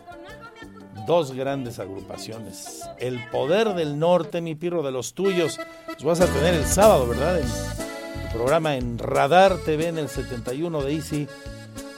dos 1.05 1.33
grandes 1.33 1.79
agrupaciones. 1.79 2.81
El 2.97 3.23
Poder 3.29 3.73
del 3.73 3.99
Norte, 3.99 4.41
mi 4.41 4.55
pirro 4.55 4.81
de 4.81 4.91
los 4.91 5.13
tuyos. 5.13 5.59
Los 5.87 6.03
vas 6.03 6.21
a 6.21 6.25
tener 6.27 6.55
el 6.55 6.65
sábado, 6.65 7.07
¿verdad? 7.07 7.39
En 7.39 7.45
el 7.45 8.31
programa 8.33 8.75
en 8.75 8.97
Radar 8.97 9.57
TV 9.57 9.87
en 9.87 9.99
el 9.99 10.09
71 10.09 10.81
de 10.81 10.93
Easy. 10.93 11.27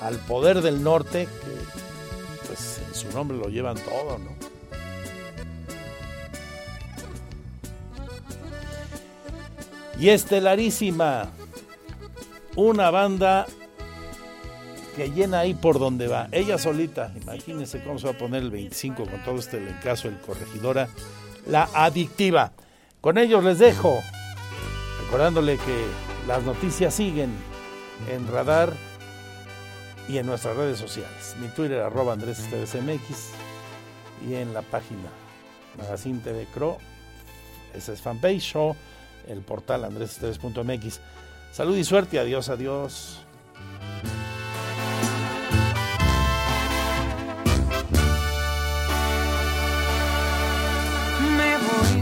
Al 0.01 0.18
Poder 0.18 0.61
del 0.61 0.84
Norte, 0.84 1.26
que 1.26 2.47
pues 2.47 2.81
en 2.85 2.93
su 2.93 3.10
nombre 3.15 3.38
lo 3.38 3.47
llevan 3.47 3.77
todo, 3.77 4.18
¿no? 4.18 4.31
Y 9.97 10.10
estelarísima, 10.10 11.30
una 12.55 12.91
banda 12.91 13.45
que 14.95 15.09
llena 15.09 15.39
ahí 15.39 15.53
por 15.53 15.80
donde 15.80 16.07
va. 16.07 16.27
Ella 16.31 16.57
solita, 16.57 17.11
imagínense 17.21 17.84
cómo 17.84 17.97
se 17.99 18.05
va 18.05 18.13
a 18.13 18.17
poner 18.17 18.43
el 18.43 18.51
25 18.51 19.05
con 19.05 19.23
todo 19.23 19.38
este 19.38 19.75
caso 19.84 20.07
el 20.07 20.19
corregidora. 20.19 20.88
La 21.47 21.69
adictiva. 21.73 22.53
Con 23.01 23.17
ellos 23.17 23.43
les 23.43 23.59
dejo, 23.59 23.99
recordándole 25.03 25.57
que 25.57 25.85
las 26.27 26.43
noticias 26.43 26.93
siguen 26.93 27.31
en 28.09 28.27
radar 28.27 28.73
y 30.07 30.17
en 30.17 30.25
nuestras 30.25 30.55
redes 30.55 30.77
sociales. 30.77 31.35
Mi 31.41 31.47
Twitter 31.49 31.81
arroba 31.81 32.13
Andrés 32.13 32.47
y 34.25 34.35
en 34.35 34.53
la 34.53 34.61
página 34.61 35.09
Magazine 35.77 36.19
TV 36.19 36.47
Cro, 36.53 36.77
ese 37.73 37.93
es 37.93 38.01
fanpage 38.01 38.55
o 38.55 38.75
el 39.27 39.41
portal 39.41 39.84
andresesteves.mx. 39.84 40.99
Salud 41.53 41.77
y 41.77 41.84
suerte, 41.84 42.17
adiós, 42.17 42.49
adiós. 42.49 43.19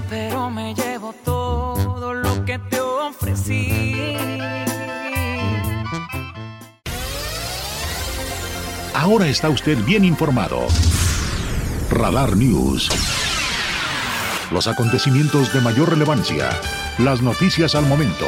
pero 0.09 0.49
me 0.49 0.73
llevo 0.73 1.13
todo 1.25 2.13
lo 2.13 2.45
que 2.45 2.59
te 2.59 2.79
ofrecí. 2.81 4.17
Ahora 8.93 9.27
está 9.27 9.49
usted 9.49 9.77
bien 9.85 10.05
informado. 10.05 10.67
Radar 11.89 12.37
News. 12.37 12.89
Los 14.51 14.67
acontecimientos 14.67 15.53
de 15.53 15.61
mayor 15.61 15.89
relevancia, 15.89 16.49
las 16.99 17.21
noticias 17.21 17.75
al 17.75 17.85
momento 17.85 18.27